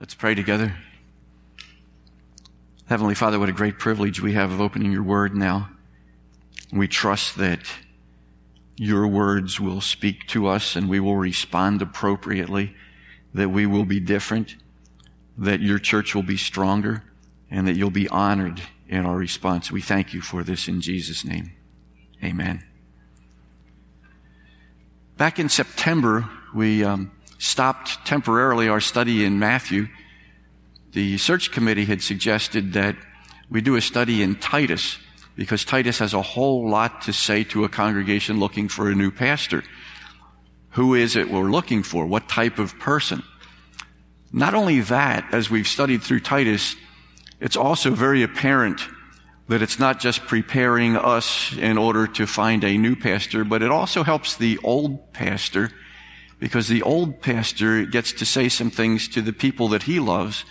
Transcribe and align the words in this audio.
Let's 0.00 0.14
pray 0.14 0.34
together. 0.34 0.74
Heavenly 2.86 3.14
Father, 3.14 3.38
what 3.38 3.50
a 3.50 3.52
great 3.52 3.78
privilege 3.78 4.22
we 4.22 4.32
have 4.32 4.50
of 4.50 4.58
opening 4.58 4.92
your 4.92 5.02
word 5.02 5.36
now. 5.36 5.68
We 6.72 6.88
trust 6.88 7.36
that 7.36 7.70
your 8.78 9.06
words 9.06 9.60
will 9.60 9.82
speak 9.82 10.26
to 10.28 10.46
us 10.46 10.74
and 10.74 10.88
we 10.88 11.00
will 11.00 11.16
respond 11.16 11.82
appropriately, 11.82 12.74
that 13.34 13.50
we 13.50 13.66
will 13.66 13.84
be 13.84 14.00
different, 14.00 14.56
that 15.36 15.60
your 15.60 15.78
church 15.78 16.14
will 16.14 16.22
be 16.22 16.38
stronger, 16.38 17.02
and 17.50 17.68
that 17.68 17.76
you'll 17.76 17.90
be 17.90 18.08
honored 18.08 18.62
in 18.88 19.04
our 19.04 19.18
response. 19.18 19.70
We 19.70 19.82
thank 19.82 20.14
you 20.14 20.22
for 20.22 20.42
this 20.42 20.66
in 20.66 20.80
Jesus' 20.80 21.26
name. 21.26 21.52
Amen. 22.24 22.64
Back 25.18 25.38
in 25.38 25.50
September, 25.50 26.26
we 26.54 26.84
um, 26.84 27.12
stopped 27.40 28.04
temporarily 28.04 28.68
our 28.68 28.80
study 28.80 29.24
in 29.24 29.38
Matthew. 29.38 29.88
The 30.92 31.16
search 31.16 31.50
committee 31.50 31.86
had 31.86 32.02
suggested 32.02 32.74
that 32.74 32.96
we 33.50 33.62
do 33.62 33.76
a 33.76 33.80
study 33.80 34.22
in 34.22 34.34
Titus 34.36 34.98
because 35.36 35.64
Titus 35.64 36.00
has 36.00 36.12
a 36.12 36.20
whole 36.20 36.68
lot 36.68 37.02
to 37.02 37.14
say 37.14 37.44
to 37.44 37.64
a 37.64 37.68
congregation 37.70 38.38
looking 38.38 38.68
for 38.68 38.90
a 38.90 38.94
new 38.94 39.10
pastor. 39.10 39.64
Who 40.72 40.94
is 40.94 41.16
it 41.16 41.30
we're 41.30 41.50
looking 41.50 41.82
for? 41.82 42.04
What 42.04 42.28
type 42.28 42.58
of 42.58 42.78
person? 42.78 43.22
Not 44.30 44.52
only 44.52 44.82
that, 44.82 45.32
as 45.32 45.48
we've 45.48 45.66
studied 45.66 46.02
through 46.02 46.20
Titus, 46.20 46.76
it's 47.40 47.56
also 47.56 47.90
very 47.90 48.22
apparent 48.22 48.82
that 49.48 49.62
it's 49.62 49.78
not 49.78 49.98
just 49.98 50.26
preparing 50.26 50.94
us 50.94 51.56
in 51.56 51.78
order 51.78 52.06
to 52.06 52.26
find 52.26 52.62
a 52.64 52.76
new 52.76 52.96
pastor, 52.96 53.44
but 53.44 53.62
it 53.62 53.70
also 53.70 54.02
helps 54.02 54.36
the 54.36 54.58
old 54.62 55.14
pastor 55.14 55.70
because 56.40 56.66
the 56.68 56.82
old 56.82 57.20
pastor 57.20 57.84
gets 57.84 58.12
to 58.14 58.26
say 58.26 58.48
some 58.48 58.70
things 58.70 59.06
to 59.08 59.22
the 59.22 59.32
people 59.32 59.68
that 59.68 59.84
he 59.84 60.00
loves 60.00 60.44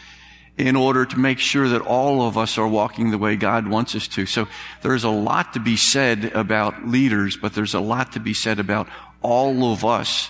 in 0.58 0.76
order 0.76 1.06
to 1.06 1.18
make 1.18 1.40
sure 1.40 1.70
that 1.70 1.82
all 1.82 2.22
of 2.22 2.38
us 2.38 2.58
are 2.58 2.68
walking 2.68 3.12
the 3.12 3.18
way 3.18 3.36
God 3.36 3.68
wants 3.68 3.96
us 3.96 4.08
to. 4.10 4.26
So 4.26 4.48
there's 4.82 5.06
a 5.06 5.10
lot 5.10 5.54
to 5.54 5.60
be 5.60 5.78
said 5.78 6.26
about 6.36 6.88
leaders, 6.88 7.38
but 7.38 7.54
there's 7.54 7.74
a 7.74 7.80
lot 7.80 8.12
to 8.14 8.20
be 8.20 8.34
said 8.34 8.60
about 8.60 8.88
all 9.22 9.72
of 9.72 9.84
us 9.84 10.30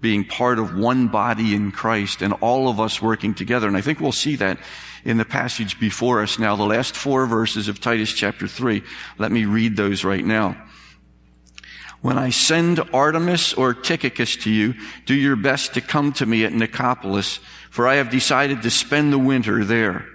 being 0.00 0.24
part 0.24 0.58
of 0.58 0.76
one 0.76 1.08
body 1.08 1.54
in 1.54 1.70
Christ 1.70 2.20
and 2.20 2.32
all 2.40 2.68
of 2.68 2.80
us 2.80 3.00
working 3.00 3.34
together. 3.34 3.68
And 3.68 3.76
I 3.76 3.80
think 3.80 4.00
we'll 4.00 4.12
see 4.12 4.36
that 4.36 4.58
in 5.04 5.18
the 5.18 5.24
passage 5.24 5.78
before 5.78 6.22
us 6.22 6.38
now, 6.38 6.56
the 6.56 6.64
last 6.64 6.96
four 6.96 7.26
verses 7.26 7.68
of 7.68 7.80
Titus 7.80 8.12
chapter 8.12 8.48
3. 8.48 8.82
Let 9.18 9.30
me 9.30 9.44
read 9.44 9.76
those 9.76 10.04
right 10.04 10.24
now. 10.24 10.56
When 12.00 12.16
I 12.16 12.30
send 12.30 12.78
Artemas 12.78 13.56
or 13.56 13.74
Tychicus 13.74 14.36
to 14.36 14.50
you, 14.50 14.74
do 15.04 15.14
your 15.14 15.36
best 15.36 15.74
to 15.74 15.80
come 15.80 16.12
to 16.14 16.26
me 16.26 16.44
at 16.44 16.52
Nicopolis, 16.52 17.40
for 17.70 17.86
I 17.86 17.96
have 17.96 18.10
decided 18.10 18.62
to 18.62 18.70
spend 18.70 19.12
the 19.12 19.18
winter 19.18 19.64
there. 19.64 20.06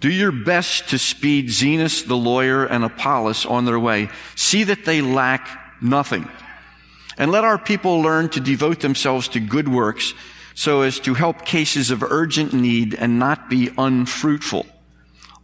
Do 0.00 0.10
your 0.10 0.32
best 0.32 0.88
to 0.90 0.98
speed 0.98 1.48
Zenas 1.48 2.06
the 2.06 2.16
lawyer 2.16 2.64
and 2.64 2.84
Apollos 2.84 3.46
on 3.46 3.64
their 3.64 3.78
way. 3.78 4.10
See 4.34 4.64
that 4.64 4.84
they 4.84 5.00
lack 5.00 5.48
nothing. 5.80 6.28
And 7.16 7.30
let 7.30 7.44
our 7.44 7.58
people 7.58 8.02
learn 8.02 8.28
to 8.30 8.40
devote 8.40 8.80
themselves 8.80 9.28
to 9.28 9.40
good 9.40 9.68
works 9.68 10.12
so 10.54 10.82
as 10.82 11.00
to 11.00 11.14
help 11.14 11.44
cases 11.44 11.90
of 11.90 12.02
urgent 12.02 12.52
need 12.52 12.94
and 12.94 13.18
not 13.18 13.48
be 13.48 13.70
unfruitful. 13.78 14.66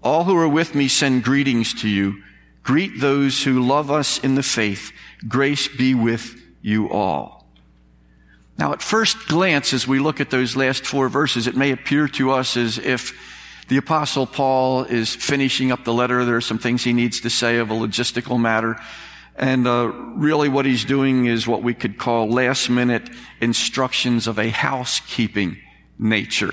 All 0.03 0.25
who 0.25 0.37
are 0.37 0.49
with 0.49 0.75
me 0.75 0.89
send 0.89 1.23
greetings 1.23 1.75
to 1.83 1.89
you. 1.89 2.23
Greet 2.63 3.01
those 3.01 3.43
who 3.43 3.63
love 3.63 3.91
us 3.91 4.19
in 4.19 4.35
the 4.35 4.43
faith. 4.43 4.93
Grace 5.29 5.69
be 5.69 5.95
with 5.95 6.41
you 6.61 6.91
all. 6.91 7.47
Now, 8.59 8.73
at 8.73 8.83
first 8.83 9.29
glance, 9.29 9.73
as 9.73 9.89
we 9.89 9.99
look 9.99 10.21
at 10.21 10.31
those 10.31 10.57
last 10.57 10.85
four 10.85 11.09
verses, 11.09 11.47
it 11.47 11.57
may 11.57 11.73
appear 11.73 12.07
to 12.09 12.31
us 12.33 12.57
as 12.57 12.79
if 12.79 13.13
the 13.69 13.77
apostle 13.77 14.27
Paul 14.27 14.85
is 14.85 15.15
finishing 15.15 15.73
up 15.73 15.85
the 15.85 15.95
letter. 15.95 16.25
There 16.25 16.37
are 16.37 16.41
some 16.41 16.59
things 16.59 16.85
he 16.85 16.93
needs 16.93 17.21
to 17.23 17.31
say 17.31 17.59
of 17.59 17.71
a 17.71 17.75
logistical 17.75 18.39
matter. 18.39 18.79
And 19.35 19.67
uh, 19.67 19.89
really 19.89 20.49
what 20.49 20.67
he's 20.67 20.85
doing 20.85 21.25
is 21.27 21.47
what 21.47 21.63
we 21.63 21.75
could 21.75 21.99
call 21.99 22.29
last 22.29 22.69
minute 22.69 23.09
instructions 23.41 24.27
of 24.27 24.39
a 24.39 24.51
housekeeping 24.51 25.59
nature. 25.99 26.53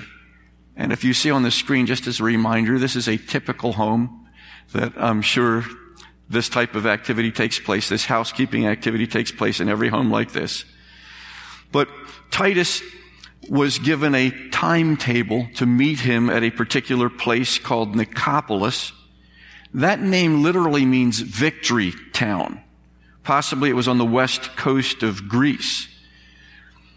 And 0.76 0.92
if 0.92 1.04
you 1.04 1.12
see 1.12 1.30
on 1.30 1.42
the 1.42 1.50
screen, 1.50 1.86
just 1.86 2.06
as 2.06 2.20
a 2.20 2.24
reminder, 2.24 2.78
this 2.78 2.96
is 2.96 3.06
a 3.06 3.18
typical 3.18 3.74
home 3.74 4.28
that 4.72 4.94
I'm 4.96 5.20
sure 5.20 5.64
this 6.30 6.48
type 6.48 6.76
of 6.76 6.86
activity 6.86 7.32
takes 7.32 7.58
place. 7.58 7.88
This 7.88 8.04
housekeeping 8.04 8.66
activity 8.66 9.06
takes 9.06 9.32
place 9.32 9.60
in 9.60 9.68
every 9.68 9.88
home 9.88 10.10
like 10.10 10.32
this. 10.32 10.64
But 11.72 11.88
Titus 12.30 12.82
was 13.48 13.78
given 13.78 14.14
a 14.14 14.30
timetable 14.50 15.48
to 15.56 15.66
meet 15.66 15.98
him 15.98 16.30
at 16.30 16.44
a 16.44 16.50
particular 16.50 17.10
place 17.10 17.58
called 17.58 17.94
Nicopolis. 17.94 18.92
That 19.74 20.00
name 20.00 20.42
literally 20.42 20.84
means 20.86 21.20
victory 21.20 21.92
town. 22.12 22.60
Possibly 23.24 23.70
it 23.70 23.74
was 23.74 23.88
on 23.88 23.98
the 23.98 24.04
west 24.04 24.56
coast 24.56 25.02
of 25.02 25.28
Greece. 25.28 25.88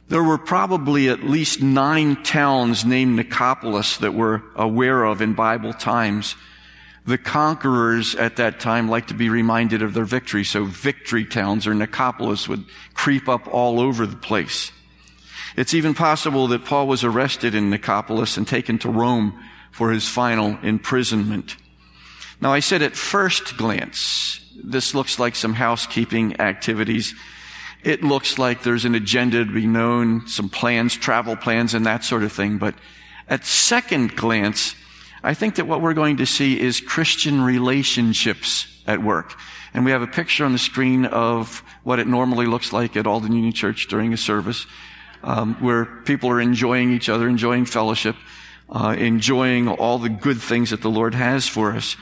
There 0.10 0.24
were 0.24 0.38
probably 0.38 1.10
at 1.10 1.24
least 1.24 1.62
nine 1.62 2.22
towns 2.24 2.86
named 2.86 3.18
Nicopolis 3.18 4.00
that 4.00 4.14
we're 4.14 4.42
aware 4.56 5.04
of 5.06 5.22
in 5.22 5.34
Bible 5.34 5.74
times. 5.74 6.36
The 7.06 7.18
conquerors 7.18 8.16
at 8.16 8.38
that 8.38 8.62
time 8.62 8.90
liked 8.90 9.10
to 9.10 9.14
be 9.14 9.30
reminded 9.30 9.82
of 9.82 9.94
their 9.94 10.06
victory, 10.06 10.46
so 10.46 10.64
victory 10.64 11.26
towns 11.26 11.68
or 11.68 11.74
Nicopolis 11.74 12.48
would 12.48 12.64
creep 12.94 13.28
up 13.28 13.48
all 13.54 13.80
over 13.82 14.06
the 14.06 14.16
place. 14.16 14.72
It's 15.58 15.74
even 15.74 15.94
possible 15.94 16.48
that 16.48 16.66
Paul 16.66 16.88
was 16.88 17.04
arrested 17.04 17.56
in 17.56 17.70
Nicopolis 17.70 18.38
and 18.38 18.48
taken 18.48 18.80
to 18.80 18.90
Rome 18.90 19.38
for 19.72 19.92
his 19.92 20.08
final 20.08 20.58
imprisonment. 20.64 21.58
Now 22.40 22.54
I 22.54 22.60
said 22.60 22.82
at 22.82 22.96
first 22.96 23.58
glance, 23.58 24.40
this 24.56 24.96
looks 24.96 25.20
like 25.20 25.36
some 25.36 25.54
housekeeping 25.54 26.40
activities. 26.40 27.14
It 27.84 28.04
looks 28.04 28.40
like 28.40 28.64
there's 28.64 28.86
an 28.86 28.96
agenda 28.96 29.44
to 29.44 29.52
be 29.52 29.68
known, 29.68 30.28
some 30.28 30.50
plans, 30.50 30.96
travel 30.96 31.36
plans 31.36 31.74
and 31.74 31.86
that 31.86 32.04
sort 32.04 32.24
of 32.24 32.32
thing. 32.32 32.58
But 32.58 32.76
at 33.28 33.46
second 33.46 34.16
glance, 34.16 34.76
I 35.24 35.34
think 35.34 35.56
that 35.56 35.68
what 35.68 35.82
we're 35.82 35.94
going 35.94 36.18
to 36.18 36.26
see 36.26 36.60
is 36.60 36.82
Christian 36.82 37.42
relationships 37.42 38.68
at 38.86 39.02
work. 39.02 39.40
And 39.74 39.86
we 39.86 39.92
have 39.92 40.02
a 40.02 40.08
picture 40.08 40.44
on 40.44 40.52
the 40.52 40.58
screen 40.58 41.06
of 41.06 41.64
what 41.84 42.00
it 42.00 42.08
normally 42.08 42.46
looks 42.46 42.74
like 42.74 42.98
at 42.98 43.08
Alden 43.08 43.32
Union 43.32 43.54
Church 43.54 43.88
during 43.88 44.14
a 44.14 44.18
service, 44.18 44.68
um, 45.24 45.56
where 45.56 45.86
people 45.86 46.30
are 46.30 46.42
enjoying 46.42 46.92
each 46.92 47.08
other, 47.08 47.28
enjoying 47.28 47.66
fellowship, 47.66 48.18
uh, 48.70 48.96
enjoying 48.98 49.70
all 49.70 49.98
the 49.98 50.10
good 50.10 50.42
things 50.42 50.72
that 50.72 50.82
the 50.82 50.90
Lord 50.90 51.16
has 51.16 51.48
for 51.48 51.72
us. 51.72 51.96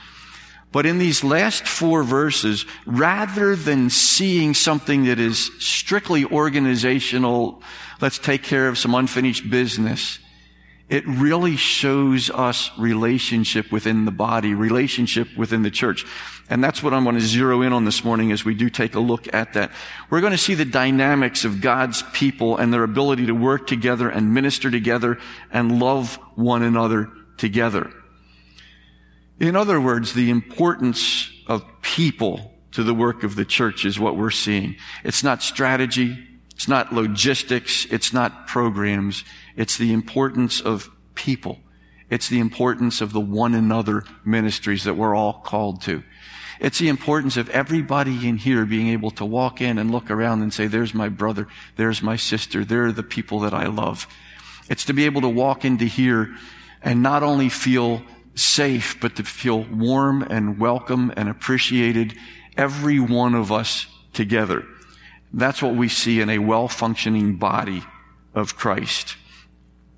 But 0.72 0.86
in 0.86 1.00
these 1.00 1.24
last 1.24 1.68
four 1.68 2.02
verses, 2.02 2.66
rather 2.86 3.56
than 3.56 3.90
seeing 3.90 4.53
something 4.53 5.03
that 5.06 5.20
is 5.20 5.52
strictly 5.59 6.26
organizational, 6.26 7.62
let's 8.00 8.18
take 8.18 8.42
care 8.42 8.68
of 8.68 8.78
some 8.78 8.96
unfinished 8.96 9.50
business, 9.50 10.20
it 10.91 11.07
really 11.07 11.56
shows 11.56 12.29
us 12.29 12.69
relationship 12.78 13.72
within 13.72 14.03
the 14.03 14.12
body, 14.12 14.53
relationship 14.53 15.29
within 15.38 15.63
the 15.63 15.72
church. 15.72 16.06
And 16.50 16.62
that's 16.62 16.84
what 16.84 16.94
I'm 16.94 17.06
going 17.06 17.16
to 17.16 17.22
zero 17.22 17.62
in 17.62 17.72
on 17.72 17.85
this 17.85 18.03
morning 18.03 18.34
as 18.34 18.44
we 18.44 18.53
do 18.56 18.69
take 18.69 18.96
a 18.96 19.00
look 19.00 19.34
at 19.34 19.53
that. 19.53 19.72
We're 20.09 20.19
going 20.19 20.34
to 20.34 20.38
see 20.38 20.53
the 20.53 20.66
dynamics 20.66 21.46
of 21.46 21.62
God's 21.62 22.03
people 22.12 22.57
and 22.57 22.74
their 22.74 22.84
ability 22.84 23.28
to 23.28 23.31
work 23.31 23.68
together 23.68 24.09
and 24.09 24.34
minister 24.34 24.69
together 24.69 25.18
and 25.50 25.79
love 25.79 26.16
one 26.35 26.62
another 26.62 27.09
together. 27.38 27.90
In 29.40 29.56
other 29.56 29.79
words, 29.79 30.13
the 30.13 30.29
importance 30.29 31.31
of 31.47 31.63
people 31.81 32.53
to 32.73 32.84
the 32.84 32.94
work 32.94 33.23
of 33.23 33.38
the 33.38 33.46
church 33.46 33.85
is 33.85 33.97
what 33.97 34.18
we're 34.18 34.29
seeing. 34.29 34.75
It's 35.06 35.23
not 35.23 35.41
strategy. 35.41 36.28
It's 36.53 36.68
not 36.68 36.91
logistics. 36.91 37.85
It's 37.85 38.12
not 38.12 38.47
programs. 38.47 39.23
It's 39.56 39.78
the 39.78 39.94
importance 39.94 40.62
of 40.62 40.90
people. 41.16 41.60
It's 42.10 42.28
the 42.30 42.40
importance 42.40 43.02
of 43.02 43.14
the 43.14 43.22
one 43.22 43.53
another 43.53 44.03
ministries 44.26 44.84
that 44.84 44.96
we're 44.96 45.16
all 45.16 45.34
called 45.34 45.82
to. 45.84 46.03
It's 46.59 46.78
the 46.78 46.90
importance 46.90 47.38
of 47.38 47.50
everybody 47.50 48.28
in 48.28 48.38
here 48.38 48.66
being 48.66 48.90
able 48.90 49.12
to 49.12 49.26
walk 49.26 49.62
in 49.62 49.78
and 49.78 49.92
look 49.92 50.12
around 50.12 50.42
and 50.42 50.53
say, 50.53 50.68
there's 50.68 50.94
my 50.94 51.09
brother, 51.09 51.48
there's 51.76 52.03
my 52.03 52.16
sister, 52.16 52.64
they're 52.64 52.92
the 52.92 53.02
people 53.02 53.40
that 53.40 53.53
I 53.53 53.66
love. 53.66 54.08
It's 54.70 54.86
to 54.86 54.94
be 54.94 55.06
able 55.06 55.22
to 55.22 55.30
walk 55.30 55.66
into 55.66 55.86
here 55.86 56.36
and 56.84 57.02
not 57.02 57.24
only 57.24 57.50
feel 57.50 58.04
safe, 58.36 59.00
but 59.02 59.16
to 59.16 59.24
feel 59.24 59.64
warm 59.64 60.22
and 60.22 60.59
welcome 60.59 61.12
and 61.18 61.30
appreciated, 61.30 62.14
every 62.58 63.00
one 63.00 63.34
of 63.34 63.52
us 63.52 63.88
together. 64.14 64.64
That's 65.34 65.62
what 65.62 65.76
we 65.76 65.90
see 65.90 66.22
in 66.22 66.30
a 66.30 66.40
well-functioning 66.40 67.38
body 67.38 67.84
of 68.36 68.56
Christ. 68.56 69.16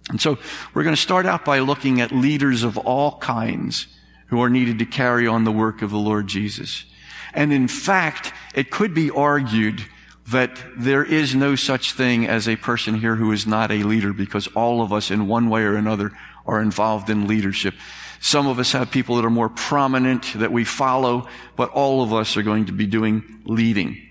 And 0.10 0.20
so 0.20 0.38
we're 0.74 0.84
going 0.84 0.96
to 0.96 1.02
start 1.02 1.26
out 1.26 1.46
by 1.46 1.60
looking 1.60 2.02
at 2.02 2.12
leaders 2.12 2.64
of 2.64 2.78
all 2.78 3.18
kinds 3.20 3.88
who 4.28 4.42
are 4.42 4.50
needed 4.50 4.80
to 4.80 4.86
carry 4.86 5.28
on 5.28 5.44
the 5.44 5.52
work 5.52 5.82
of 5.82 5.92
the 5.92 5.98
Lord 5.98 6.28
Jesus. 6.28 6.86
And 7.34 7.54
in 7.54 7.68
fact, 7.68 8.34
it 8.54 8.70
could 8.70 8.94
be 8.94 9.10
argued 9.10 9.84
that 10.32 10.60
there 10.78 11.04
is 11.04 11.36
no 11.36 11.56
such 11.56 11.94
thing 11.94 12.28
as 12.28 12.48
a 12.48 12.56
person 12.56 12.96
here 12.96 13.16
who 13.16 13.32
is 13.32 13.46
not 13.46 13.72
a 13.72 13.84
leader 13.84 14.14
because 14.14 14.48
all 14.48 14.82
of 14.82 14.94
us 14.94 15.12
in 15.12 15.28
one 15.28 15.50
way 15.50 15.64
or 15.64 15.76
another 15.76 16.12
are 16.46 16.62
involved 16.62 17.10
in 17.10 17.28
leadership. 17.28 17.74
Some 18.20 18.48
of 18.48 18.58
us 18.58 18.72
have 18.72 18.90
people 18.90 19.18
that 19.18 19.26
are 19.26 19.30
more 19.30 19.50
prominent 19.50 20.34
that 20.36 20.52
we 20.52 20.64
follow, 20.64 21.28
but 21.56 21.70
all 21.72 22.02
of 22.02 22.14
us 22.14 22.38
are 22.38 22.44
going 22.44 22.66
to 22.66 22.72
be 22.72 22.86
doing 22.86 23.42
leading. 23.46 24.02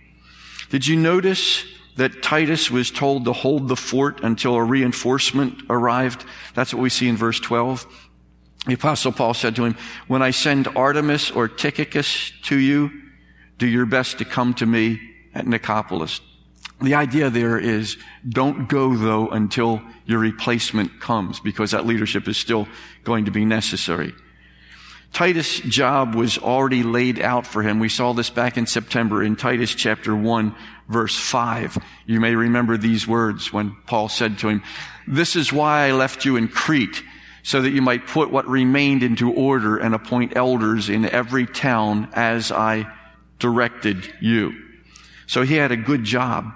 Did 0.69 0.87
you 0.87 0.97
notice 0.97 1.65
that 1.97 2.23
Titus 2.23 2.71
was 2.71 2.91
told 2.91 3.25
to 3.27 3.33
hold 3.33 3.69
the 3.69 3.77
fort 3.77 4.23
until 4.23 4.55
a 4.55 4.65
reinforcement 4.65 5.63
arrived? 5.69 6.25
That's 6.55 6.73
what 6.73 6.83
we 6.83 6.89
see 6.89 7.09
in 7.09 7.17
verse 7.17 7.41
12. 7.41 7.87
The 8.67 8.75
apostle 8.75 9.13
Paul 9.13 9.35
said 9.35 9.57
to 9.57 9.65
him, 9.65 9.77
when 10.07 10.23
I 10.23 10.31
send 10.31 10.67
Artemas 10.67 11.35
or 11.35 11.49
Tychicus 11.49 12.33
to 12.45 12.57
you, 12.57 12.91
do 13.59 13.67
your 13.67 13.87
best 13.87 14.19
to 14.19 14.25
come 14.25 14.55
to 14.55 14.67
me 14.67 15.01
at 15.35 15.47
Nicopolis. 15.47 16.21
The 16.81 16.95
idea 16.95 17.31
there 17.31 17.59
is 17.59 17.97
don't 18.29 18.69
go 18.69 18.97
though 18.97 19.29
until 19.29 19.83
your 20.05 20.19
replacement 20.19 21.01
comes 21.01 21.39
because 21.39 21.71
that 21.71 21.87
leadership 21.87 22.27
is 22.27 22.37
still 22.37 22.67
going 23.05 23.27
to 23.27 23.31
be 23.31 23.45
necessary. 23.45 24.13
Titus' 25.13 25.61
job 25.61 26.15
was 26.15 26.39
already 26.39 26.83
laid 26.83 27.21
out 27.21 27.47
for 27.47 27.63
him. 27.63 27.79
We 27.79 27.89
saw 27.89 28.15
this 28.15 28.31
back 28.31 28.57
in 28.57 28.67
September 28.67 29.23
in 29.23 29.37
Titus 29.37 29.75
chapter 29.75 30.17
1 30.17 30.55
verse 30.93 31.19
5. 31.19 31.79
You 32.07 32.21
may 32.21 32.35
remember 32.35 32.77
these 32.77 33.07
words 33.07 33.53
when 33.53 33.77
Paul 33.87 34.09
said 34.09 34.39
to 34.39 34.49
him, 34.49 34.63
This 35.09 35.35
is 35.37 35.53
why 35.53 35.87
I 35.87 35.93
left 35.93 36.25
you 36.25 36.37
in 36.37 36.49
Crete, 36.49 37.03
so 37.43 37.63
that 37.63 37.71
you 37.71 37.83
might 37.83 38.07
put 38.07 38.31
what 38.31 38.47
remained 38.47 39.03
into 39.03 39.33
order 39.33 39.77
and 39.77 39.95
appoint 39.95 40.37
elders 40.37 40.89
in 40.89 41.07
every 41.07 41.47
town 41.47 42.09
as 42.13 42.53
I 42.53 42.87
directed 43.39 44.13
you. 44.21 44.53
So 45.27 45.43
he 45.43 45.55
had 45.55 45.73
a 45.73 45.77
good 45.77 46.05
job. 46.05 46.53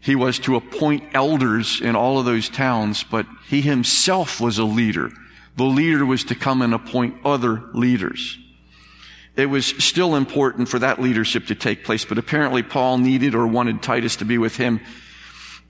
He 0.00 0.14
was 0.16 0.38
to 0.40 0.56
appoint 0.56 1.04
elders 1.14 1.80
in 1.80 1.96
all 1.96 2.18
of 2.18 2.24
those 2.24 2.48
towns, 2.48 3.04
but 3.04 3.26
he 3.48 3.60
himself 3.60 4.40
was 4.40 4.58
a 4.58 4.64
leader. 4.64 5.10
The 5.56 5.64
leader 5.64 6.04
was 6.04 6.24
to 6.24 6.34
come 6.34 6.62
and 6.62 6.74
appoint 6.74 7.16
other 7.24 7.62
leaders. 7.72 8.38
It 9.34 9.46
was 9.46 9.66
still 9.66 10.14
important 10.14 10.68
for 10.68 10.78
that 10.78 11.00
leadership 11.00 11.46
to 11.46 11.54
take 11.54 11.84
place, 11.84 12.04
but 12.04 12.18
apparently 12.18 12.62
Paul 12.62 12.98
needed 12.98 13.34
or 13.34 13.46
wanted 13.46 13.82
Titus 13.82 14.16
to 14.16 14.24
be 14.24 14.36
with 14.36 14.56
him 14.56 14.80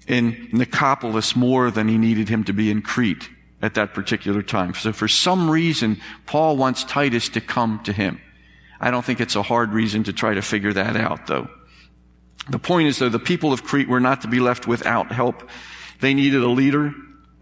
in 0.09 0.49
Nicopolis 0.53 1.37
more 1.37 1.71
than 1.71 1.87
he 1.87 1.97
needed 1.97 2.29
him 2.29 2.43
to 2.45 2.53
be 2.53 2.71
in 2.71 2.83
Crete 2.83 3.29
at 3.61 3.75
that 3.75 3.95
particular 3.95 4.43
time. 4.43 4.75
So 4.75 4.93
for 4.93 5.07
some 5.07 5.49
reason, 5.49 6.01
Paul 6.27 6.57
wants 6.57 6.83
Titus 6.83 7.29
to 7.31 7.41
come 7.41 7.81
to 7.85 7.93
him. 7.93 8.21
I 8.81 8.91
don't 8.91 9.05
think 9.05 9.21
it's 9.21 9.37
a 9.37 9.43
hard 9.43 9.73
reason 9.73 10.03
to 10.05 10.13
try 10.13 10.35
to 10.35 10.43
figure 10.43 10.73
that 10.73 10.97
out, 10.97 11.29
though. 11.29 11.49
The 12.51 12.59
point 12.59 12.89
is, 12.89 12.99
though, 12.99 13.09
the 13.09 13.21
people 13.21 13.53
of 13.53 13.63
Crete 13.63 13.89
were 13.89 14.01
not 14.01 14.23
to 14.23 14.29
be 14.29 14.41
left 14.41 14.67
without 14.67 15.13
help. 15.13 15.49
They 16.01 16.15
needed 16.15 16.43
a 16.43 16.49
leader, 16.49 16.93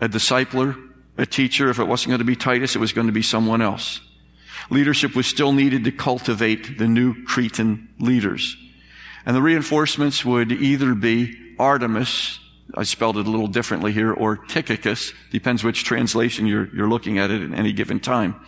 a 0.02 0.08
discipler, 0.10 0.76
a 1.16 1.24
teacher. 1.24 1.70
If 1.70 1.78
it 1.78 1.84
wasn't 1.84 2.10
going 2.10 2.18
to 2.18 2.26
be 2.26 2.36
Titus, 2.36 2.76
it 2.76 2.80
was 2.80 2.92
going 2.92 3.06
to 3.06 3.12
be 3.12 3.22
someone 3.22 3.62
else. 3.62 4.02
Leadership 4.70 5.16
was 5.16 5.26
still 5.26 5.52
needed 5.52 5.84
to 5.84 5.92
cultivate 5.92 6.78
the 6.78 6.88
new 6.88 7.24
Cretan 7.24 7.88
leaders. 7.98 8.56
And 9.26 9.36
the 9.36 9.42
reinforcements 9.42 10.24
would 10.24 10.52
either 10.52 10.94
be 10.94 11.36
Artemis, 11.58 12.38
I 12.74 12.84
spelled 12.84 13.18
it 13.18 13.26
a 13.26 13.30
little 13.30 13.48
differently 13.48 13.92
here, 13.92 14.12
or 14.12 14.36
Tychicus, 14.36 15.12
depends 15.30 15.64
which 15.64 15.84
translation 15.84 16.46
you're, 16.46 16.74
you're 16.74 16.88
looking 16.88 17.18
at 17.18 17.30
it 17.30 17.42
at 17.42 17.58
any 17.58 17.72
given 17.72 18.00
time. 18.00 18.40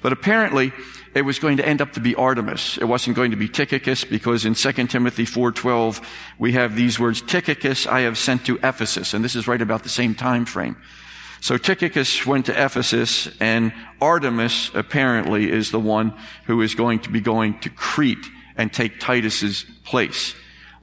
But 0.00 0.12
apparently, 0.12 0.72
it 1.14 1.22
was 1.22 1.38
going 1.38 1.58
to 1.58 1.66
end 1.66 1.80
up 1.80 1.92
to 1.92 2.00
be 2.00 2.14
Artemis. 2.14 2.78
It 2.78 2.84
wasn't 2.84 3.16
going 3.16 3.30
to 3.30 3.36
be 3.36 3.48
Tychicus 3.48 4.04
because 4.04 4.44
in 4.44 4.54
2 4.54 4.72
Timothy 4.88 5.24
4:12 5.24 6.04
we 6.38 6.52
have 6.52 6.74
these 6.74 6.98
words 6.98 7.22
Tychicus 7.22 7.86
I 7.86 8.00
have 8.00 8.18
sent 8.18 8.46
to 8.46 8.56
Ephesus 8.62 9.14
and 9.14 9.24
this 9.24 9.36
is 9.36 9.46
right 9.46 9.62
about 9.62 9.82
the 9.84 9.88
same 9.88 10.14
time 10.14 10.44
frame. 10.44 10.76
So 11.44 11.58
Tychicus 11.58 12.24
went 12.24 12.46
to 12.46 12.52
Ephesus 12.52 13.28
and 13.38 13.74
Artemas 14.00 14.74
apparently 14.74 15.52
is 15.52 15.70
the 15.70 15.78
one 15.78 16.18
who 16.46 16.62
is 16.62 16.74
going 16.74 17.00
to 17.00 17.10
be 17.10 17.20
going 17.20 17.60
to 17.60 17.68
Crete 17.68 18.26
and 18.56 18.72
take 18.72 18.98
Titus's 18.98 19.66
place. 19.84 20.34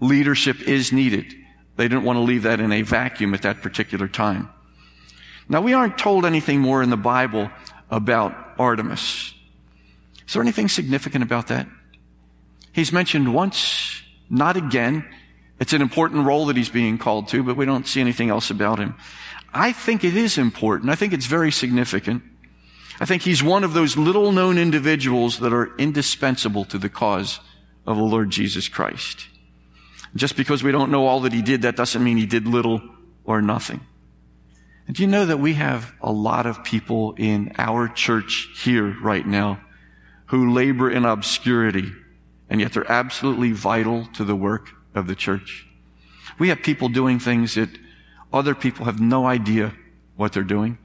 Leadership 0.01 0.61
is 0.61 0.93
needed. 0.93 1.33
They 1.77 1.87
didn't 1.87 2.03
want 2.03 2.17
to 2.17 2.21
leave 2.21 2.43
that 2.43 2.59
in 2.59 2.71
a 2.71 2.83
vacuum 2.83 3.33
at 3.33 3.41
that 3.41 3.63
particular 3.63 4.07
time. 4.07 4.49
Now 5.49 5.61
we 5.61 5.73
aren't 5.73 5.97
told 5.97 6.27
anything 6.27 6.59
more 6.59 6.83
in 6.83 6.91
the 6.91 6.95
Bible 6.95 7.49
about 7.89 8.55
Artemas. 8.59 9.33
Is 10.27 10.33
there 10.33 10.43
anything 10.43 10.67
significant 10.67 11.23
about 11.23 11.47
that? 11.47 11.65
He's 12.71 12.93
mentioned 12.93 13.33
once, 13.33 14.03
not 14.29 14.57
again. 14.57 15.11
It's 15.59 15.73
an 15.73 15.81
important 15.81 16.27
role 16.27 16.45
that 16.45 16.55
he's 16.55 16.69
being 16.69 16.99
called 16.99 17.29
to, 17.29 17.41
but 17.41 17.57
we 17.57 17.65
don't 17.65 17.87
see 17.87 17.99
anything 17.99 18.29
else 18.29 18.51
about 18.51 18.77
him. 18.77 18.93
I 19.53 19.71
think 19.71 20.03
it 20.03 20.15
is 20.15 20.37
important. 20.37 20.89
I 20.89 20.95
think 20.95 21.13
it's 21.13 21.25
very 21.25 21.51
significant. 21.51 22.23
I 22.99 23.05
think 23.05 23.23
he's 23.23 23.43
one 23.43 23.63
of 23.63 23.73
those 23.73 23.97
little 23.97 24.31
known 24.31 24.57
individuals 24.57 25.39
that 25.39 25.53
are 25.53 25.75
indispensable 25.77 26.65
to 26.65 26.77
the 26.77 26.89
cause 26.89 27.39
of 27.85 27.97
the 27.97 28.03
Lord 28.03 28.29
Jesus 28.29 28.69
Christ. 28.69 29.27
Just 30.15 30.35
because 30.35 30.61
we 30.61 30.71
don't 30.71 30.91
know 30.91 31.07
all 31.07 31.21
that 31.21 31.33
he 31.33 31.41
did, 31.41 31.63
that 31.63 31.75
doesn't 31.75 32.03
mean 32.03 32.17
he 32.17 32.25
did 32.25 32.47
little 32.47 32.81
or 33.23 33.41
nothing. 33.41 33.81
And 34.87 34.95
do 34.95 35.03
you 35.03 35.07
know 35.07 35.25
that 35.25 35.39
we 35.39 35.53
have 35.53 35.93
a 36.01 36.11
lot 36.11 36.45
of 36.45 36.63
people 36.63 37.13
in 37.17 37.53
our 37.57 37.87
church 37.87 38.49
here 38.63 38.95
right 39.01 39.25
now 39.25 39.61
who 40.27 40.53
labor 40.53 40.89
in 40.89 41.05
obscurity, 41.05 41.91
and 42.49 42.61
yet 42.61 42.73
they're 42.73 42.91
absolutely 42.91 43.51
vital 43.51 44.05
to 44.13 44.23
the 44.23 44.35
work 44.35 44.69
of 44.93 45.07
the 45.07 45.15
church. 45.15 45.65
We 46.39 46.49
have 46.49 46.61
people 46.61 46.89
doing 46.89 47.19
things 47.19 47.55
that 47.55 47.69
other 48.33 48.55
people 48.55 48.85
have 48.85 49.01
no 49.01 49.25
idea 49.25 49.73
what 50.15 50.33
they're 50.33 50.43
doing. 50.43 50.77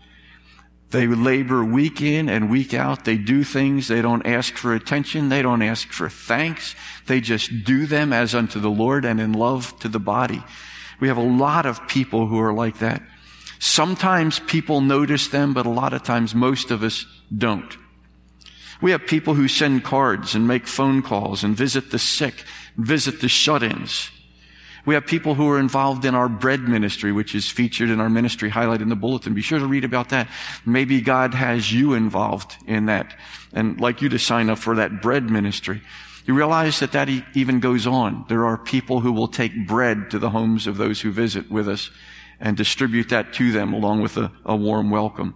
They 0.90 1.06
labor 1.06 1.64
week 1.64 2.00
in 2.00 2.28
and 2.28 2.48
week 2.48 2.72
out. 2.72 3.04
They 3.04 3.16
do 3.16 3.42
things. 3.42 3.88
They 3.88 4.00
don't 4.00 4.24
ask 4.24 4.54
for 4.54 4.72
attention. 4.72 5.28
They 5.28 5.42
don't 5.42 5.62
ask 5.62 5.90
for 5.90 6.08
thanks. 6.08 6.76
They 7.06 7.20
just 7.20 7.64
do 7.64 7.86
them 7.86 8.12
as 8.12 8.34
unto 8.34 8.60
the 8.60 8.70
Lord 8.70 9.04
and 9.04 9.20
in 9.20 9.32
love 9.32 9.76
to 9.80 9.88
the 9.88 9.98
body. 9.98 10.42
We 11.00 11.08
have 11.08 11.16
a 11.16 11.22
lot 11.22 11.66
of 11.66 11.86
people 11.88 12.28
who 12.28 12.40
are 12.40 12.52
like 12.52 12.78
that. 12.78 13.02
Sometimes 13.58 14.38
people 14.38 14.80
notice 14.80 15.28
them, 15.28 15.54
but 15.54 15.66
a 15.66 15.70
lot 15.70 15.92
of 15.92 16.02
times 16.02 16.34
most 16.34 16.70
of 16.70 16.82
us 16.82 17.04
don't. 17.36 17.76
We 18.80 18.90
have 18.92 19.06
people 19.06 19.34
who 19.34 19.48
send 19.48 19.84
cards 19.84 20.34
and 20.34 20.46
make 20.46 20.66
phone 20.66 21.02
calls 21.02 21.42
and 21.42 21.56
visit 21.56 21.90
the 21.90 21.98
sick, 21.98 22.44
visit 22.76 23.20
the 23.20 23.28
shut-ins. 23.28 24.10
We 24.86 24.94
have 24.94 25.04
people 25.04 25.34
who 25.34 25.50
are 25.50 25.58
involved 25.58 26.04
in 26.04 26.14
our 26.14 26.28
bread 26.28 26.62
ministry, 26.62 27.10
which 27.10 27.34
is 27.34 27.50
featured 27.50 27.90
in 27.90 28.00
our 28.00 28.08
ministry 28.08 28.48
highlight 28.48 28.80
in 28.80 28.88
the 28.88 28.94
bulletin. 28.96 29.34
Be 29.34 29.42
sure 29.42 29.58
to 29.58 29.66
read 29.66 29.84
about 29.84 30.10
that. 30.10 30.28
Maybe 30.64 31.00
God 31.00 31.34
has 31.34 31.72
you 31.72 31.94
involved 31.94 32.56
in 32.66 32.86
that 32.86 33.14
and 33.52 33.80
like 33.80 34.00
you 34.00 34.08
to 34.10 34.18
sign 34.18 34.48
up 34.48 34.58
for 34.58 34.76
that 34.76 35.02
bread 35.02 35.28
ministry. 35.28 35.82
You 36.24 36.34
realize 36.34 36.78
that 36.80 36.92
that 36.92 37.08
even 37.34 37.58
goes 37.58 37.86
on. 37.86 38.26
There 38.28 38.46
are 38.46 38.56
people 38.56 39.00
who 39.00 39.12
will 39.12 39.28
take 39.28 39.66
bread 39.66 40.10
to 40.10 40.20
the 40.20 40.30
homes 40.30 40.68
of 40.68 40.76
those 40.76 41.00
who 41.00 41.10
visit 41.10 41.50
with 41.50 41.68
us 41.68 41.90
and 42.38 42.56
distribute 42.56 43.08
that 43.08 43.32
to 43.34 43.50
them 43.50 43.72
along 43.72 44.02
with 44.02 44.16
a, 44.16 44.30
a 44.44 44.54
warm 44.54 44.90
welcome. 44.90 45.34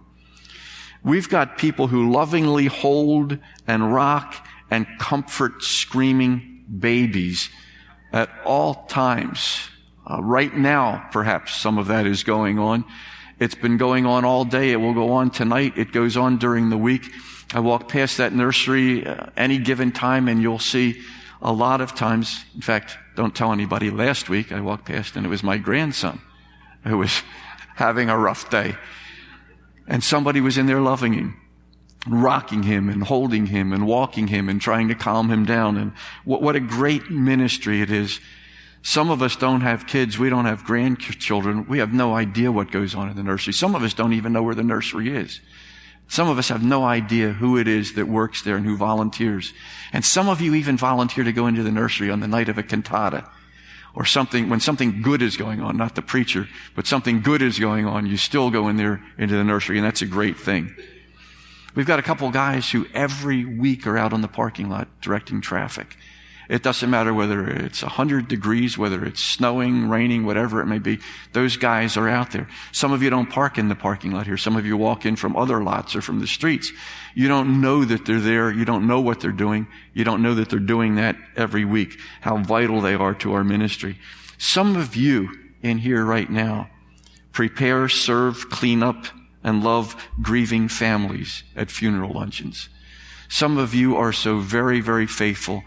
We've 1.03 1.29
got 1.29 1.57
people 1.57 1.87
who 1.87 2.11
lovingly 2.11 2.67
hold 2.67 3.37
and 3.67 3.93
rock 3.93 4.47
and 4.69 4.87
comfort 4.97 5.61
screaming 5.63 6.65
babies 6.79 7.49
at 8.11 8.29
all 8.45 8.85
times. 8.85 9.59
Uh, 10.09 10.21
right 10.21 10.55
now, 10.55 11.07
perhaps 11.11 11.55
some 11.55 11.77
of 11.77 11.87
that 11.87 12.05
is 12.05 12.23
going 12.23 12.59
on. 12.59 12.83
It's 13.39 13.55
been 13.55 13.77
going 13.77 14.05
on 14.05 14.25
all 14.25 14.45
day. 14.45 14.71
It 14.71 14.75
will 14.75 14.93
go 14.93 15.13
on 15.13 15.31
tonight. 15.31 15.73
It 15.77 15.91
goes 15.91 16.17
on 16.17 16.37
during 16.37 16.69
the 16.69 16.77
week. 16.77 17.11
I 17.53 17.59
walk 17.59 17.89
past 17.89 18.17
that 18.17 18.33
nursery 18.33 19.05
uh, 19.05 19.27
any 19.35 19.57
given 19.57 19.91
time 19.91 20.27
and 20.27 20.41
you'll 20.41 20.59
see 20.59 21.01
a 21.41 21.51
lot 21.51 21.81
of 21.81 21.95
times. 21.95 22.45
In 22.55 22.61
fact, 22.61 22.97
don't 23.15 23.35
tell 23.35 23.51
anybody. 23.51 23.89
Last 23.89 24.29
week 24.29 24.51
I 24.51 24.61
walked 24.61 24.85
past 24.85 25.15
and 25.15 25.25
it 25.25 25.29
was 25.29 25.43
my 25.43 25.57
grandson 25.57 26.21
who 26.83 26.97
was 26.99 27.23
having 27.75 28.09
a 28.09 28.17
rough 28.17 28.49
day. 28.49 28.75
And 29.87 30.03
somebody 30.03 30.39
was 30.39 30.57
in 30.57 30.67
there 30.67 30.79
loving 30.79 31.13
him, 31.13 31.40
rocking 32.07 32.63
him 32.63 32.89
and 32.89 33.03
holding 33.03 33.45
him 33.45 33.73
and 33.73 33.85
walking 33.85 34.27
him 34.27 34.49
and 34.49 34.59
trying 34.59 34.87
to 34.87 34.95
calm 34.95 35.29
him 35.29 35.45
down. 35.45 35.77
And 35.77 35.93
what, 36.25 36.41
what 36.41 36.55
a 36.55 36.59
great 36.59 37.09
ministry 37.09 37.81
it 37.81 37.91
is. 37.91 38.19
Some 38.81 39.11
of 39.11 39.21
us 39.21 39.35
don't 39.35 39.61
have 39.61 39.85
kids. 39.85 40.17
We 40.17 40.29
don't 40.29 40.45
have 40.45 40.63
grandchildren. 40.63 41.67
We 41.67 41.77
have 41.77 41.93
no 41.93 42.15
idea 42.15 42.51
what 42.51 42.71
goes 42.71 42.95
on 42.95 43.09
in 43.09 43.15
the 43.15 43.23
nursery. 43.23 43.53
Some 43.53 43.75
of 43.75 43.83
us 43.83 43.93
don't 43.93 44.13
even 44.13 44.33
know 44.33 44.41
where 44.41 44.55
the 44.55 44.63
nursery 44.63 45.15
is. 45.15 45.39
Some 46.07 46.27
of 46.27 46.37
us 46.37 46.49
have 46.49 46.63
no 46.63 46.83
idea 46.83 47.31
who 47.31 47.57
it 47.57 47.67
is 47.67 47.93
that 47.93 48.07
works 48.07 48.41
there 48.41 48.55
and 48.55 48.65
who 48.65 48.75
volunteers. 48.75 49.53
And 49.93 50.03
some 50.03 50.27
of 50.27 50.41
you 50.41 50.55
even 50.55 50.75
volunteer 50.75 51.23
to 51.23 51.31
go 51.31 51.47
into 51.47 51.63
the 51.63 51.71
nursery 51.71 52.09
on 52.09 52.19
the 52.19 52.27
night 52.27 52.49
of 52.49 52.57
a 52.57 52.63
cantata 52.63 53.29
or 53.93 54.05
something, 54.05 54.49
when 54.49 54.59
something 54.59 55.01
good 55.01 55.21
is 55.21 55.37
going 55.37 55.61
on, 55.61 55.77
not 55.77 55.95
the 55.95 56.01
preacher, 56.01 56.47
but 56.75 56.87
something 56.87 57.21
good 57.21 57.41
is 57.41 57.59
going 57.59 57.85
on, 57.85 58.05
you 58.05 58.17
still 58.17 58.49
go 58.49 58.67
in 58.67 58.77
there 58.77 59.01
into 59.17 59.35
the 59.35 59.43
nursery, 59.43 59.77
and 59.77 59.85
that's 59.85 60.01
a 60.01 60.05
great 60.05 60.37
thing. 60.37 60.75
We've 61.73 61.85
got 61.85 61.99
a 61.99 62.03
couple 62.03 62.29
guys 62.31 62.69
who 62.69 62.85
every 62.93 63.45
week 63.45 63.87
are 63.87 63.97
out 63.97 64.13
on 64.13 64.21
the 64.21 64.27
parking 64.27 64.69
lot 64.69 64.87
directing 65.01 65.41
traffic. 65.41 65.97
It 66.49 66.63
doesn't 66.63 66.89
matter 66.89 67.13
whether 67.13 67.47
it's 67.47 67.81
100 67.81 68.27
degrees, 68.27 68.77
whether 68.77 69.05
it's 69.05 69.23
snowing, 69.23 69.87
raining, 69.87 70.25
whatever 70.25 70.59
it 70.59 70.65
may 70.65 70.79
be. 70.79 70.99
Those 71.31 71.55
guys 71.55 71.95
are 71.95 72.09
out 72.09 72.31
there. 72.31 72.49
Some 72.73 72.91
of 72.91 73.01
you 73.01 73.09
don't 73.09 73.29
park 73.29 73.57
in 73.57 73.69
the 73.69 73.75
parking 73.75 74.11
lot 74.11 74.25
here. 74.25 74.35
Some 74.35 74.57
of 74.57 74.65
you 74.65 74.75
walk 74.75 75.05
in 75.05 75.15
from 75.15 75.37
other 75.37 75.63
lots 75.63 75.95
or 75.95 76.01
from 76.01 76.19
the 76.19 76.27
streets. 76.27 76.73
You 77.15 77.29
don't 77.29 77.61
know 77.61 77.85
that 77.85 78.05
they're 78.05 78.19
there. 78.19 78.51
You 78.51 78.65
don't 78.65 78.85
know 78.85 78.99
what 78.99 79.21
they're 79.21 79.31
doing. 79.31 79.65
You 79.93 80.03
don't 80.03 80.21
know 80.21 80.35
that 80.35 80.49
they're 80.49 80.59
doing 80.59 80.95
that 80.95 81.15
every 81.37 81.63
week, 81.63 81.97
how 82.19 82.35
vital 82.39 82.81
they 82.81 82.95
are 82.95 83.13
to 83.15 83.31
our 83.31 83.45
ministry. 83.45 83.97
Some 84.37 84.75
of 84.75 84.97
you 84.97 85.29
in 85.61 85.77
here 85.77 86.03
right 86.03 86.29
now 86.29 86.69
prepare, 87.31 87.87
serve, 87.87 88.49
clean 88.49 88.83
up, 88.83 89.05
and 89.43 89.63
love 89.63 89.95
grieving 90.21 90.67
families 90.67 91.43
at 91.55 91.71
funeral 91.71 92.13
luncheons. 92.13 92.69
Some 93.29 93.57
of 93.57 93.73
you 93.73 93.95
are 93.95 94.13
so 94.13 94.39
very, 94.39 94.81
very 94.81 95.07
faithful 95.07 95.63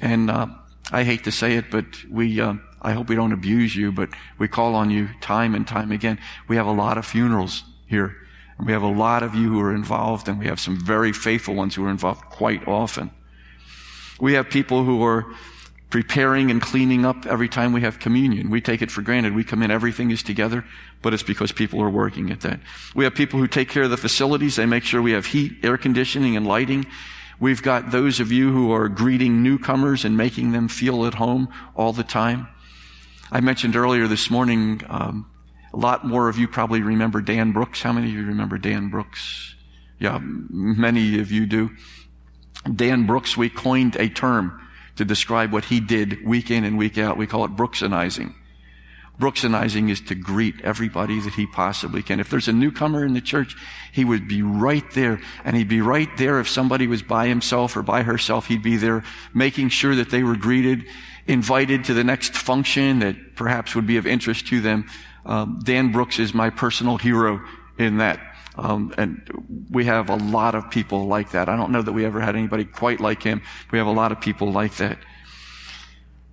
and 0.00 0.30
uh, 0.30 0.46
I 0.92 1.04
hate 1.04 1.24
to 1.24 1.32
say 1.32 1.56
it, 1.56 1.70
but 1.70 1.84
we, 2.10 2.40
uh, 2.40 2.54
I 2.80 2.92
hope 2.92 3.08
we 3.08 3.16
don't 3.16 3.32
abuse 3.32 3.74
you, 3.74 3.92
but 3.92 4.10
we 4.38 4.48
call 4.48 4.74
on 4.74 4.90
you 4.90 5.08
time 5.20 5.54
and 5.54 5.66
time 5.66 5.92
again. 5.92 6.18
We 6.46 6.56
have 6.56 6.66
a 6.66 6.72
lot 6.72 6.98
of 6.98 7.04
funerals 7.04 7.64
here. 7.86 8.16
And 8.56 8.66
we 8.66 8.72
have 8.72 8.82
a 8.82 8.88
lot 8.88 9.22
of 9.22 9.34
you 9.34 9.50
who 9.50 9.60
are 9.60 9.74
involved, 9.74 10.28
and 10.28 10.38
we 10.38 10.46
have 10.46 10.58
some 10.58 10.78
very 10.84 11.12
faithful 11.12 11.54
ones 11.54 11.74
who 11.74 11.84
are 11.84 11.90
involved 11.90 12.24
quite 12.24 12.66
often. 12.66 13.10
We 14.20 14.32
have 14.34 14.50
people 14.50 14.84
who 14.84 15.02
are 15.04 15.26
preparing 15.90 16.50
and 16.50 16.60
cleaning 16.60 17.06
up 17.06 17.26
every 17.26 17.48
time 17.48 17.72
we 17.72 17.80
have 17.80 17.98
communion. 17.98 18.50
We 18.50 18.60
take 18.60 18.82
it 18.82 18.90
for 18.90 19.00
granted. 19.00 19.34
We 19.34 19.44
come 19.44 19.62
in, 19.62 19.70
everything 19.70 20.10
is 20.10 20.22
together, 20.22 20.64
but 21.00 21.14
it's 21.14 21.22
because 21.22 21.50
people 21.50 21.80
are 21.82 21.88
working 21.88 22.30
at 22.30 22.40
that. 22.42 22.60
We 22.94 23.04
have 23.04 23.14
people 23.14 23.38
who 23.38 23.46
take 23.46 23.70
care 23.70 23.84
of 23.84 23.90
the 23.90 23.96
facilities. 23.96 24.56
They 24.56 24.66
make 24.66 24.84
sure 24.84 25.00
we 25.00 25.12
have 25.12 25.26
heat, 25.26 25.64
air 25.64 25.78
conditioning, 25.78 26.36
and 26.36 26.46
lighting. 26.46 26.86
We've 27.40 27.62
got 27.62 27.90
those 27.90 28.20
of 28.20 28.32
you 28.32 28.52
who 28.52 28.72
are 28.72 28.88
greeting 28.88 29.42
newcomers 29.42 30.04
and 30.04 30.16
making 30.16 30.52
them 30.52 30.68
feel 30.68 31.06
at 31.06 31.14
home 31.14 31.48
all 31.74 31.92
the 31.92 32.04
time. 32.04 32.48
I 33.30 33.40
mentioned 33.40 33.76
earlier 33.76 34.06
this 34.08 34.30
morning, 34.30 34.82
um, 34.88 35.30
a 35.72 35.76
lot 35.76 36.04
more 36.04 36.28
of 36.28 36.36
you 36.36 36.48
probably 36.48 36.82
remember 36.82 37.20
Dan 37.20 37.52
Brooks. 37.52 37.82
How 37.82 37.92
many 37.92 38.08
of 38.08 38.14
you 38.14 38.26
remember 38.26 38.58
Dan 38.58 38.88
Brooks? 38.88 39.54
Yeah, 39.98 40.18
many 40.20 41.18
of 41.20 41.30
you 41.30 41.46
do. 41.46 41.70
Dan 42.74 43.06
Brooks, 43.06 43.36
we 43.36 43.48
coined 43.48 43.96
a 43.96 44.08
term 44.08 44.60
to 44.98 45.04
describe 45.04 45.52
what 45.52 45.66
he 45.66 45.78
did 45.78 46.26
week 46.26 46.50
in 46.50 46.64
and 46.64 46.76
week 46.76 46.98
out. 46.98 47.16
We 47.16 47.28
call 47.28 47.44
it 47.44 47.56
Brooksinizing. 47.56 48.34
Brooksinizing 49.20 49.90
is 49.90 50.00
to 50.02 50.16
greet 50.16 50.60
everybody 50.62 51.20
that 51.20 51.34
he 51.34 51.46
possibly 51.46 52.02
can. 52.02 52.18
If 52.18 52.30
there's 52.30 52.48
a 52.48 52.52
newcomer 52.52 53.04
in 53.04 53.14
the 53.14 53.20
church, 53.20 53.56
he 53.92 54.04
would 54.04 54.26
be 54.26 54.42
right 54.42 54.84
there. 54.94 55.20
And 55.44 55.56
he'd 55.56 55.68
be 55.68 55.80
right 55.80 56.08
there 56.16 56.40
if 56.40 56.48
somebody 56.48 56.88
was 56.88 57.02
by 57.02 57.28
himself 57.28 57.76
or 57.76 57.82
by 57.82 58.02
herself. 58.02 58.46
He'd 58.46 58.62
be 58.62 58.76
there 58.76 59.04
making 59.32 59.68
sure 59.68 59.94
that 59.94 60.10
they 60.10 60.24
were 60.24 60.36
greeted, 60.36 60.84
invited 61.28 61.84
to 61.84 61.94
the 61.94 62.04
next 62.04 62.36
function 62.36 62.98
that 62.98 63.36
perhaps 63.36 63.76
would 63.76 63.86
be 63.86 63.98
of 63.98 64.06
interest 64.06 64.48
to 64.48 64.60
them. 64.60 64.86
Um, 65.24 65.60
Dan 65.62 65.92
Brooks 65.92 66.18
is 66.18 66.34
my 66.34 66.50
personal 66.50 66.96
hero 66.96 67.40
in 67.78 67.98
that. 67.98 68.18
Um, 68.58 68.92
and 68.98 69.22
we 69.70 69.84
have 69.84 70.10
a 70.10 70.16
lot 70.16 70.56
of 70.56 70.68
people 70.68 71.06
like 71.06 71.30
that. 71.30 71.48
I 71.48 71.56
don't 71.56 71.70
know 71.70 71.80
that 71.80 71.92
we 71.92 72.04
ever 72.04 72.20
had 72.20 72.34
anybody 72.34 72.64
quite 72.64 73.00
like 73.00 73.22
him. 73.22 73.40
We 73.70 73.78
have 73.78 73.86
a 73.86 73.92
lot 73.92 74.10
of 74.10 74.20
people 74.20 74.50
like 74.50 74.76
that. 74.78 74.98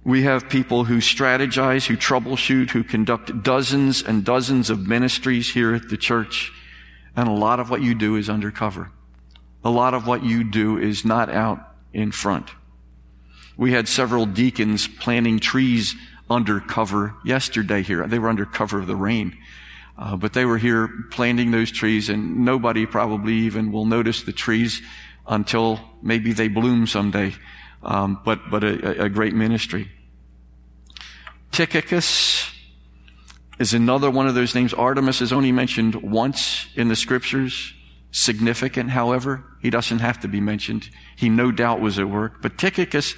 We 0.03 0.23
have 0.23 0.49
people 0.49 0.85
who 0.85 0.97
strategize, 0.97 1.85
who 1.85 1.95
troubleshoot, 1.95 2.71
who 2.71 2.83
conduct 2.83 3.43
dozens 3.43 4.01
and 4.01 4.25
dozens 4.25 4.71
of 4.71 4.87
ministries 4.87 5.53
here 5.53 5.75
at 5.75 5.89
the 5.89 5.97
church. 5.97 6.51
And 7.15 7.27
a 7.27 7.31
lot 7.31 7.59
of 7.59 7.69
what 7.69 7.83
you 7.83 7.93
do 7.93 8.15
is 8.15 8.27
undercover. 8.27 8.91
A 9.63 9.69
lot 9.69 9.93
of 9.93 10.07
what 10.07 10.23
you 10.23 10.43
do 10.43 10.79
is 10.79 11.05
not 11.05 11.29
out 11.29 11.59
in 11.93 12.11
front. 12.11 12.49
We 13.55 13.71
had 13.71 13.87
several 13.87 14.25
deacons 14.25 14.87
planting 14.87 15.39
trees 15.39 15.95
undercover 16.29 17.15
yesterday 17.23 17.83
here. 17.83 18.05
They 18.07 18.19
were 18.19 18.29
under 18.29 18.45
cover 18.45 18.79
of 18.79 18.87
the 18.87 18.95
rain. 18.95 19.37
Uh, 19.97 20.15
but 20.15 20.33
they 20.33 20.45
were 20.45 20.57
here 20.57 20.89
planting 21.11 21.51
those 21.51 21.71
trees 21.71 22.09
and 22.09 22.43
nobody 22.43 22.85
probably 22.85 23.33
even 23.33 23.71
will 23.71 23.85
notice 23.85 24.23
the 24.23 24.33
trees 24.33 24.81
until 25.27 25.79
maybe 26.01 26.33
they 26.33 26.47
bloom 26.47 26.85
someday. 26.85 27.33
Um, 27.81 28.19
but, 28.25 28.39
but 28.49 28.63
a, 28.63 29.03
a 29.03 29.09
great 29.09 29.33
ministry. 29.33 29.89
Tychicus 31.51 32.51
is 33.59 33.73
another 33.73 34.11
one 34.11 34.27
of 34.27 34.35
those 34.35 34.53
names. 34.53 34.73
Artemas 34.73 35.21
is 35.21 35.31
only 35.31 35.51
mentioned 35.51 35.95
once 35.95 36.67
in 36.75 36.89
the 36.89 36.95
scriptures. 36.95 37.73
Significant, 38.11 38.89
however. 38.89 39.43
He 39.61 39.69
doesn't 39.69 39.99
have 39.99 40.19
to 40.21 40.27
be 40.27 40.41
mentioned. 40.41 40.89
He 41.15 41.29
no 41.29 41.51
doubt 41.51 41.79
was 41.79 41.99
at 41.99 42.09
work. 42.09 42.41
But 42.41 42.57
Tychicus 42.57 43.15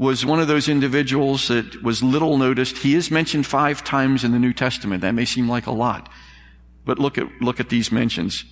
was 0.00 0.24
one 0.24 0.40
of 0.40 0.48
those 0.48 0.66
individuals 0.66 1.48
that 1.48 1.82
was 1.82 2.02
little 2.02 2.38
noticed. 2.38 2.78
He 2.78 2.94
is 2.94 3.10
mentioned 3.10 3.46
five 3.46 3.84
times 3.84 4.24
in 4.24 4.32
the 4.32 4.38
New 4.38 4.54
Testament. 4.54 5.02
That 5.02 5.14
may 5.14 5.26
seem 5.26 5.46
like 5.46 5.66
a 5.66 5.72
lot. 5.72 6.08
But 6.86 6.98
look 6.98 7.18
at, 7.18 7.26
look 7.42 7.60
at 7.60 7.68
these 7.68 7.92
mentions. 7.92 8.46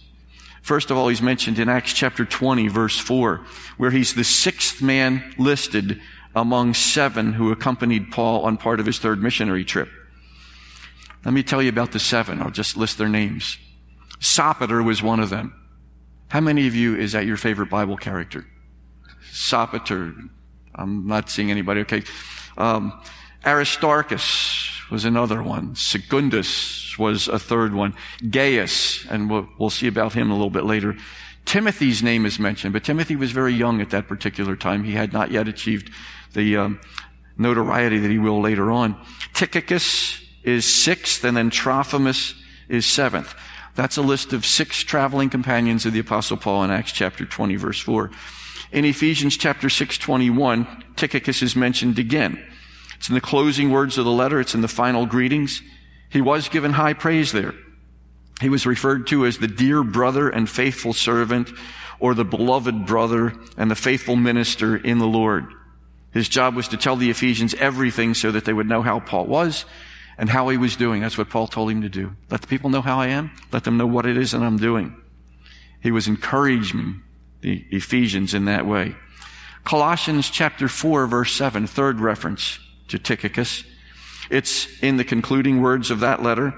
First 0.60 0.90
of 0.90 0.98
all, 0.98 1.08
he's 1.08 1.22
mentioned 1.22 1.58
in 1.58 1.70
Acts 1.70 1.94
chapter 1.94 2.26
20, 2.26 2.68
verse 2.68 2.98
4, 2.98 3.46
where 3.78 3.90
he's 3.90 4.12
the 4.12 4.24
sixth 4.24 4.82
man 4.82 5.34
listed 5.38 6.02
among 6.36 6.74
seven 6.74 7.32
who 7.32 7.50
accompanied 7.50 8.10
Paul 8.10 8.42
on 8.42 8.58
part 8.58 8.78
of 8.78 8.84
his 8.84 8.98
third 8.98 9.22
missionary 9.22 9.64
trip. 9.64 9.88
Let 11.24 11.32
me 11.32 11.42
tell 11.42 11.62
you 11.62 11.70
about 11.70 11.92
the 11.92 11.98
seven. 11.98 12.42
I'll 12.42 12.50
just 12.50 12.76
list 12.76 12.98
their 12.98 13.08
names. 13.08 13.56
Sopater 14.20 14.84
was 14.84 15.02
one 15.02 15.18
of 15.18 15.30
them. 15.30 15.54
How 16.28 16.40
many 16.40 16.66
of 16.66 16.74
you 16.74 16.94
is 16.94 17.12
that 17.12 17.24
your 17.24 17.38
favorite 17.38 17.70
Bible 17.70 17.96
character? 17.96 18.46
Sopater. 19.32 20.28
I'm 20.78 21.06
not 21.06 21.28
seeing 21.28 21.50
anybody. 21.50 21.80
Okay. 21.82 22.02
Um, 22.56 22.98
Aristarchus 23.44 24.90
was 24.90 25.04
another 25.04 25.42
one. 25.42 25.74
Secundus 25.74 26.98
was 26.98 27.28
a 27.28 27.38
third 27.38 27.74
one. 27.74 27.94
Gaius, 28.30 29.06
and 29.06 29.30
we'll, 29.30 29.48
we'll 29.58 29.70
see 29.70 29.86
about 29.86 30.14
him 30.14 30.30
a 30.30 30.34
little 30.34 30.50
bit 30.50 30.64
later. 30.64 30.96
Timothy's 31.44 32.02
name 32.02 32.26
is 32.26 32.38
mentioned, 32.38 32.72
but 32.72 32.84
Timothy 32.84 33.16
was 33.16 33.30
very 33.30 33.54
young 33.54 33.80
at 33.80 33.90
that 33.90 34.08
particular 34.08 34.56
time. 34.56 34.84
He 34.84 34.92
had 34.92 35.12
not 35.12 35.30
yet 35.30 35.48
achieved 35.48 35.90
the 36.34 36.56
um, 36.56 36.80
notoriety 37.38 37.98
that 37.98 38.10
he 38.10 38.18
will 38.18 38.40
later 38.40 38.70
on. 38.70 39.00
Tychicus 39.32 40.22
is 40.42 40.64
sixth, 40.64 41.24
and 41.24 41.36
then 41.36 41.50
Trophimus 41.50 42.34
is 42.68 42.84
seventh. 42.84 43.34
That's 43.74 43.96
a 43.96 44.02
list 44.02 44.32
of 44.32 44.44
six 44.44 44.82
traveling 44.82 45.30
companions 45.30 45.86
of 45.86 45.92
the 45.92 46.00
Apostle 46.00 46.36
Paul 46.36 46.64
in 46.64 46.70
Acts 46.70 46.92
chapter 46.92 47.24
20, 47.24 47.56
verse 47.56 47.80
4. 47.80 48.10
In 48.70 48.84
Ephesians 48.84 49.36
chapter 49.36 49.70
6, 49.70 49.98
21, 49.98 50.84
Tychicus 50.96 51.42
is 51.42 51.56
mentioned 51.56 51.98
again. 51.98 52.44
It's 52.96 53.08
in 53.08 53.14
the 53.14 53.20
closing 53.20 53.70
words 53.70 53.96
of 53.96 54.04
the 54.04 54.10
letter. 54.10 54.40
It's 54.40 54.54
in 54.54 54.60
the 54.60 54.68
final 54.68 55.06
greetings. 55.06 55.62
He 56.10 56.20
was 56.20 56.48
given 56.48 56.72
high 56.72 56.94
praise 56.94 57.32
there. 57.32 57.54
He 58.40 58.48
was 58.48 58.66
referred 58.66 59.06
to 59.08 59.24
as 59.26 59.38
the 59.38 59.48
dear 59.48 59.82
brother 59.82 60.28
and 60.28 60.48
faithful 60.48 60.92
servant 60.92 61.50
or 61.98 62.14
the 62.14 62.24
beloved 62.24 62.86
brother 62.86 63.32
and 63.56 63.70
the 63.70 63.74
faithful 63.74 64.16
minister 64.16 64.76
in 64.76 64.98
the 64.98 65.06
Lord. 65.06 65.46
His 66.12 66.28
job 66.28 66.54
was 66.54 66.68
to 66.68 66.76
tell 66.76 66.96
the 66.96 67.10
Ephesians 67.10 67.54
everything 67.54 68.14
so 68.14 68.30
that 68.32 68.44
they 68.44 68.52
would 68.52 68.68
know 68.68 68.82
how 68.82 69.00
Paul 69.00 69.26
was 69.26 69.64
and 70.16 70.28
how 70.28 70.48
he 70.48 70.56
was 70.56 70.76
doing. 70.76 71.00
That's 71.00 71.18
what 71.18 71.30
Paul 71.30 71.46
told 71.46 71.70
him 71.70 71.82
to 71.82 71.88
do. 71.88 72.12
Let 72.30 72.42
the 72.42 72.46
people 72.46 72.70
know 72.70 72.82
how 72.82 73.00
I 73.00 73.08
am. 73.08 73.30
Let 73.52 73.64
them 73.64 73.76
know 73.76 73.86
what 73.86 74.06
it 74.06 74.16
is 74.16 74.32
that 74.32 74.42
I'm 74.42 74.56
doing. 74.56 74.96
He 75.80 75.90
was 75.90 76.08
encouraging 76.08 77.02
the 77.40 77.64
Ephesians 77.70 78.34
in 78.34 78.46
that 78.46 78.66
way. 78.66 78.96
Colossians 79.64 80.30
chapter 80.30 80.68
4 80.68 81.06
verse 81.06 81.32
7, 81.34 81.66
third 81.66 82.00
reference 82.00 82.58
to 82.88 82.98
Tychicus. 82.98 83.64
It's 84.30 84.66
in 84.82 84.96
the 84.96 85.04
concluding 85.04 85.60
words 85.60 85.90
of 85.90 86.00
that 86.00 86.22
letter. 86.22 86.54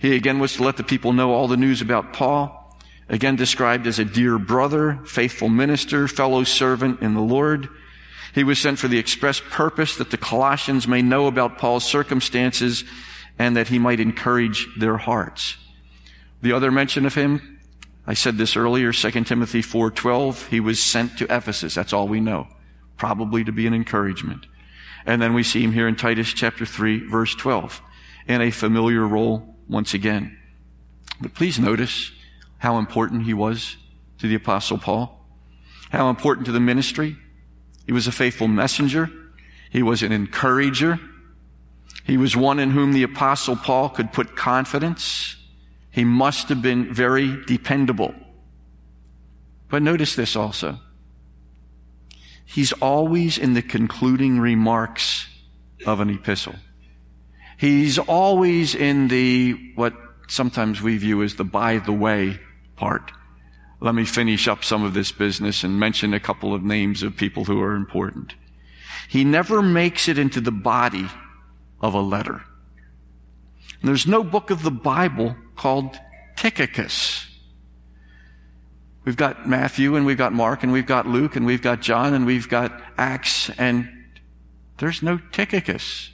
He 0.00 0.14
again 0.14 0.38
was 0.38 0.54
to 0.54 0.62
let 0.62 0.76
the 0.76 0.82
people 0.82 1.12
know 1.12 1.32
all 1.32 1.48
the 1.48 1.56
news 1.56 1.80
about 1.80 2.12
Paul, 2.12 2.78
again 3.08 3.36
described 3.36 3.86
as 3.86 3.98
a 3.98 4.04
dear 4.04 4.38
brother, 4.38 5.00
faithful 5.06 5.48
minister, 5.48 6.08
fellow 6.08 6.44
servant 6.44 7.00
in 7.00 7.14
the 7.14 7.20
Lord. 7.20 7.68
He 8.34 8.44
was 8.44 8.58
sent 8.58 8.78
for 8.78 8.88
the 8.88 8.98
express 8.98 9.40
purpose 9.40 9.96
that 9.96 10.10
the 10.10 10.18
Colossians 10.18 10.86
may 10.86 11.00
know 11.02 11.26
about 11.26 11.58
Paul's 11.58 11.84
circumstances 11.84 12.84
and 13.38 13.56
that 13.56 13.68
he 13.68 13.78
might 13.78 14.00
encourage 14.00 14.68
their 14.78 14.98
hearts. 14.98 15.56
The 16.42 16.52
other 16.52 16.70
mention 16.70 17.06
of 17.06 17.14
him, 17.14 17.55
I 18.06 18.14
said 18.14 18.38
this 18.38 18.56
earlier, 18.56 18.92
2 18.92 19.24
Timothy 19.24 19.62
4:12, 19.62 20.48
he 20.48 20.60
was 20.60 20.82
sent 20.82 21.18
to 21.18 21.24
Ephesus. 21.24 21.74
That's 21.74 21.92
all 21.92 22.08
we 22.08 22.20
know. 22.20 22.48
Probably 22.96 23.44
to 23.44 23.52
be 23.52 23.66
an 23.66 23.74
encouragement. 23.74 24.46
And 25.04 25.20
then 25.20 25.34
we 25.34 25.42
see 25.42 25.62
him 25.62 25.72
here 25.72 25.88
in 25.88 25.96
Titus 25.96 26.32
chapter 26.32 26.64
3 26.64 27.06
verse 27.08 27.34
12 27.34 27.80
in 28.26 28.40
a 28.40 28.50
familiar 28.50 29.06
role 29.06 29.56
once 29.68 29.94
again. 29.94 30.36
But 31.20 31.34
please 31.34 31.58
notice 31.58 32.12
how 32.58 32.78
important 32.78 33.24
he 33.24 33.34
was 33.34 33.76
to 34.18 34.28
the 34.28 34.34
apostle 34.34 34.78
Paul, 34.78 35.24
how 35.90 36.10
important 36.10 36.46
to 36.46 36.52
the 36.52 36.60
ministry, 36.60 37.16
he 37.86 37.92
was 37.92 38.06
a 38.06 38.12
faithful 38.12 38.48
messenger. 38.48 39.10
He 39.70 39.82
was 39.82 40.02
an 40.02 40.12
encourager. 40.12 40.98
He 42.04 42.16
was 42.16 42.36
one 42.36 42.58
in 42.58 42.70
whom 42.70 42.92
the 42.92 43.04
apostle 43.04 43.56
Paul 43.56 43.88
could 43.88 44.12
put 44.12 44.36
confidence. 44.36 45.36
He 45.96 46.04
must 46.04 46.50
have 46.50 46.60
been 46.60 46.92
very 46.92 47.42
dependable. 47.46 48.14
But 49.70 49.80
notice 49.80 50.14
this 50.14 50.36
also. 50.36 50.78
He's 52.44 52.74
always 52.74 53.38
in 53.38 53.54
the 53.54 53.62
concluding 53.62 54.38
remarks 54.38 55.26
of 55.86 56.00
an 56.00 56.10
epistle. 56.10 56.56
He's 57.56 57.98
always 57.98 58.74
in 58.74 59.08
the, 59.08 59.72
what 59.74 59.94
sometimes 60.28 60.82
we 60.82 60.98
view 60.98 61.22
as 61.22 61.36
the 61.36 61.44
by 61.44 61.78
the 61.78 61.92
way 61.92 62.40
part. 62.76 63.10
Let 63.80 63.94
me 63.94 64.04
finish 64.04 64.46
up 64.48 64.64
some 64.64 64.84
of 64.84 64.92
this 64.92 65.12
business 65.12 65.64
and 65.64 65.80
mention 65.80 66.12
a 66.12 66.20
couple 66.20 66.52
of 66.52 66.62
names 66.62 67.02
of 67.02 67.16
people 67.16 67.46
who 67.46 67.58
are 67.62 67.74
important. 67.74 68.34
He 69.08 69.24
never 69.24 69.62
makes 69.62 70.08
it 70.08 70.18
into 70.18 70.42
the 70.42 70.52
body 70.52 71.08
of 71.80 71.94
a 71.94 72.02
letter. 72.02 72.42
And 73.80 73.88
there's 73.88 74.06
no 74.06 74.22
book 74.22 74.50
of 74.50 74.62
the 74.62 74.70
Bible 74.70 75.36
called 75.56 75.98
Tychicus. 76.36 77.26
We've 79.04 79.16
got 79.16 79.48
Matthew 79.48 79.94
and 79.94 80.04
we've 80.04 80.18
got 80.18 80.32
Mark 80.32 80.62
and 80.62 80.72
we've 80.72 80.86
got 80.86 81.06
Luke 81.06 81.36
and 81.36 81.46
we've 81.46 81.62
got 81.62 81.80
John 81.80 82.12
and 82.12 82.26
we've 82.26 82.48
got 82.48 82.72
Acts 82.98 83.50
and 83.50 83.88
there's 84.78 85.02
no 85.02 85.18
Tychicus. 85.32 86.10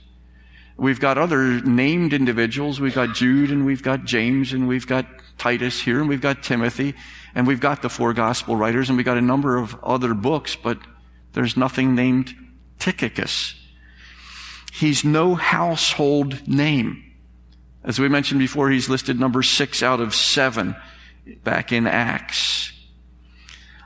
We've 0.76 1.00
got 1.00 1.16
other 1.16 1.60
named 1.62 2.12
individuals. 2.12 2.80
We've 2.80 2.94
got 2.94 3.14
Jude 3.14 3.50
and 3.50 3.64
we've 3.64 3.82
got 3.82 4.04
James 4.04 4.52
and 4.52 4.68
we've 4.68 4.86
got 4.86 5.06
Titus 5.38 5.80
here 5.80 6.00
and 6.00 6.08
we've 6.08 6.20
got 6.20 6.42
Timothy 6.42 6.94
and 7.34 7.46
we've 7.46 7.60
got 7.60 7.82
the 7.82 7.88
four 7.88 8.12
gospel 8.12 8.56
writers 8.56 8.88
and 8.88 8.96
we've 8.96 9.06
got 9.06 9.16
a 9.16 9.22
number 9.22 9.56
of 9.56 9.74
other 9.82 10.12
books, 10.12 10.54
but 10.54 10.78
there's 11.32 11.56
nothing 11.56 11.94
named 11.94 12.34
Tychicus. 12.78 13.54
He's 14.72 15.04
no 15.04 15.34
household 15.34 16.46
name. 16.46 17.11
As 17.84 17.98
we 17.98 18.08
mentioned 18.08 18.38
before, 18.38 18.70
he's 18.70 18.88
listed 18.88 19.18
number 19.18 19.42
six 19.42 19.82
out 19.82 20.00
of 20.00 20.14
seven 20.14 20.76
back 21.42 21.72
in 21.72 21.86
Acts. 21.86 22.72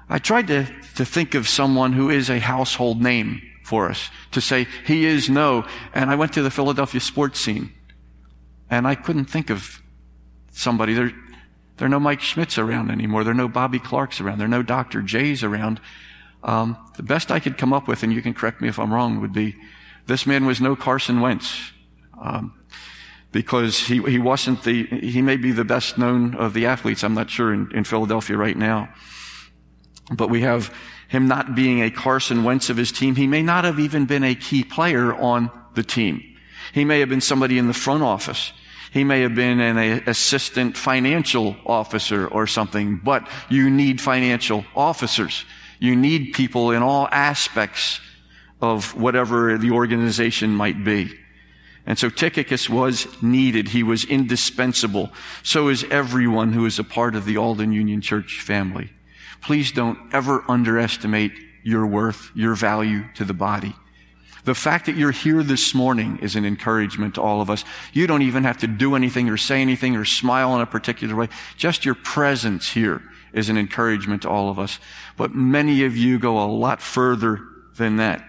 I 0.09 0.19
tried 0.19 0.47
to, 0.49 0.65
to 0.97 1.05
think 1.05 1.35
of 1.35 1.49
someone 1.49 1.93
who 1.93 2.11
is 2.11 2.31
a 2.31 2.39
household 2.39 3.03
name 3.03 3.43
for 3.65 3.91
us 3.91 4.11
to 4.33 4.41
say 4.41 4.69
he 4.87 5.07
is 5.07 5.29
no. 5.29 5.67
And 5.93 6.11
I 6.11 6.15
went 6.15 6.35
to 6.35 6.43
the 6.43 6.51
Philadelphia 6.51 7.01
sports 7.01 7.41
scene 7.41 7.73
and 8.71 8.87
I 8.87 8.95
couldn't 8.95 9.27
think 9.27 9.51
of 9.51 9.83
somebody. 10.53 10.95
There, 10.95 11.13
there 11.77 11.87
are 11.87 11.91
no 11.91 12.01
Mike 12.01 12.21
Schmidts 12.21 12.59
around 12.59 12.91
anymore. 12.91 13.25
There 13.25 13.33
are 13.33 13.35
no 13.35 13.49
Bobby 13.49 13.79
Clarks 13.79 14.21
around. 14.21 14.39
There 14.39 14.47
are 14.47 14.49
no 14.49 14.63
Dr. 14.63 15.03
J's 15.03 15.43
around. 15.43 15.81
Um, 16.43 16.77
the 16.97 17.03
best 17.03 17.33
I 17.33 17.41
could 17.41 17.59
come 17.59 17.73
up 17.73 17.89
with, 17.89 18.03
and 18.03 18.13
you 18.13 18.23
can 18.23 18.35
correct 18.35 18.61
me 18.61 18.69
if 18.69 18.79
I'm 18.79 18.93
wrong, 18.93 19.21
would 19.21 19.33
be 19.33 19.57
this 20.07 20.27
man 20.27 20.47
was 20.47 20.61
no 20.61 20.77
Carson 20.77 21.21
Wentz. 21.21 21.73
Um, 22.21 22.55
because 23.37 23.79
he, 23.79 24.01
he 24.05 24.19
wasn't 24.19 24.65
the, 24.65 24.87
he 24.87 25.21
may 25.21 25.37
be 25.37 25.53
the 25.53 25.63
best 25.63 25.99
known 25.99 26.35
of 26.37 26.55
the 26.55 26.65
athletes, 26.65 27.05
I'm 27.05 27.13
not 27.13 27.29
sure, 27.29 27.53
in, 27.53 27.71
in 27.75 27.85
Philadelphia 27.85 28.35
right 28.35 28.57
now. 28.57 28.89
But 30.11 30.31
we 30.31 30.41
have 30.41 30.75
him 31.09 31.29
not 31.29 31.55
being 31.55 31.83
a 31.83 31.91
Carson 31.91 32.45
Wentz 32.45 32.71
of 32.71 32.79
his 32.79 32.91
team. 32.91 33.15
He 33.15 33.27
may 33.27 33.43
not 33.43 33.65
have 33.65 33.79
even 33.79 34.07
been 34.07 34.25
a 34.25 34.35
key 34.35 34.65
player 34.65 35.15
on 35.15 35.51
the 35.75 35.83
team. 35.83 36.23
He 36.73 36.87
may 36.87 37.01
have 37.01 37.11
been 37.11 37.21
somebody 37.21 37.59
in 37.59 37.67
the 37.67 37.75
front 37.75 38.03
office. 38.03 38.55
He 38.91 39.05
may 39.05 39.21
have 39.21 39.35
been 39.35 39.61
an 39.61 39.77
assistant 40.07 40.75
financial 40.75 41.57
officer 41.67 42.27
or 42.27 42.47
something, 42.47 43.03
but 43.05 43.29
you 43.51 43.69
need 43.69 44.01
financial 44.01 44.65
officers. 44.75 45.45
You 45.79 45.95
need 45.95 46.33
people 46.33 46.71
in 46.71 46.83
all 46.83 47.07
aspects 47.13 48.01
of 48.63 48.95
whatever 48.99 49.59
the 49.59 49.73
organization 49.73 50.55
might 50.55 50.83
be. 50.83 51.13
And 51.87 51.99
so 51.99 52.11
Tychicus 52.11 52.69
was 52.69 53.07
needed. 53.23 53.69
He 53.69 53.85
was 53.85 54.05
indispensable. 54.05 55.13
So 55.45 55.69
is 55.69 55.85
everyone 55.85 56.53
who 56.53 56.67
is 56.67 56.79
a 56.79 56.85
part 56.85 57.15
of 57.15 57.25
the 57.25 57.37
Alden 57.37 57.73
Union 57.73 58.01
Church 58.01 58.41
family. 58.41 58.91
Please 59.41 59.71
don't 59.71 59.99
ever 60.13 60.45
underestimate 60.49 61.33
your 61.63 61.87
worth, 61.87 62.31
your 62.35 62.57
value 62.57 63.05
to 63.15 63.25
the 63.25 63.35
body. 63.35 63.75
The 64.45 64.55
fact 64.55 64.87
that 64.87 64.97
you're 64.97 65.13
here 65.13 65.43
this 65.43 65.75
morning 65.75 66.19
is 66.23 66.37
an 66.37 66.45
encouragement 66.45 67.17
to 67.17 67.23
all 67.23 67.41
of 67.41 67.51
us. 67.51 67.65
You 67.93 68.07
don't 68.07 68.23
even 68.23 68.45
have 68.45 68.59
to 68.59 68.69
do 68.69 68.95
anything 68.95 69.29
or 69.29 69.37
say 69.37 69.61
anything 69.61 69.97
or 69.97 70.05
smile 70.05 70.55
in 70.55 70.61
a 70.61 70.67
particular 70.67 71.15
way. 71.15 71.29
Just 71.57 71.85
your 71.85 71.97
presence 71.97 72.71
here 72.71 73.03
is 73.33 73.49
an 73.49 73.59
encouragement 73.59 74.23
to 74.23 74.29
all 74.29 74.49
of 74.49 74.59
us. 74.59 74.79
But 75.17 75.35
many 75.35 75.85
of 75.85 75.97
you 75.97 76.19
go 76.19 76.39
a 76.43 76.47
lot 76.47 76.81
further 76.81 77.41
than 77.77 77.97
that. 77.97 78.25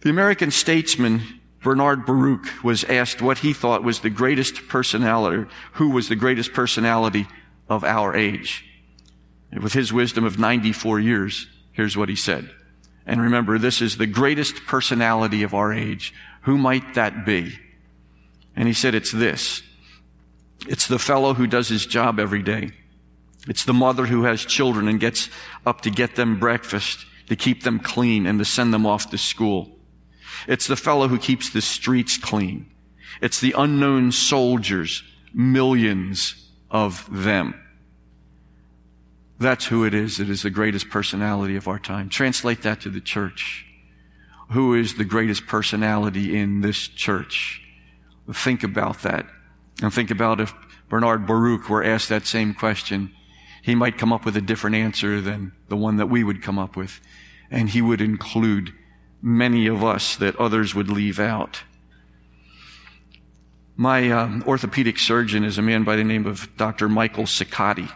The 0.00 0.10
American 0.10 0.50
statesman 0.50 1.39
Bernard 1.62 2.06
Baruch 2.06 2.64
was 2.64 2.84
asked 2.84 3.20
what 3.20 3.38
he 3.38 3.52
thought 3.52 3.84
was 3.84 4.00
the 4.00 4.10
greatest 4.10 4.68
personality, 4.68 5.48
who 5.72 5.90
was 5.90 6.08
the 6.08 6.16
greatest 6.16 6.52
personality 6.52 7.26
of 7.68 7.84
our 7.84 8.16
age. 8.16 8.64
With 9.52 9.72
his 9.72 9.92
wisdom 9.92 10.24
of 10.24 10.38
94 10.38 11.00
years, 11.00 11.48
here's 11.72 11.96
what 11.96 12.08
he 12.08 12.16
said. 12.16 12.50
And 13.06 13.20
remember, 13.20 13.58
this 13.58 13.82
is 13.82 13.96
the 13.96 14.06
greatest 14.06 14.66
personality 14.66 15.42
of 15.42 15.52
our 15.52 15.72
age. 15.72 16.14
Who 16.42 16.56
might 16.56 16.94
that 16.94 17.26
be? 17.26 17.58
And 18.56 18.66
he 18.66 18.74
said, 18.74 18.94
it's 18.94 19.12
this. 19.12 19.62
It's 20.68 20.86
the 20.86 20.98
fellow 20.98 21.34
who 21.34 21.46
does 21.46 21.68
his 21.68 21.86
job 21.86 22.20
every 22.20 22.42
day. 22.42 22.70
It's 23.48 23.64
the 23.64 23.74
mother 23.74 24.06
who 24.06 24.24
has 24.24 24.44
children 24.44 24.88
and 24.88 25.00
gets 25.00 25.28
up 25.66 25.80
to 25.82 25.90
get 25.90 26.14
them 26.16 26.38
breakfast, 26.38 27.04
to 27.28 27.36
keep 27.36 27.62
them 27.62 27.80
clean 27.80 28.26
and 28.26 28.38
to 28.38 28.44
send 28.44 28.72
them 28.72 28.86
off 28.86 29.10
to 29.10 29.18
school. 29.18 29.76
It's 30.46 30.66
the 30.66 30.76
fellow 30.76 31.08
who 31.08 31.18
keeps 31.18 31.50
the 31.50 31.60
streets 31.60 32.16
clean. 32.16 32.70
It's 33.20 33.40
the 33.40 33.54
unknown 33.56 34.12
soldiers, 34.12 35.02
millions 35.34 36.50
of 36.70 37.06
them. 37.10 37.54
That's 39.38 39.66
who 39.66 39.84
it 39.84 39.94
is. 39.94 40.20
It 40.20 40.28
is 40.28 40.42
the 40.42 40.50
greatest 40.50 40.90
personality 40.90 41.56
of 41.56 41.66
our 41.66 41.78
time. 41.78 42.08
Translate 42.08 42.62
that 42.62 42.82
to 42.82 42.90
the 42.90 43.00
church. 43.00 43.64
Who 44.50 44.74
is 44.74 44.96
the 44.96 45.04
greatest 45.04 45.46
personality 45.46 46.36
in 46.36 46.60
this 46.60 46.88
church? 46.88 47.62
Think 48.32 48.62
about 48.62 49.02
that. 49.02 49.26
And 49.82 49.92
think 49.92 50.10
about 50.10 50.40
if 50.40 50.52
Bernard 50.88 51.26
Baruch 51.26 51.70
were 51.70 51.82
asked 51.82 52.10
that 52.10 52.26
same 52.26 52.52
question, 52.52 53.12
he 53.62 53.74
might 53.74 53.98
come 53.98 54.12
up 54.12 54.24
with 54.24 54.36
a 54.36 54.40
different 54.42 54.76
answer 54.76 55.20
than 55.20 55.52
the 55.68 55.76
one 55.76 55.96
that 55.96 56.08
we 56.08 56.24
would 56.24 56.42
come 56.42 56.58
up 56.58 56.76
with. 56.76 57.00
And 57.50 57.70
he 57.70 57.80
would 57.80 58.00
include 58.00 58.72
many 59.22 59.66
of 59.66 59.84
us 59.84 60.16
that 60.16 60.36
others 60.36 60.74
would 60.74 60.88
leave 60.88 61.18
out. 61.18 61.62
My 63.76 64.10
um, 64.10 64.44
orthopedic 64.46 64.98
surgeon 64.98 65.44
is 65.44 65.58
a 65.58 65.62
man 65.62 65.84
by 65.84 65.96
the 65.96 66.04
name 66.04 66.26
of 66.26 66.54
Dr. 66.56 66.88
Michael 66.88 67.24
Ciccotti. 67.24 67.90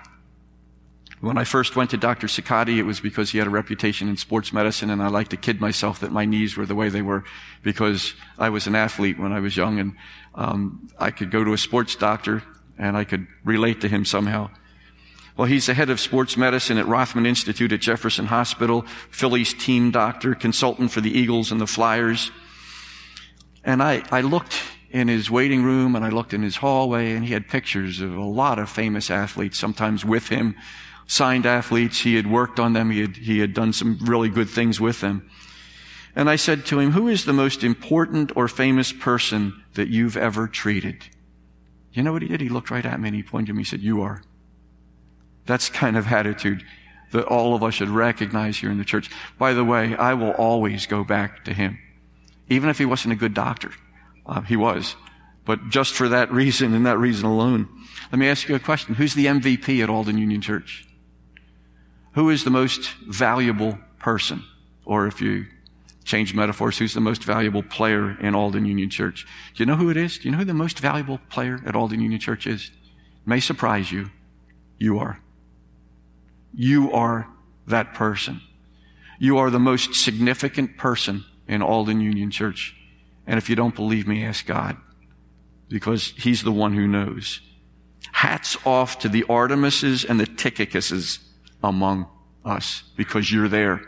When 1.20 1.38
I 1.38 1.44
first 1.44 1.76
went 1.76 1.90
to 1.90 1.96
Dr. 1.96 2.26
Ciccotti, 2.26 2.78
it 2.78 2.82
was 2.82 3.00
because 3.00 3.30
he 3.30 3.38
had 3.38 3.46
a 3.46 3.50
reputation 3.50 4.08
in 4.08 4.16
sports 4.16 4.52
medicine, 4.52 4.90
and 4.90 5.02
I 5.02 5.08
like 5.08 5.28
to 5.28 5.36
kid 5.36 5.60
myself 5.60 6.00
that 6.00 6.12
my 6.12 6.24
knees 6.24 6.56
were 6.56 6.66
the 6.66 6.74
way 6.74 6.88
they 6.88 7.02
were 7.02 7.24
because 7.62 8.14
I 8.38 8.50
was 8.50 8.66
an 8.66 8.74
athlete 8.74 9.18
when 9.18 9.32
I 9.32 9.40
was 9.40 9.56
young, 9.56 9.78
and 9.78 9.96
um, 10.34 10.88
I 10.98 11.10
could 11.10 11.30
go 11.30 11.44
to 11.44 11.52
a 11.52 11.58
sports 11.58 11.96
doctor 11.96 12.42
and 12.78 12.96
I 12.96 13.04
could 13.04 13.26
relate 13.44 13.80
to 13.82 13.88
him 13.88 14.04
somehow. 14.04 14.50
Well, 15.36 15.48
he's 15.48 15.66
the 15.66 15.74
head 15.74 15.90
of 15.90 15.98
sports 15.98 16.36
medicine 16.36 16.78
at 16.78 16.86
Rothman 16.86 17.26
Institute 17.26 17.72
at 17.72 17.80
Jefferson 17.80 18.26
Hospital, 18.26 18.82
Phillies 19.10 19.52
team 19.52 19.90
doctor, 19.90 20.34
consultant 20.34 20.92
for 20.92 21.00
the 21.00 21.10
Eagles 21.10 21.50
and 21.50 21.60
the 21.60 21.66
Flyers. 21.66 22.30
And 23.64 23.82
I, 23.82 24.04
I 24.12 24.20
looked 24.20 24.54
in 24.90 25.08
his 25.08 25.28
waiting 25.28 25.64
room 25.64 25.96
and 25.96 26.04
I 26.04 26.10
looked 26.10 26.34
in 26.34 26.42
his 26.42 26.56
hallway 26.56 27.12
and 27.12 27.24
he 27.24 27.32
had 27.32 27.48
pictures 27.48 28.00
of 28.00 28.14
a 28.14 28.22
lot 28.22 28.60
of 28.60 28.70
famous 28.70 29.10
athletes, 29.10 29.58
sometimes 29.58 30.04
with 30.04 30.28
him, 30.28 30.54
signed 31.08 31.46
athletes. 31.46 32.00
He 32.00 32.14
had 32.14 32.30
worked 32.30 32.60
on 32.60 32.72
them. 32.72 32.92
He 32.92 33.00
had, 33.00 33.16
he 33.16 33.40
had 33.40 33.54
done 33.54 33.72
some 33.72 33.98
really 34.02 34.28
good 34.28 34.48
things 34.48 34.80
with 34.80 35.00
them. 35.00 35.28
And 36.14 36.30
I 36.30 36.36
said 36.36 36.64
to 36.66 36.78
him, 36.78 36.92
who 36.92 37.08
is 37.08 37.24
the 37.24 37.32
most 37.32 37.64
important 37.64 38.36
or 38.36 38.46
famous 38.46 38.92
person 38.92 39.64
that 39.74 39.88
you've 39.88 40.16
ever 40.16 40.46
treated? 40.46 41.06
You 41.92 42.04
know 42.04 42.12
what 42.12 42.22
he 42.22 42.28
did? 42.28 42.40
He 42.40 42.48
looked 42.48 42.70
right 42.70 42.86
at 42.86 43.00
me 43.00 43.08
and 43.08 43.16
he 43.16 43.24
pointed 43.24 43.48
to 43.48 43.54
me. 43.54 43.62
He 43.62 43.68
said, 43.68 43.80
you 43.80 44.00
are. 44.02 44.22
That's 45.46 45.68
kind 45.68 45.96
of 45.96 46.06
attitude 46.06 46.64
that 47.12 47.26
all 47.26 47.54
of 47.54 47.62
us 47.62 47.74
should 47.74 47.88
recognize 47.88 48.56
here 48.56 48.70
in 48.70 48.78
the 48.78 48.84
church. 48.84 49.10
By 49.38 49.52
the 49.52 49.64
way, 49.64 49.94
I 49.96 50.14
will 50.14 50.32
always 50.32 50.86
go 50.86 51.04
back 51.04 51.44
to 51.44 51.52
him. 51.52 51.78
Even 52.48 52.68
if 52.68 52.78
he 52.78 52.84
wasn't 52.84 53.12
a 53.12 53.16
good 53.16 53.34
doctor. 53.34 53.70
Uh, 54.26 54.40
he 54.40 54.56
was. 54.56 54.96
But 55.44 55.68
just 55.68 55.94
for 55.94 56.08
that 56.08 56.32
reason 56.32 56.74
and 56.74 56.86
that 56.86 56.98
reason 56.98 57.26
alone. 57.26 57.68
Let 58.10 58.18
me 58.18 58.28
ask 58.28 58.48
you 58.48 58.54
a 58.54 58.60
question. 58.60 58.94
Who's 58.94 59.14
the 59.14 59.26
MVP 59.26 59.82
at 59.82 59.90
Alden 59.90 60.18
Union 60.18 60.40
Church? 60.40 60.86
Who 62.14 62.30
is 62.30 62.44
the 62.44 62.50
most 62.50 62.90
valuable 63.08 63.78
person? 63.98 64.42
Or 64.84 65.06
if 65.06 65.20
you 65.20 65.46
change 66.04 66.34
metaphors, 66.34 66.78
who's 66.78 66.94
the 66.94 67.00
most 67.00 67.24
valuable 67.24 67.62
player 67.62 68.18
in 68.20 68.34
Alden 68.34 68.66
Union 68.66 68.90
Church? 68.90 69.26
Do 69.54 69.62
you 69.62 69.66
know 69.66 69.76
who 69.76 69.90
it 69.90 69.96
is? 69.96 70.18
Do 70.18 70.24
you 70.24 70.32
know 70.32 70.38
who 70.38 70.44
the 70.44 70.54
most 70.54 70.78
valuable 70.78 71.18
player 71.28 71.60
at 71.66 71.76
Alden 71.76 72.00
Union 72.00 72.20
Church 72.20 72.46
is? 72.46 72.70
It 72.70 73.28
may 73.28 73.40
surprise 73.40 73.92
you. 73.92 74.10
You 74.78 74.98
are. 74.98 75.20
You 76.54 76.92
are 76.92 77.28
that 77.66 77.94
person. 77.94 78.40
You 79.18 79.38
are 79.38 79.50
the 79.50 79.58
most 79.58 79.94
significant 79.94 80.76
person 80.76 81.24
in 81.48 81.62
Alden 81.62 82.00
Union 82.00 82.30
Church. 82.30 82.76
And 83.26 83.38
if 83.38 83.48
you 83.48 83.56
don't 83.56 83.74
believe 83.74 84.06
me, 84.06 84.24
ask 84.24 84.46
God 84.46 84.76
because 85.68 86.12
he's 86.16 86.42
the 86.42 86.52
one 86.52 86.74
who 86.74 86.86
knows. 86.86 87.40
Hats 88.12 88.56
off 88.66 88.98
to 89.00 89.08
the 89.08 89.22
Artemises 89.22 90.08
and 90.08 90.20
the 90.20 90.26
Tychicuses 90.26 91.18
among 91.62 92.06
us 92.44 92.82
because 92.96 93.32
you're 93.32 93.48
there 93.48 93.80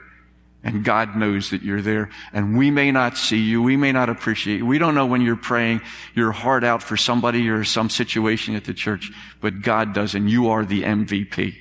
And 0.66 0.82
God 0.82 1.14
knows 1.14 1.50
that 1.50 1.62
you're 1.62 1.80
there. 1.80 2.10
And 2.32 2.58
we 2.58 2.72
may 2.72 2.90
not 2.90 3.16
see 3.16 3.38
you. 3.38 3.62
We 3.62 3.76
may 3.76 3.92
not 3.92 4.08
appreciate 4.08 4.58
you. 4.58 4.66
We 4.66 4.78
don't 4.78 4.96
know 4.96 5.06
when 5.06 5.20
you're 5.20 5.36
praying 5.36 5.80
your 6.12 6.32
heart 6.32 6.64
out 6.64 6.82
for 6.82 6.96
somebody 6.96 7.48
or 7.48 7.62
some 7.62 7.88
situation 7.88 8.56
at 8.56 8.64
the 8.64 8.74
church, 8.74 9.12
but 9.40 9.62
God 9.62 9.94
does, 9.94 10.16
and 10.16 10.28
you 10.28 10.48
are 10.48 10.64
the 10.64 10.82
MVP. 10.82 11.54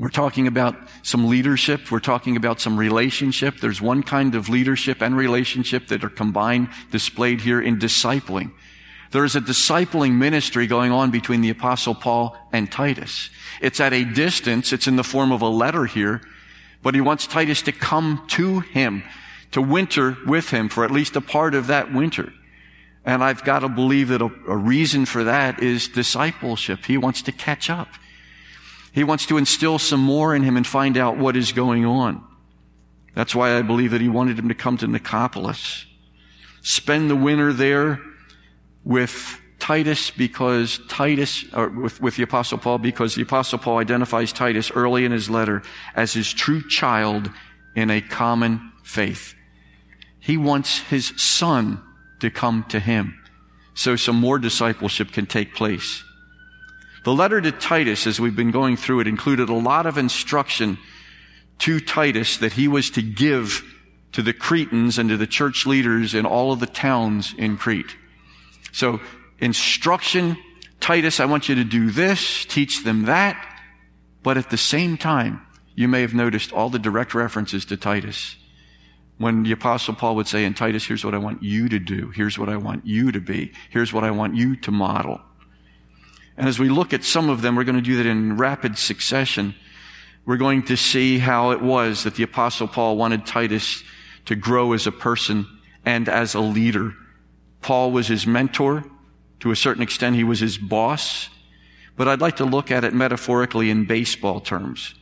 We're 0.00 0.08
talking 0.08 0.46
about 0.46 0.76
some 1.02 1.28
leadership. 1.28 1.90
We're 1.90 2.00
talking 2.00 2.34
about 2.34 2.58
some 2.58 2.78
relationship. 2.78 3.60
There's 3.60 3.82
one 3.82 4.02
kind 4.02 4.34
of 4.34 4.48
leadership 4.48 5.02
and 5.02 5.14
relationship 5.14 5.88
that 5.88 6.02
are 6.02 6.08
combined, 6.08 6.70
displayed 6.90 7.42
here 7.42 7.60
in 7.60 7.78
discipling. 7.78 8.52
There 9.10 9.26
is 9.26 9.36
a 9.36 9.42
discipling 9.42 10.12
ministry 10.12 10.66
going 10.66 10.90
on 10.90 11.10
between 11.10 11.42
the 11.42 11.50
apostle 11.50 11.94
Paul 11.94 12.34
and 12.50 12.72
Titus. 12.72 13.28
It's 13.60 13.78
at 13.78 13.92
a 13.92 14.04
distance. 14.04 14.72
It's 14.72 14.86
in 14.86 14.96
the 14.96 15.04
form 15.04 15.32
of 15.32 15.42
a 15.42 15.48
letter 15.48 15.84
here, 15.84 16.22
but 16.82 16.94
he 16.94 17.02
wants 17.02 17.26
Titus 17.26 17.60
to 17.62 17.72
come 17.72 18.24
to 18.28 18.60
him, 18.60 19.02
to 19.50 19.60
winter 19.60 20.16
with 20.26 20.48
him 20.48 20.70
for 20.70 20.82
at 20.82 20.90
least 20.90 21.14
a 21.14 21.20
part 21.20 21.54
of 21.54 21.66
that 21.66 21.92
winter. 21.92 22.32
And 23.04 23.22
I've 23.22 23.44
got 23.44 23.58
to 23.58 23.68
believe 23.68 24.08
that 24.08 24.22
a, 24.22 24.30
a 24.48 24.56
reason 24.56 25.04
for 25.04 25.24
that 25.24 25.62
is 25.62 25.88
discipleship. 25.88 26.86
He 26.86 26.96
wants 26.96 27.20
to 27.22 27.32
catch 27.32 27.68
up. 27.68 27.88
He 28.92 29.04
wants 29.04 29.26
to 29.26 29.36
instill 29.36 29.78
some 29.78 30.00
more 30.00 30.34
in 30.34 30.42
him 30.42 30.56
and 30.56 30.66
find 30.66 30.96
out 30.96 31.16
what 31.16 31.36
is 31.36 31.52
going 31.52 31.84
on. 31.84 32.24
That's 33.14 33.34
why 33.34 33.56
I 33.56 33.62
believe 33.62 33.90
that 33.92 34.00
he 34.00 34.08
wanted 34.08 34.38
him 34.38 34.48
to 34.48 34.54
come 34.54 34.76
to 34.78 34.86
Nicopolis. 34.86 35.84
Spend 36.62 37.10
the 37.10 37.16
winter 37.16 37.52
there 37.52 38.00
with 38.84 39.40
Titus 39.58 40.10
because 40.10 40.80
Titus, 40.88 41.44
or 41.52 41.68
with, 41.68 42.00
with 42.00 42.16
the 42.16 42.22
apostle 42.22 42.58
Paul 42.58 42.78
because 42.78 43.14
the 43.14 43.22
apostle 43.22 43.58
Paul 43.58 43.78
identifies 43.78 44.32
Titus 44.32 44.70
early 44.70 45.04
in 45.04 45.12
his 45.12 45.28
letter 45.28 45.62
as 45.94 46.12
his 46.12 46.32
true 46.32 46.66
child 46.68 47.30
in 47.76 47.90
a 47.90 48.00
common 48.00 48.72
faith. 48.82 49.34
He 50.18 50.36
wants 50.36 50.78
his 50.78 51.12
son 51.16 51.82
to 52.20 52.30
come 52.30 52.64
to 52.70 52.80
him 52.80 53.20
so 53.74 53.96
some 53.96 54.16
more 54.16 54.38
discipleship 54.38 55.12
can 55.12 55.26
take 55.26 55.54
place. 55.54 56.04
The 57.04 57.14
letter 57.14 57.40
to 57.40 57.52
Titus, 57.52 58.06
as 58.06 58.20
we've 58.20 58.36
been 58.36 58.50
going 58.50 58.76
through 58.76 59.00
it, 59.00 59.06
included 59.06 59.48
a 59.48 59.54
lot 59.54 59.86
of 59.86 59.96
instruction 59.96 60.78
to 61.60 61.80
Titus 61.80 62.38
that 62.38 62.52
he 62.52 62.68
was 62.68 62.90
to 62.90 63.02
give 63.02 63.62
to 64.12 64.22
the 64.22 64.32
Cretans 64.32 64.98
and 64.98 65.08
to 65.08 65.16
the 65.16 65.26
church 65.26 65.66
leaders 65.66 66.14
in 66.14 66.26
all 66.26 66.52
of 66.52 66.60
the 66.60 66.66
towns 66.66 67.34
in 67.38 67.56
Crete. 67.56 67.94
So 68.72 69.00
instruction, 69.38 70.36
Titus, 70.80 71.20
I 71.20 71.26
want 71.26 71.48
you 71.48 71.54
to 71.56 71.64
do 71.64 71.90
this, 71.90 72.44
teach 72.44 72.84
them 72.84 73.04
that. 73.04 73.46
But 74.22 74.36
at 74.36 74.50
the 74.50 74.58
same 74.58 74.96
time, 74.98 75.46
you 75.74 75.88
may 75.88 76.02
have 76.02 76.14
noticed 76.14 76.52
all 76.52 76.68
the 76.68 76.78
direct 76.78 77.14
references 77.14 77.64
to 77.66 77.76
Titus. 77.76 78.36
When 79.16 79.42
the 79.42 79.52
apostle 79.52 79.94
Paul 79.94 80.16
would 80.16 80.28
say 80.28 80.44
in 80.44 80.54
Titus, 80.54 80.86
here's 80.86 81.04
what 81.04 81.14
I 81.14 81.18
want 81.18 81.42
you 81.42 81.68
to 81.68 81.78
do. 81.78 82.10
Here's 82.10 82.38
what 82.38 82.48
I 82.48 82.56
want 82.56 82.86
you 82.86 83.12
to 83.12 83.20
be. 83.20 83.52
Here's 83.70 83.92
what 83.92 84.04
I 84.04 84.10
want 84.10 84.36
you 84.36 84.56
to 84.56 84.70
model. 84.70 85.20
And 86.40 86.48
as 86.48 86.58
we 86.58 86.70
look 86.70 86.94
at 86.94 87.04
some 87.04 87.28
of 87.28 87.42
them, 87.42 87.54
we're 87.54 87.64
going 87.64 87.76
to 87.76 87.82
do 87.82 87.98
that 87.98 88.06
in 88.06 88.38
rapid 88.38 88.78
succession. 88.78 89.54
We're 90.24 90.38
going 90.38 90.62
to 90.64 90.76
see 90.76 91.18
how 91.18 91.50
it 91.50 91.60
was 91.60 92.04
that 92.04 92.14
the 92.14 92.22
apostle 92.22 92.66
Paul 92.66 92.96
wanted 92.96 93.26
Titus 93.26 93.84
to 94.24 94.34
grow 94.36 94.72
as 94.72 94.86
a 94.86 94.90
person 94.90 95.46
and 95.84 96.08
as 96.08 96.32
a 96.32 96.40
leader. 96.40 96.94
Paul 97.60 97.92
was 97.92 98.08
his 98.08 98.26
mentor. 98.26 98.84
To 99.40 99.50
a 99.50 99.56
certain 99.56 99.82
extent, 99.82 100.16
he 100.16 100.24
was 100.24 100.40
his 100.40 100.56
boss. 100.56 101.28
But 101.98 102.08
I'd 102.08 102.22
like 102.22 102.36
to 102.36 102.46
look 102.46 102.70
at 102.70 102.84
it 102.84 102.94
metaphorically 102.94 103.68
in 103.68 103.84
baseball 103.84 104.40
terms. 104.40 104.94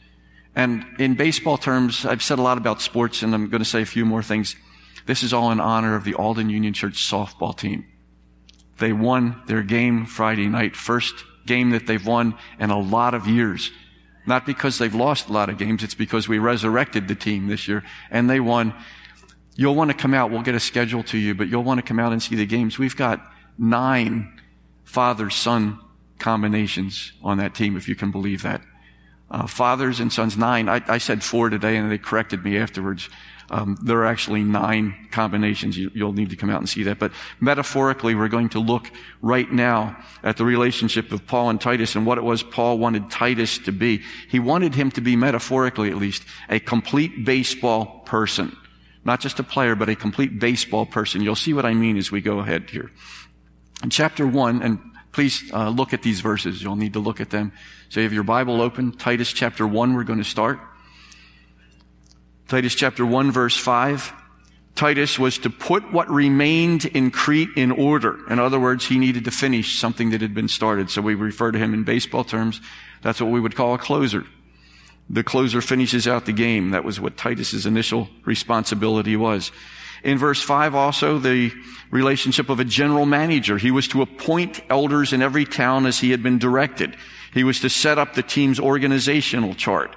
And 0.57 0.85
in 0.99 1.15
baseball 1.15 1.57
terms, 1.57 2.05
I've 2.05 2.21
said 2.21 2.41
a 2.41 2.43
lot 2.43 2.59
about 2.59 2.83
sports 2.83 3.23
and 3.23 3.33
I'm 3.33 3.49
going 3.49 3.63
to 3.63 3.71
say 3.71 3.83
a 3.83 3.87
few 3.87 4.05
more 4.05 4.25
things. 4.25 4.57
This 5.07 5.23
is 5.23 5.33
all 5.33 5.53
in 5.53 5.61
honor 5.61 5.95
of 5.95 6.03
the 6.03 6.15
Alden 6.15 6.51
Union 6.51 6.73
Church 6.73 7.09
softball 7.09 7.57
team. 7.57 7.87
They 8.79 8.93
won 8.93 9.43
their 9.47 9.63
game 9.63 10.07
Friday 10.07 10.47
night, 10.49 10.77
first 10.77 11.25
game 11.47 11.71
that 11.71 11.87
they've 11.87 12.05
won 12.05 12.35
in 12.59 12.71
a 12.71 12.79
lot 12.79 13.15
of 13.15 13.27
years. 13.27 13.71
Not 14.27 14.45
because 14.45 14.79
they've 14.79 14.95
lost 14.95 15.29
a 15.29 15.33
lot 15.33 15.49
of 15.49 15.59
games, 15.59 15.83
it's 15.83 15.95
because 15.95 16.29
we 16.29 16.39
resurrected 16.39 17.09
the 17.09 17.15
team 17.15 17.49
this 17.49 17.67
year 17.67 17.83
and 18.11 18.29
they 18.29 18.41
won. 18.41 18.75
You'll 19.57 19.75
want 19.75 19.91
to 19.91 19.97
come 19.97 20.15
out. 20.15 20.31
We'll 20.31 20.43
get 20.43 20.55
a 20.55 20.61
schedule 20.61 21.03
to 21.05 21.19
you, 21.19 21.35
but 21.35 21.49
you'll 21.49 21.65
want 21.65 21.79
to 21.79 21.83
come 21.83 21.99
out 21.99 22.13
and 22.13 22.23
see 22.23 22.37
the 22.37 22.47
games. 22.47 22.79
We've 22.79 22.95
got 22.95 23.21
nine 23.59 24.41
father 24.85 25.31
son 25.31 25.81
combinations 26.19 27.13
on 27.23 27.39
that 27.39 27.55
team, 27.55 27.77
if 27.77 27.89
you 27.89 27.95
can 27.95 28.11
believe 28.11 28.43
that. 28.43 28.61
Uh, 29.31 29.47
fathers 29.47 30.01
and 30.01 30.13
sons, 30.13 30.39
nine. 30.39 30.69
I, 30.69 30.83
I, 30.89 30.99
said 30.99 31.23
four 31.23 31.51
today 31.51 31.77
and 31.77 31.91
they 31.91 31.99
corrected 31.99 32.43
me 32.43 32.57
afterwards. 32.57 33.11
Um, 33.51 33.79
there 33.83 33.99
are 33.99 34.07
actually 34.07 34.43
nine 34.43 35.09
combinations. 35.11 35.77
You, 35.79 35.91
will 35.95 36.13
need 36.13 36.31
to 36.31 36.37
come 36.37 36.51
out 36.51 36.61
and 36.61 36.69
see 36.69 36.83
that. 36.85 36.99
But 36.99 37.13
metaphorically, 37.41 38.15
we're 38.15 38.29
going 38.29 38.51
to 38.51 38.59
look 38.59 38.91
right 39.23 39.51
now 39.51 39.97
at 40.23 40.37
the 40.37 40.45
relationship 40.45 41.13
of 41.13 41.27
Paul 41.27 41.49
and 41.51 41.61
Titus 41.61 41.97
and 41.97 42.05
what 42.05 42.19
it 42.19 42.25
was 42.25 42.43
Paul 42.43 42.79
wanted 42.79 43.11
Titus 43.11 43.59
to 43.61 43.73
be. 43.73 44.03
He 44.29 44.39
wanted 44.39 44.75
him 44.75 44.91
to 44.93 45.01
be, 45.01 45.17
metaphorically 45.17 45.91
at 45.91 45.97
least, 45.97 46.25
a 46.51 46.61
complete 46.61 47.25
baseball 47.25 48.01
person. 48.05 48.55
Not 49.05 49.21
just 49.21 49.39
a 49.39 49.45
player, 49.45 49.75
but 49.75 49.89
a 49.89 49.97
complete 49.97 50.39
baseball 50.39 50.85
person. 50.85 51.23
You'll 51.23 51.35
see 51.35 51.55
what 51.55 51.65
I 51.65 51.73
mean 51.73 51.97
as 51.97 52.13
we 52.13 52.21
go 52.21 52.41
ahead 52.41 52.69
here. 52.69 52.91
In 53.83 53.89
chapter 53.89 54.27
one, 54.27 54.61
and 54.61 54.79
please 55.13 55.51
uh, 55.55 55.71
look 55.71 55.95
at 55.95 56.03
these 56.03 56.21
verses. 56.21 56.63
You'll 56.63 56.77
need 56.77 56.93
to 56.93 56.99
look 56.99 57.21
at 57.21 57.31
them. 57.31 57.53
So 57.89 58.01
you 58.01 58.05
have 58.05 58.13
your 58.13 58.25
Bible 58.25 58.61
open. 58.61 58.93
Titus 58.93 59.33
chapter 59.33 59.67
one, 59.67 59.95
we're 59.95 60.05
going 60.05 60.19
to 60.19 60.25
start. 60.25 60.61
Titus 62.49 62.75
chapter 62.75 63.05
1 63.05 63.31
verse 63.31 63.59
5. 63.59 64.11
Titus 64.75 65.19
was 65.19 65.37
to 65.39 65.51
put 65.51 65.93
what 65.93 66.09
remained 66.09 66.87
in 66.87 67.11
Crete 67.11 67.51
in 67.57 67.71
order. 67.71 68.19
In 68.31 68.39
other 68.39 68.59
words, 68.59 68.87
he 68.87 68.99
needed 68.99 69.27
to 69.27 69.31
finish 69.31 69.79
something 69.79 70.11
that 70.11 70.23
had 70.23 70.35
been 70.35 70.49
started. 70.49 70.89
So 70.89 71.03
we 71.03 71.15
refer 71.15 71.51
to 71.53 71.59
him 71.59 71.75
in 71.75 71.85
baseball 71.85 72.25
terms. 72.25 72.63
That's 73.03 73.21
what 73.21 73.31
we 73.31 73.39
would 73.39 73.55
call 73.55 73.75
a 73.75 73.79
closer. 73.79 74.25
The 75.11 75.23
closer 75.23 75.61
finishes 75.61 76.09
out 76.09 76.25
the 76.25 76.33
game. 76.33 76.71
That 76.71 76.85
was 76.85 76.99
what 76.99 77.19
Titus's 77.19 77.67
initial 77.67 78.09
responsibility 78.25 79.15
was. 79.15 79.53
In 80.03 80.17
verse 80.17 80.41
5 80.41 80.75
also, 80.75 81.19
the 81.19 81.53
relationship 81.91 82.49
of 82.49 82.61
a 82.61 82.65
general 82.65 83.05
manager. 83.05 83.59
He 83.59 83.71
was 83.71 83.89
to 83.89 84.01
appoint 84.01 84.63
elders 84.71 85.13
in 85.13 85.21
every 85.21 85.45
town 85.45 85.85
as 85.85 85.99
he 85.99 86.13
had 86.13 86.23
been 86.23 86.39
directed. 86.39 86.97
He 87.35 87.45
was 87.45 87.61
to 87.61 87.69
set 87.69 87.99
up 87.99 88.15
the 88.15 88.23
team's 88.23 88.59
organizational 88.59 89.55
chart. 89.55 89.95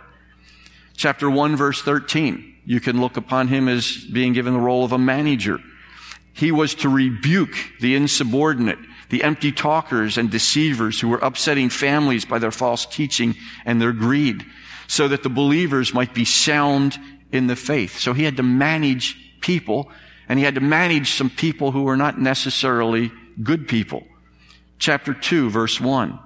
Chapter 0.95 1.29
1 1.29 1.55
verse 1.55 1.81
13. 1.81 2.51
You 2.65 2.79
can 2.79 3.01
look 3.01 3.17
upon 3.17 3.47
him 3.47 3.67
as 3.67 3.97
being 3.97 4.33
given 4.33 4.53
the 4.53 4.59
role 4.59 4.85
of 4.85 4.91
a 4.91 4.97
manager. 4.97 5.59
He 6.33 6.51
was 6.51 6.75
to 6.75 6.89
rebuke 6.89 7.55
the 7.79 7.95
insubordinate, 7.95 8.79
the 9.09 9.23
empty 9.23 9.51
talkers 9.51 10.17
and 10.17 10.29
deceivers 10.29 10.99
who 10.99 11.09
were 11.09 11.17
upsetting 11.17 11.69
families 11.69 12.25
by 12.25 12.39
their 12.39 12.51
false 12.51 12.85
teaching 12.85 13.35
and 13.65 13.81
their 13.81 13.91
greed 13.91 14.45
so 14.87 15.07
that 15.07 15.23
the 15.23 15.29
believers 15.29 15.93
might 15.93 16.13
be 16.13 16.25
sound 16.25 16.97
in 17.31 17.47
the 17.47 17.55
faith. 17.55 17.97
So 17.97 18.13
he 18.13 18.23
had 18.23 18.37
to 18.37 18.43
manage 18.43 19.17
people 19.41 19.91
and 20.29 20.37
he 20.37 20.45
had 20.45 20.55
to 20.55 20.61
manage 20.61 21.13
some 21.13 21.29
people 21.29 21.71
who 21.71 21.83
were 21.83 21.97
not 21.97 22.19
necessarily 22.19 23.11
good 23.43 23.67
people. 23.67 24.03
Chapter 24.79 25.13
2 25.13 25.49
verse 25.49 25.79
1. 25.79 26.19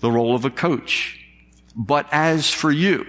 The 0.00 0.10
role 0.10 0.34
of 0.34 0.44
a 0.44 0.50
coach. 0.50 1.18
But 1.76 2.08
as 2.12 2.50
for 2.50 2.70
you, 2.70 3.06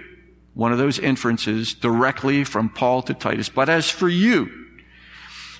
one 0.56 0.72
of 0.72 0.78
those 0.78 0.98
inferences 0.98 1.74
directly 1.74 2.42
from 2.42 2.70
Paul 2.70 3.02
to 3.02 3.14
Titus. 3.14 3.50
But 3.50 3.68
as 3.68 3.90
for 3.90 4.08
you, 4.08 4.50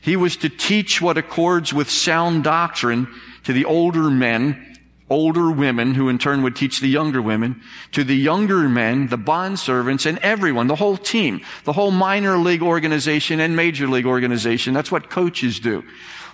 he 0.01 0.17
was 0.17 0.39
to 0.39 0.49
teach 0.49 1.03
what 1.03 1.19
accords 1.19 1.75
with 1.75 1.91
sound 1.91 2.45
doctrine 2.45 3.07
to 3.45 3.53
the 3.53 3.67
older 3.67 4.09
men, 4.09 4.79
older 5.11 5.51
women, 5.51 5.93
who 5.93 6.09
in 6.09 6.17
turn 6.17 6.43
would 6.43 6.57
teach 6.57 6.81
the 6.81 6.89
younger 6.89 7.21
women, 7.21 7.61
to 7.93 8.05
the 8.05 8.17
younger 8.17 8.71
men, 8.71 9.09
the 9.09 9.19
bond 9.19 9.59
servants, 9.59 10.07
and 10.07 10.19
everyone, 10.21 10.67
the 10.67 10.77
whole 10.77 10.97
team, 10.97 11.43
the 11.65 11.75
whole 11.75 11.91
minor 11.91 12.39
league 12.39 12.63
organization 12.63 13.39
and 13.39 13.55
major 13.55 13.87
league 13.87 14.07
organization. 14.07 14.73
That's 14.73 14.91
what 14.91 15.11
coaches 15.11 15.61
do. 15.61 15.85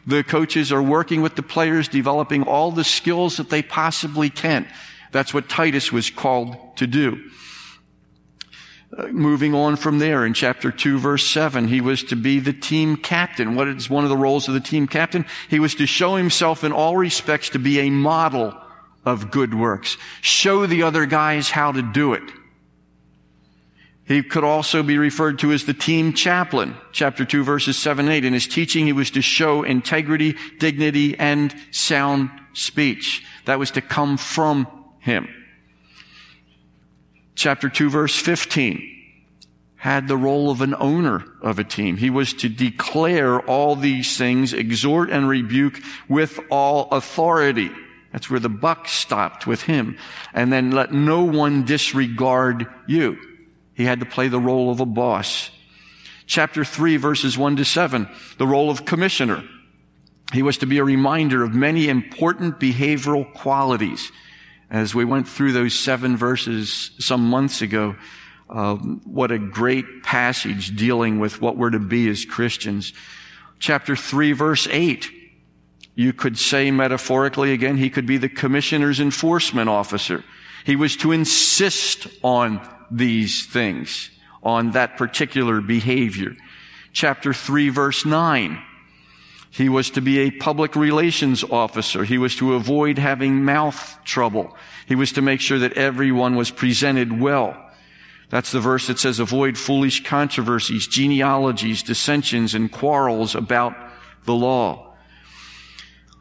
The 0.06 0.22
coaches 0.22 0.70
are 0.70 0.82
working 0.82 1.20
with 1.20 1.34
the 1.34 1.42
players, 1.42 1.88
developing 1.88 2.44
all 2.44 2.70
the 2.70 2.84
skills 2.84 3.38
that 3.38 3.50
they 3.50 3.62
possibly 3.62 4.30
can. 4.30 4.68
That's 5.10 5.34
what 5.34 5.48
Titus 5.48 5.90
was 5.90 6.10
called 6.10 6.76
to 6.76 6.86
do. 6.86 7.28
Moving 9.10 9.54
on 9.54 9.76
from 9.76 9.98
there 9.98 10.26
in 10.26 10.34
chapter 10.34 10.70
2 10.70 10.98
verse 10.98 11.26
7, 11.26 11.66
he 11.66 11.80
was 11.80 12.04
to 12.04 12.16
be 12.16 12.40
the 12.40 12.52
team 12.52 12.96
captain. 12.96 13.54
What 13.54 13.68
is 13.68 13.88
one 13.88 14.04
of 14.04 14.10
the 14.10 14.18
roles 14.18 14.48
of 14.48 14.54
the 14.54 14.60
team 14.60 14.86
captain? 14.86 15.24
He 15.48 15.60
was 15.60 15.74
to 15.76 15.86
show 15.86 16.16
himself 16.16 16.62
in 16.62 16.72
all 16.72 16.98
respects 16.98 17.48
to 17.50 17.58
be 17.58 17.80
a 17.80 17.90
model 17.90 18.54
of 19.06 19.30
good 19.30 19.54
works. 19.54 19.96
Show 20.20 20.66
the 20.66 20.82
other 20.82 21.06
guys 21.06 21.48
how 21.48 21.72
to 21.72 21.80
do 21.80 22.12
it. 22.12 22.22
He 24.04 24.22
could 24.22 24.44
also 24.44 24.82
be 24.82 24.98
referred 24.98 25.38
to 25.38 25.52
as 25.52 25.64
the 25.64 25.72
team 25.72 26.12
chaplain. 26.12 26.74
Chapter 26.92 27.24
2 27.24 27.44
verses 27.44 27.78
7 27.78 28.10
8. 28.10 28.26
In 28.26 28.34
his 28.34 28.46
teaching, 28.46 28.84
he 28.84 28.92
was 28.92 29.10
to 29.12 29.22
show 29.22 29.62
integrity, 29.62 30.36
dignity, 30.58 31.18
and 31.18 31.54
sound 31.70 32.28
speech. 32.52 33.24
That 33.46 33.58
was 33.58 33.70
to 33.70 33.80
come 33.80 34.18
from 34.18 34.66
him 34.98 35.28
chapter 37.34 37.68
2 37.68 37.90
verse 37.90 38.16
15. 38.16 38.88
had 39.76 40.06
the 40.06 40.16
role 40.16 40.50
of 40.50 40.60
an 40.60 40.76
owner 40.78 41.24
of 41.42 41.58
a 41.58 41.64
team. 41.64 41.96
He 41.96 42.08
was 42.08 42.32
to 42.34 42.48
declare 42.48 43.40
all 43.40 43.74
these 43.74 44.16
things, 44.16 44.52
exhort 44.52 45.10
and 45.10 45.28
rebuke 45.28 45.80
with 46.08 46.38
all 46.50 46.88
authority. 46.92 47.70
That's 48.12 48.30
where 48.30 48.38
the 48.38 48.48
buck 48.48 48.86
stopped 48.86 49.46
with 49.46 49.62
him. 49.62 49.98
And 50.34 50.52
then 50.52 50.70
let 50.70 50.92
no 50.92 51.24
one 51.24 51.64
disregard 51.64 52.66
you. 52.86 53.18
He 53.74 53.84
had 53.84 54.00
to 54.00 54.06
play 54.06 54.28
the 54.28 54.38
role 54.38 54.70
of 54.70 54.80
a 54.80 54.86
boss. 54.86 55.50
Chapter 56.26 56.64
3 56.64 56.96
verses 56.98 57.36
1 57.36 57.56
to 57.56 57.64
7, 57.64 58.08
the 58.38 58.46
role 58.46 58.70
of 58.70 58.84
commissioner. 58.84 59.42
He 60.32 60.42
was 60.42 60.58
to 60.58 60.66
be 60.66 60.78
a 60.78 60.84
reminder 60.84 61.42
of 61.42 61.54
many 61.54 61.88
important 61.88 62.60
behavioral 62.60 63.32
qualities. 63.34 64.12
As 64.72 64.94
we 64.94 65.04
went 65.04 65.28
through 65.28 65.52
those 65.52 65.78
seven 65.78 66.16
verses 66.16 66.92
some 66.98 67.28
months 67.28 67.60
ago, 67.60 67.94
um, 68.48 69.02
what 69.04 69.30
a 69.30 69.38
great 69.38 70.02
passage 70.02 70.74
dealing 70.74 71.18
with 71.18 71.42
what 71.42 71.58
we're 71.58 71.70
to 71.70 71.78
be 71.78 72.08
as 72.08 72.24
Christians. 72.24 72.94
Chapter 73.58 73.94
3, 73.94 74.32
verse 74.32 74.66
8. 74.70 75.10
You 75.94 76.14
could 76.14 76.38
say 76.38 76.70
metaphorically 76.70 77.52
again, 77.52 77.76
he 77.76 77.90
could 77.90 78.06
be 78.06 78.16
the 78.16 78.30
commissioner's 78.30 78.98
enforcement 78.98 79.68
officer. 79.68 80.24
He 80.64 80.74
was 80.74 80.96
to 80.96 81.12
insist 81.12 82.06
on 82.24 82.66
these 82.90 83.44
things, 83.44 84.10
on 84.42 84.70
that 84.70 84.96
particular 84.96 85.60
behavior. 85.60 86.34
Chapter 86.94 87.34
3, 87.34 87.68
verse 87.68 88.06
9. 88.06 88.58
He 89.52 89.68
was 89.68 89.90
to 89.90 90.00
be 90.00 90.20
a 90.20 90.30
public 90.30 90.74
relations 90.74 91.44
officer. 91.44 92.04
He 92.04 92.16
was 92.16 92.34
to 92.36 92.54
avoid 92.54 92.98
having 92.98 93.44
mouth 93.44 93.98
trouble. 94.02 94.56
He 94.86 94.94
was 94.94 95.12
to 95.12 95.22
make 95.22 95.42
sure 95.42 95.58
that 95.58 95.74
everyone 95.74 96.36
was 96.36 96.50
presented 96.50 97.20
well. 97.20 97.54
That's 98.30 98.50
the 98.50 98.60
verse 98.60 98.86
that 98.86 98.98
says, 98.98 99.20
avoid 99.20 99.58
foolish 99.58 100.04
controversies, 100.04 100.86
genealogies, 100.86 101.82
dissensions, 101.82 102.54
and 102.54 102.72
quarrels 102.72 103.34
about 103.34 103.76
the 104.24 104.32
law. 104.32 104.94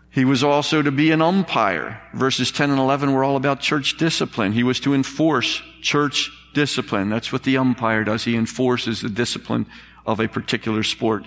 He 0.10 0.26
was 0.26 0.44
also 0.44 0.82
to 0.82 0.92
be 0.92 1.12
an 1.12 1.22
umpire. 1.22 2.02
Verses 2.14 2.52
10 2.52 2.70
and 2.70 2.80
11 2.80 3.14
were 3.14 3.24
all 3.24 3.38
about 3.38 3.62
church 3.62 3.98
discipline. 3.98 4.52
He 4.52 4.64
was 4.64 4.82
to 4.82 4.94
enforce 4.94 5.62
church 5.82 6.30
discipline. 6.54 7.08
That's 7.08 7.32
what 7.32 7.44
the 7.44 7.56
umpire 7.56 8.04
does. 8.04 8.26
He 8.26 8.36
enforces 8.36 9.00
the 9.00 9.10
discipline 9.10 9.68
of 10.06 10.20
a 10.20 10.28
particular 10.28 10.84
sport. 10.84 11.24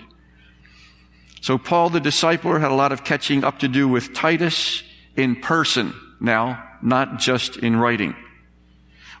So 1.45 1.59
Paul 1.59 1.91
the 1.91 2.01
discipler 2.01 2.59
had 2.59 2.71
a 2.71 2.73
lot 2.73 2.91
of 2.91 3.03
catching 3.03 3.43
up 3.43 3.59
to 3.59 3.67
do 3.67 3.87
with 3.87 4.15
Titus 4.15 4.81
in 5.15 5.35
person 5.35 5.93
now, 6.19 6.67
not 6.81 7.19
just 7.19 7.57
in 7.57 7.75
writing. 7.75 8.15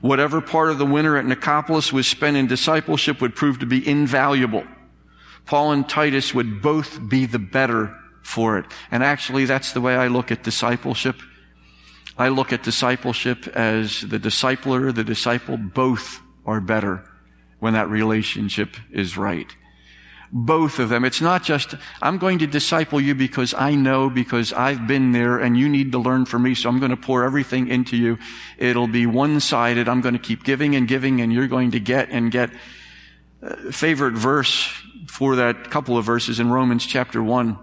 Whatever 0.01 0.41
part 0.41 0.71
of 0.71 0.79
the 0.79 0.87
winter 0.87 1.17
at 1.17 1.25
Nicopolis 1.25 1.93
was 1.93 2.07
spent 2.07 2.35
in 2.35 2.47
discipleship 2.47 3.21
would 3.21 3.35
prove 3.35 3.59
to 3.59 3.67
be 3.67 3.87
invaluable. 3.87 4.63
Paul 5.45 5.71
and 5.71 5.87
Titus 5.87 6.33
would 6.33 6.63
both 6.63 6.99
be 7.07 7.27
the 7.27 7.37
better 7.37 7.95
for 8.23 8.57
it. 8.57 8.65
And 8.89 9.03
actually, 9.03 9.45
that's 9.45 9.73
the 9.73 9.81
way 9.81 9.95
I 9.95 10.07
look 10.07 10.31
at 10.31 10.41
discipleship. 10.41 11.17
I 12.17 12.29
look 12.29 12.51
at 12.51 12.63
discipleship 12.63 13.47
as 13.49 14.01
the 14.01 14.17
discipler, 14.17 14.91
the 14.91 15.03
disciple, 15.03 15.57
both 15.57 16.19
are 16.43 16.59
better 16.59 17.07
when 17.59 17.73
that 17.73 17.87
relationship 17.87 18.77
is 18.89 19.15
right 19.15 19.55
both 20.37 20.79
of 20.79 20.89
them. 20.89 21.05
It's 21.05 21.21
not 21.21 21.43
just, 21.43 21.75
I'm 22.01 22.17
going 22.17 22.39
to 22.39 22.47
disciple 22.47 22.99
you 22.99 23.15
because 23.15 23.53
I 23.53 23.73
know, 23.73 24.09
because 24.09 24.51
I've 24.51 24.85
been 24.85 25.13
there 25.13 25.39
and 25.39 25.57
you 25.57 25.69
need 25.69 25.93
to 25.93 25.97
learn 25.97 26.25
from 26.25 26.43
me, 26.43 26.55
so 26.55 26.67
I'm 26.67 26.77
going 26.79 26.91
to 26.91 26.97
pour 26.97 27.23
everything 27.23 27.69
into 27.69 27.95
you. 27.95 28.19
It'll 28.57 28.89
be 28.89 29.05
one-sided. 29.05 29.87
I'm 29.87 30.01
going 30.01 30.13
to 30.13 30.19
keep 30.19 30.43
giving 30.43 30.75
and 30.75 30.89
giving 30.89 31.21
and 31.21 31.31
you're 31.31 31.47
going 31.47 31.71
to 31.71 31.79
get 31.79 32.09
and 32.09 32.29
get. 32.29 32.49
Uh, 33.41 33.71
favorite 33.71 34.15
verse 34.15 34.69
for 35.07 35.37
that 35.37 35.71
couple 35.71 35.97
of 35.97 36.03
verses 36.03 36.41
in 36.41 36.51
Romans 36.51 36.85
chapter 36.85 37.23
1, 37.23 37.57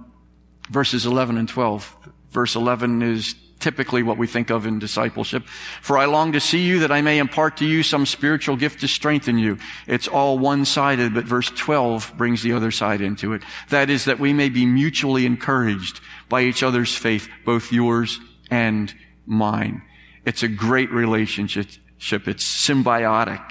verses 0.71 1.05
11 1.05 1.37
and 1.37 1.51
12. 1.51 1.95
Verse 2.31 2.57
11 2.57 3.03
is 3.03 3.35
typically 3.63 4.03
what 4.03 4.19
we 4.19 4.27
think 4.27 4.51
of 4.51 4.67
in 4.67 4.79
discipleship. 4.79 5.45
For 5.81 5.97
I 5.97 6.05
long 6.05 6.33
to 6.33 6.41
see 6.41 6.67
you 6.67 6.81
that 6.81 6.93
I 6.93 7.01
may 7.01 7.19
impart 7.19 7.59
to 7.59 7.67
you 7.67 7.83
some 7.83 8.05
spiritual 8.05 8.57
gift 8.57 8.81
to 8.81 8.89
strengthen 8.89 9.39
you. 9.39 9.59
It's 9.87 10.09
all 10.09 10.39
one-sided, 10.39 11.15
but 11.15 11.25
verse 11.25 11.49
12 11.51 12.15
brings 12.19 12.43
the 12.43 12.53
other 12.53 12.71
side 12.71 13.01
into 13.01 13.33
it. 13.33 13.43
That 13.71 13.89
is 13.89 14.05
that 14.07 14.19
we 14.19 14.33
may 14.33 14.49
be 14.49 14.67
mutually 14.67 15.25
encouraged 15.25 16.01
by 16.29 16.43
each 16.43 16.63
other's 16.63 16.95
faith, 16.95 17.29
both 17.45 17.73
yours 17.73 18.21
and 18.51 18.93
mine. 19.25 19.83
It's 20.27 20.43
a 20.43 20.49
great 20.49 20.91
relationship. 20.91 21.69
It's 22.01 22.69
symbiotic. 22.69 23.43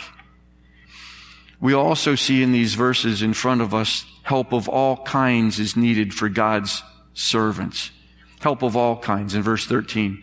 We 1.59 1.73
also 1.73 2.15
see 2.15 2.43
in 2.43 2.51
these 2.51 2.73
verses 2.73 3.21
in 3.21 3.33
front 3.33 3.61
of 3.61 3.73
us 3.73 4.05
help 4.23 4.51
of 4.51 4.67
all 4.67 4.97
kinds 4.97 5.59
is 5.59 5.75
needed 5.75 6.13
for 6.13 6.27
God's 6.27 6.83
servants 7.13 7.91
help 8.41 8.63
of 8.63 8.75
all 8.75 8.97
kinds 8.97 9.35
in 9.35 9.41
verse 9.41 9.65
13. 9.65 10.21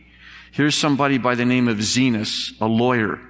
Here's 0.52 0.74
somebody 0.74 1.18
by 1.18 1.34
the 1.34 1.44
name 1.44 1.68
of 1.68 1.78
Zenas, 1.78 2.52
a 2.60 2.66
lawyer. 2.66 3.20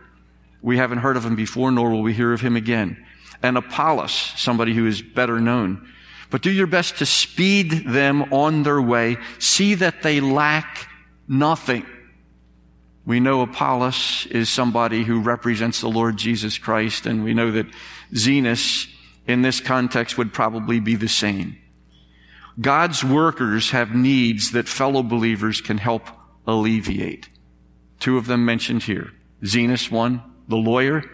We 0.63 0.79
haven't 0.79 0.99
heard 0.99 1.17
of 1.17 1.25
him 1.25 1.37
before, 1.37 1.71
nor 1.71 1.91
will 1.91 2.03
we 2.03 2.15
hear 2.15 2.33
of 2.33 2.41
him 2.41 2.57
again. 2.57 3.05
And 3.43 3.57
Apollos, 3.57 4.13
somebody 4.13 4.75
who 4.75 4.87
is 4.87 5.03
better 5.03 5.41
known. 5.41 5.89
But 6.31 6.43
do 6.43 6.51
your 6.51 6.67
best 6.67 6.99
to 6.99 7.07
speed 7.07 7.87
them 7.87 8.33
on 8.33 8.63
their 8.63 8.81
way. 8.81 9.19
See 9.39 9.75
that 9.75 10.03
they 10.03 10.21
lack 10.21 10.89
nothing. 11.29 11.87
We 13.07 13.21
know 13.21 13.41
Apollos 13.41 14.27
is 14.27 14.51
somebody 14.51 15.05
who 15.05 15.21
represents 15.21 15.81
the 15.81 15.89
Lord 15.89 16.19
Jesus 16.19 16.59
Christ, 16.59 17.07
and 17.07 17.25
we 17.25 17.33
know 17.33 17.51
that 17.53 17.67
Zenas 18.13 18.87
in 19.27 19.43
this 19.43 19.61
context 19.61 20.19
would 20.19 20.33
probably 20.33 20.81
be 20.81 20.97
the 20.97 21.09
same. 21.09 21.57
God's 22.61 23.05
workers 23.05 23.71
have 23.71 23.95
needs 23.95 24.53
that 24.53 24.69
fellow 24.69 25.03
believers 25.03 25.61
can 25.61 25.79
help 25.79 26.09
alleviate. 26.47 27.29
Two 28.01 28.17
of 28.17 28.27
them 28.27 28.45
mentioned 28.45 28.83
here. 28.83 29.13
Zenas, 29.43 29.91
one, 29.91 30.23
the 30.49 30.57
lawyer, 30.57 31.05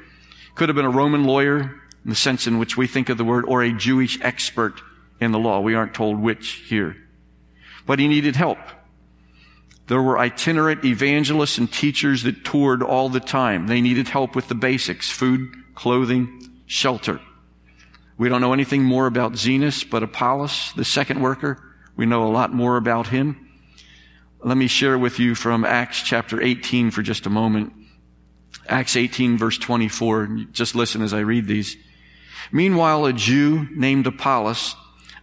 could 0.55 0.69
have 0.69 0.77
been 0.77 0.85
a 0.85 0.91
Roman 0.91 1.25
lawyer 1.25 1.61
in 2.05 2.11
the 2.11 2.15
sense 2.15 2.47
in 2.47 2.59
which 2.59 2.77
we 2.77 2.87
think 2.87 3.09
of 3.09 3.19
the 3.19 3.25
word, 3.25 3.45
or 3.47 3.63
a 3.63 3.73
Jewish 3.73 4.19
expert 4.21 4.81
in 5.21 5.33
the 5.33 5.39
law. 5.39 5.61
We 5.61 5.75
aren't 5.75 5.95
told 5.95 6.19
which 6.19 6.65
here. 6.69 6.97
But 7.87 7.99
he 7.99 8.09
needed 8.09 8.37
help. 8.37 8.59
There 9.87 10.03
were 10.03 10.19
itinerant 10.19 10.85
evangelists 10.85 11.59
and 11.59 11.71
teachers 11.71 12.23
that 12.23 12.45
toured 12.45 12.83
all 12.83 13.09
the 13.11 13.21
time. 13.21 13.67
They 13.67 13.81
needed 13.81 14.09
help 14.09 14.35
with 14.35 14.49
the 14.49 14.55
basics, 14.55 15.11
food, 15.11 15.55
clothing, 15.75 16.51
shelter. 16.67 17.21
We 18.17 18.29
don't 18.29 18.41
know 18.41 18.53
anything 18.53 18.85
more 18.85 19.07
about 19.07 19.33
Zenas, 19.33 19.89
but 19.89 20.03
Apollos, 20.03 20.73
the 20.77 20.85
second 20.85 21.21
worker, 21.21 21.61
we 21.97 22.07
know 22.07 22.25
a 22.25 22.31
lot 22.31 22.53
more 22.53 22.77
about 22.77 23.09
him. 23.09 23.49
Let 24.43 24.57
me 24.57 24.69
share 24.69 24.97
with 24.99 25.19
you 25.19 25.35
from 25.35 25.65
Acts 25.65 26.03
chapter 26.03 26.41
18 26.41 26.91
for 26.91 27.03
just 27.03 27.27
a 27.27 27.31
moment. 27.31 27.73
Acts 28.69 28.97
18 28.97 29.37
verse 29.37 29.59
24. 29.59 30.47
Just 30.53 30.75
listen 30.75 31.03
as 31.03 31.13
I 31.13 31.21
read 31.21 31.47
these. 31.47 31.77
Meanwhile, 32.53 33.07
a 33.07 33.13
Jew 33.13 33.67
named 33.73 34.07
Apollos, 34.07 34.77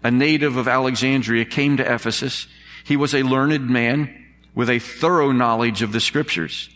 a 0.04 0.12
native 0.12 0.58
of 0.58 0.68
Alexandria, 0.68 1.46
came 1.46 1.78
to 1.78 1.94
Ephesus. 1.94 2.48
He 2.84 2.98
was 2.98 3.14
a 3.14 3.24
learned 3.24 3.70
man 3.70 4.34
with 4.54 4.70
a 4.70 4.80
thorough 4.80 5.32
knowledge 5.32 5.82
of 5.82 5.94
the 5.94 6.00
scriptures. 6.02 6.70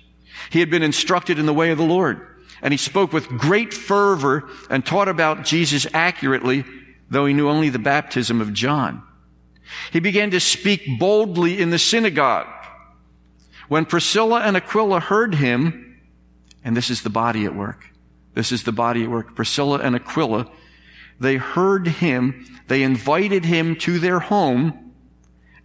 He 0.49 0.59
had 0.59 0.69
been 0.69 0.83
instructed 0.83 1.39
in 1.39 1.45
the 1.45 1.53
way 1.53 1.71
of 1.71 1.77
the 1.77 1.83
Lord 1.83 2.25
and 2.61 2.73
he 2.73 2.77
spoke 2.77 3.13
with 3.13 3.27
great 3.27 3.73
fervor 3.73 4.49
and 4.69 4.85
taught 4.85 5.07
about 5.07 5.43
Jesus 5.43 5.87
accurately, 5.93 6.63
though 7.09 7.25
he 7.25 7.33
knew 7.33 7.49
only 7.49 7.69
the 7.69 7.79
baptism 7.79 8.41
of 8.41 8.53
John. 8.53 9.03
He 9.91 9.99
began 9.99 10.31
to 10.31 10.39
speak 10.39 10.99
boldly 10.99 11.61
in 11.61 11.69
the 11.69 11.79
synagogue. 11.79 12.47
When 13.67 13.85
Priscilla 13.85 14.41
and 14.41 14.55
Aquila 14.55 14.99
heard 14.99 15.35
him, 15.35 15.99
and 16.63 16.77
this 16.77 16.89
is 16.89 17.01
the 17.01 17.09
body 17.09 17.45
at 17.45 17.55
work, 17.55 17.89
this 18.33 18.51
is 18.51 18.63
the 18.63 18.71
body 18.71 19.03
at 19.03 19.09
work, 19.09 19.35
Priscilla 19.35 19.79
and 19.79 19.95
Aquila, 19.95 20.49
they 21.19 21.37
heard 21.37 21.87
him, 21.87 22.45
they 22.67 22.83
invited 22.83 23.45
him 23.45 23.75
to 23.77 23.99
their 23.99 24.19
home 24.19 24.93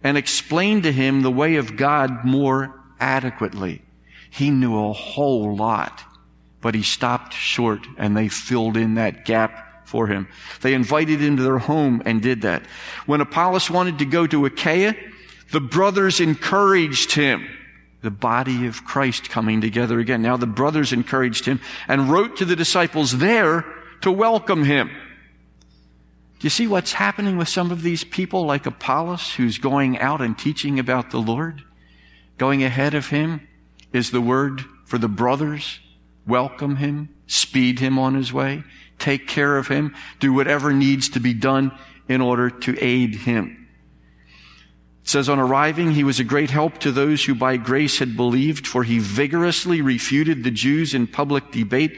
and 0.03 0.17
explained 0.17 0.83
to 0.83 0.91
him 0.91 1.21
the 1.21 1.31
way 1.31 1.55
of 1.55 1.75
God 1.75 2.25
more 2.25 2.81
adequately. 2.99 3.81
He 4.29 4.49
knew 4.49 4.77
a 4.77 4.93
whole 4.93 5.55
lot 5.55 6.03
but 6.61 6.75
he 6.75 6.83
stopped 6.83 7.33
short 7.33 7.85
and 7.97 8.15
they 8.15 8.27
filled 8.27 8.77
in 8.77 8.95
that 8.95 9.25
gap 9.25 9.87
for 9.87 10.07
him. 10.07 10.27
They 10.61 10.73
invited 10.73 11.19
him 11.19 11.37
to 11.37 11.43
their 11.43 11.57
home 11.57 12.01
and 12.05 12.21
did 12.21 12.43
that. 12.43 12.63
When 13.05 13.19
Apollos 13.19 13.69
wanted 13.69 13.99
to 13.99 14.05
go 14.05 14.25
to 14.27 14.45
Achaia, 14.45 14.95
the 15.51 15.59
brothers 15.59 16.21
encouraged 16.21 17.11
him. 17.11 17.45
The 18.01 18.11
body 18.11 18.67
of 18.67 18.85
Christ 18.85 19.29
coming 19.29 19.61
together 19.61 19.99
again. 19.99 20.21
Now 20.21 20.37
the 20.37 20.47
brothers 20.47 20.93
encouraged 20.93 21.45
him 21.45 21.59
and 21.87 22.09
wrote 22.09 22.37
to 22.37 22.45
the 22.45 22.55
disciples 22.55 23.17
there 23.17 23.65
to 24.01 24.11
welcome 24.11 24.63
him. 24.63 24.89
Do 24.89 26.45
you 26.45 26.49
see 26.49 26.65
what's 26.65 26.93
happening 26.93 27.37
with 27.37 27.49
some 27.49 27.69
of 27.69 27.83
these 27.83 28.03
people 28.03 28.45
like 28.45 28.65
Apollos 28.65 29.33
who's 29.33 29.59
going 29.59 29.99
out 29.99 30.21
and 30.21 30.35
teaching 30.35 30.79
about 30.79 31.11
the 31.11 31.19
Lord? 31.19 31.61
Going 32.39 32.63
ahead 32.63 32.95
of 32.95 33.09
him 33.09 33.47
is 33.93 34.09
the 34.09 34.21
word 34.21 34.63
for 34.85 34.97
the 34.97 35.07
brothers 35.07 35.79
welcome 36.27 36.77
him, 36.77 37.09
speed 37.27 37.79
him 37.79 37.97
on 37.97 38.15
his 38.15 38.31
way, 38.31 38.63
take 38.99 39.27
care 39.27 39.57
of 39.57 39.67
him, 39.67 39.95
do 40.19 40.33
whatever 40.33 40.73
needs 40.73 41.09
to 41.09 41.19
be 41.19 41.33
done 41.33 41.71
in 42.07 42.21
order 42.21 42.49
to 42.49 42.77
aid 42.79 43.15
him. 43.15 43.67
It 45.03 45.09
says, 45.09 45.29
on 45.29 45.39
arriving, 45.39 45.91
he 45.91 46.03
was 46.03 46.19
a 46.19 46.23
great 46.23 46.51
help 46.51 46.77
to 46.79 46.91
those 46.91 47.25
who 47.25 47.33
by 47.33 47.57
grace 47.57 47.99
had 47.99 48.15
believed, 48.15 48.67
for 48.67 48.83
he 48.83 48.99
vigorously 48.99 49.81
refuted 49.81 50.43
the 50.43 50.51
Jews 50.51 50.93
in 50.93 51.07
public 51.07 51.51
debate, 51.51 51.97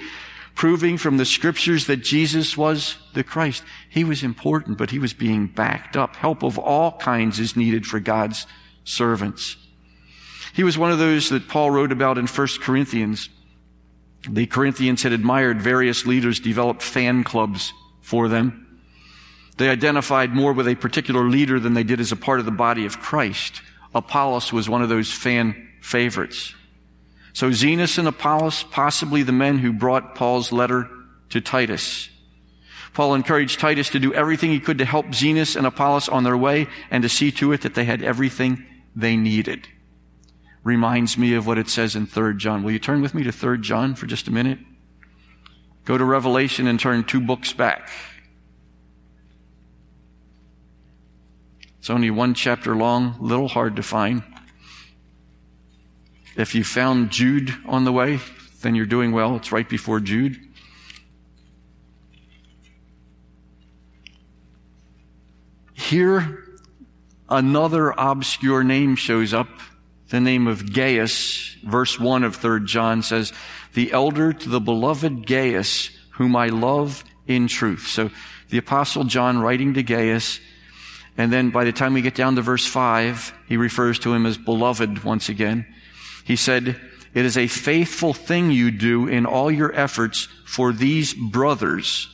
proving 0.55 0.97
from 0.97 1.17
the 1.17 1.25
scriptures 1.25 1.87
that 1.87 1.97
Jesus 1.97 2.55
was 2.55 2.95
the 3.13 3.23
Christ. 3.23 3.63
He 3.89 4.03
was 4.03 4.23
important, 4.23 4.77
but 4.77 4.91
he 4.91 4.99
was 4.99 5.13
being 5.13 5.47
backed 5.47 5.97
up. 5.97 6.15
Help 6.15 6.43
of 6.43 6.57
all 6.57 6.97
kinds 6.97 7.39
is 7.39 7.57
needed 7.57 7.85
for 7.85 7.99
God's 7.99 8.47
servants. 8.85 9.57
He 10.53 10.63
was 10.63 10.77
one 10.77 10.91
of 10.91 10.99
those 10.99 11.29
that 11.29 11.49
Paul 11.49 11.71
wrote 11.71 11.91
about 11.91 12.17
in 12.17 12.27
1 12.27 12.47
Corinthians. 12.61 13.29
The 14.29 14.45
Corinthians 14.45 15.03
had 15.03 15.11
admired 15.11 15.61
various 15.61 16.05
leaders, 16.05 16.39
developed 16.39 16.81
fan 16.81 17.23
clubs 17.23 17.73
for 18.01 18.27
them. 18.29 18.81
They 19.57 19.69
identified 19.69 20.33
more 20.33 20.53
with 20.53 20.67
a 20.67 20.75
particular 20.75 21.29
leader 21.29 21.59
than 21.59 21.73
they 21.73 21.83
did 21.83 21.99
as 21.99 22.11
a 22.11 22.17
part 22.17 22.39
of 22.39 22.45
the 22.45 22.51
body 22.51 22.85
of 22.85 22.99
Christ. 22.99 23.61
Apollos 23.93 24.51
was 24.51 24.69
one 24.69 24.81
of 24.81 24.89
those 24.89 25.11
fan 25.11 25.69
favorites. 25.81 26.55
So 27.33 27.49
Zenas 27.49 27.97
and 27.97 28.07
Apollos, 28.07 28.63
possibly 28.63 29.23
the 29.23 29.31
men 29.31 29.57
who 29.57 29.73
brought 29.73 30.15
Paul's 30.15 30.51
letter 30.51 30.89
to 31.29 31.41
Titus. 31.41 32.09
Paul 32.93 33.15
encouraged 33.15 33.59
Titus 33.59 33.89
to 33.89 33.99
do 33.99 34.13
everything 34.13 34.51
he 34.51 34.59
could 34.59 34.77
to 34.77 34.85
help 34.85 35.07
Zenas 35.07 35.55
and 35.55 35.65
Apollos 35.65 36.09
on 36.09 36.23
their 36.23 36.37
way 36.37 36.67
and 36.91 37.01
to 37.03 37.09
see 37.09 37.31
to 37.31 37.51
it 37.51 37.61
that 37.61 37.73
they 37.73 37.85
had 37.85 38.03
everything 38.03 38.65
they 38.95 39.17
needed. 39.17 39.67
Reminds 40.63 41.17
me 41.17 41.33
of 41.33 41.45
what 41.45 41.57
it 41.57 41.69
says 41.69 41.95
in 41.95 42.05
3 42.05 42.37
John. 42.37 42.63
Will 42.63 42.71
you 42.71 42.79
turn 42.79 43.01
with 43.01 43.13
me 43.13 43.23
to 43.23 43.31
3 43.31 43.59
John 43.59 43.95
for 43.95 44.05
just 44.05 44.27
a 44.27 44.31
minute? 44.31 44.59
Go 45.85 45.97
to 45.97 46.05
Revelation 46.05 46.67
and 46.67 46.79
turn 46.79 47.03
two 47.03 47.19
books 47.19 47.51
back. 47.51 47.89
It's 51.79 51.89
only 51.89 52.09
one 52.09 52.33
chapter 52.33 52.75
long, 52.75 53.17
little 53.19 53.49
hard 53.49 53.75
to 53.75 53.83
find. 53.83 54.23
If 56.37 56.55
you 56.55 56.63
found 56.63 57.11
Jude 57.11 57.53
on 57.65 57.83
the 57.83 57.91
way, 57.91 58.21
then 58.61 58.73
you're 58.73 58.85
doing 58.85 59.11
well. 59.11 59.35
It's 59.35 59.51
right 59.51 59.67
before 59.67 59.99
Jude. 59.99 60.39
Here, 65.73 66.45
another 67.29 67.93
obscure 67.97 68.63
name 68.63 68.95
shows 68.95 69.33
up. 69.33 69.49
The 70.13 70.21
name 70.21 70.45
of 70.45 70.71
Gaius, 70.71 71.55
verse 71.63 71.99
1 71.99 72.23
of 72.23 72.35
3 72.35 72.65
John 72.65 73.01
says, 73.01 73.33
the 73.73 73.91
elder 73.91 74.31
to 74.31 74.47
the 74.47 74.59
beloved 74.59 75.25
Gaius, 75.25 75.89
whom 76.11 76.35
I 76.35 76.49
love 76.49 77.03
in 77.25 77.47
truth. 77.47 77.87
So 77.87 78.11
the 78.49 78.59
apostle 78.59 79.05
John 79.05 79.39
writing 79.39 79.73
to 79.73 79.81
Gaius 79.81 80.39
and 81.17 81.33
then 81.33 81.49
by 81.49 81.63
the 81.63 81.71
time 81.71 81.95
we 81.95 82.03
get 82.03 82.13
down 82.13 82.35
to 82.35 82.43
verse 82.43 82.63
5, 82.67 83.33
he 83.47 83.57
refers 83.57 83.97
to 83.99 84.13
him 84.13 84.27
as 84.27 84.37
beloved 84.37 85.03
once 85.03 85.29
again. 85.29 85.65
He 86.25 86.35
said, 86.35 86.79
It 87.15 87.25
is 87.25 87.35
a 87.35 87.47
faithful 87.47 88.13
thing 88.13 88.51
you 88.51 88.69
do 88.69 89.07
in 89.07 89.25
all 89.25 89.49
your 89.49 89.73
efforts 89.73 90.27
for 90.45 90.71
these 90.71 91.15
brothers, 91.15 92.07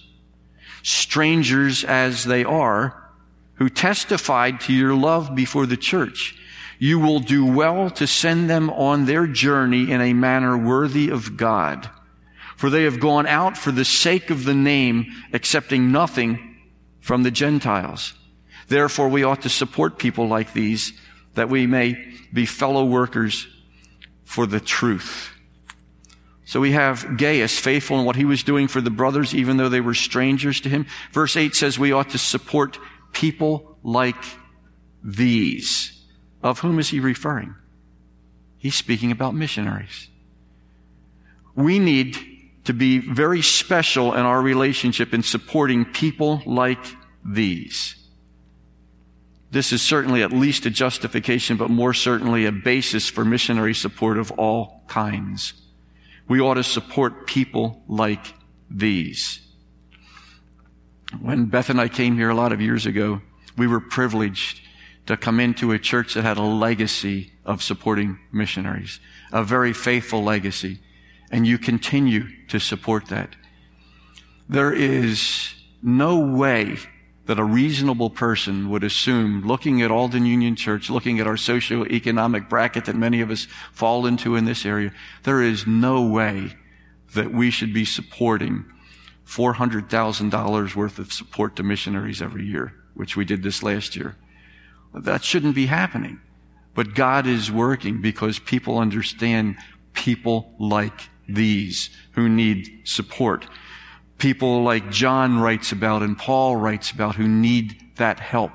strangers 0.83 1.83
as 1.83 2.23
they 2.23 2.45
are, 2.45 3.11
who 3.55 3.67
testified 3.67 4.61
to 4.61 4.73
your 4.73 4.93
love 4.93 5.35
before 5.35 5.65
the 5.65 5.75
church. 5.75 6.38
You 6.79 6.99
will 6.99 7.19
do 7.19 7.45
well 7.45 7.89
to 7.91 8.07
send 8.07 8.49
them 8.49 8.69
on 8.69 9.05
their 9.05 9.27
journey 9.27 9.91
in 9.91 10.01
a 10.01 10.13
manner 10.13 10.57
worthy 10.57 11.09
of 11.09 11.37
God. 11.37 11.89
For 12.55 12.69
they 12.69 12.83
have 12.83 12.99
gone 12.99 13.27
out 13.27 13.57
for 13.57 13.71
the 13.71 13.85
sake 13.85 14.29
of 14.29 14.45
the 14.45 14.55
name, 14.55 15.13
accepting 15.33 15.91
nothing 15.91 16.57
from 17.01 17.23
the 17.23 17.31
Gentiles. 17.31 18.13
Therefore, 18.67 19.09
we 19.09 19.23
ought 19.23 19.41
to 19.41 19.49
support 19.49 19.99
people 19.99 20.27
like 20.27 20.53
these 20.53 20.93
that 21.35 21.49
we 21.49 21.67
may 21.67 21.97
be 22.31 22.45
fellow 22.45 22.85
workers 22.85 23.47
for 24.23 24.45
the 24.45 24.59
truth. 24.59 25.29
So 26.45 26.59
we 26.59 26.71
have 26.71 27.17
Gaius 27.17 27.57
faithful 27.59 27.99
in 27.99 28.05
what 28.05 28.15
he 28.15 28.25
was 28.25 28.43
doing 28.43 28.67
for 28.67 28.81
the 28.81 28.89
brothers, 28.89 29.35
even 29.35 29.57
though 29.57 29.69
they 29.69 29.81
were 29.81 29.93
strangers 29.93 30.61
to 30.61 30.69
him. 30.69 30.87
Verse 31.11 31.35
8 31.35 31.55
says 31.55 31.77
we 31.77 31.91
ought 31.91 32.11
to 32.11 32.17
support 32.17 32.79
people 33.11 33.77
like 33.83 34.15
these. 35.03 35.98
Of 36.41 36.59
whom 36.59 36.79
is 36.79 36.89
he 36.89 36.99
referring? 36.99 37.55
He's 38.57 38.75
speaking 38.75 39.11
about 39.11 39.35
missionaries. 39.35 40.09
We 41.55 41.79
need 41.79 42.17
to 42.65 42.73
be 42.73 42.99
very 42.99 43.41
special 43.41 44.13
in 44.13 44.21
our 44.21 44.41
relationship 44.41 45.13
in 45.13 45.23
supporting 45.23 45.85
people 45.85 46.41
like 46.45 46.83
these. 47.25 47.95
This 49.51 49.73
is 49.73 49.81
certainly 49.81 50.21
at 50.21 50.31
least 50.31 50.65
a 50.65 50.69
justification, 50.69 51.57
but 51.57 51.69
more 51.69 51.93
certainly 51.93 52.45
a 52.45 52.51
basis 52.51 53.09
for 53.09 53.25
missionary 53.25 53.73
support 53.73 54.17
of 54.17 54.31
all 54.31 54.83
kinds. 54.87 55.53
We 56.27 56.39
ought 56.39 56.55
to 56.55 56.63
support 56.63 57.25
people 57.25 57.81
like 57.87 58.33
these. 58.69 59.39
When 61.19 61.45
Beth 61.45 61.71
and 61.71 61.81
I 61.81 61.87
came 61.87 62.15
here 62.15 62.29
a 62.29 62.35
lot 62.35 62.53
of 62.53 62.61
years 62.61 62.85
ago, 62.85 63.21
we 63.57 63.65
were 63.65 63.79
privileged 63.79 64.61
to 65.09 65.17
come 65.17 65.39
into 65.39 65.71
a 65.71 65.79
church 65.79 66.13
that 66.13 66.21
had 66.21 66.37
a 66.37 66.43
legacy 66.43 67.31
of 67.43 67.63
supporting 67.63 68.19
missionaries, 68.31 68.99
a 69.31 69.43
very 69.43 69.73
faithful 69.73 70.23
legacy, 70.23 70.77
and 71.31 71.47
you 71.47 71.57
continue 71.57 72.27
to 72.47 72.59
support 72.59 73.07
that. 73.07 73.35
There 74.47 74.71
is 74.71 75.55
no 75.81 76.19
way 76.19 76.77
that 77.25 77.39
a 77.39 77.43
reasonable 77.43 78.11
person 78.11 78.69
would 78.69 78.83
assume, 78.83 79.47
looking 79.47 79.81
at 79.81 79.89
Alden 79.89 80.27
Union 80.27 80.55
Church, 80.55 80.91
looking 80.91 81.19
at 81.19 81.25
our 81.25 81.37
socioeconomic 81.37 82.47
bracket 82.47 82.85
that 82.85 82.95
many 82.95 83.21
of 83.21 83.31
us 83.31 83.47
fall 83.73 84.05
into 84.05 84.35
in 84.35 84.45
this 84.45 84.63
area, 84.63 84.91
there 85.23 85.41
is 85.41 85.65
no 85.65 86.03
way 86.03 86.55
that 87.15 87.33
we 87.33 87.49
should 87.49 87.73
be 87.73 87.83
supporting 87.83 88.63
$400,000 89.25 90.75
worth 90.75 90.99
of 90.99 91.11
support 91.11 91.55
to 91.55 91.63
missionaries 91.63 92.21
every 92.21 92.45
year, 92.45 92.75
which 92.93 93.17
we 93.17 93.25
did 93.25 93.41
this 93.41 93.63
last 93.63 93.95
year. 93.95 94.15
That 94.93 95.23
shouldn't 95.23 95.55
be 95.55 95.67
happening. 95.67 96.19
But 96.75 96.95
God 96.95 97.27
is 97.27 97.51
working 97.51 98.01
because 98.01 98.39
people 98.39 98.77
understand 98.77 99.57
people 99.93 100.53
like 100.59 101.09
these 101.27 101.89
who 102.11 102.29
need 102.29 102.81
support 102.85 103.45
people 104.19 104.63
like 104.63 104.91
John 104.91 105.39
writes 105.39 105.71
about 105.71 106.03
and 106.03 106.15
Paul 106.17 106.57
writes 106.57 106.91
about 106.91 107.15
who 107.15 107.27
need 107.27 107.81
that 107.95 108.19
help. 108.19 108.51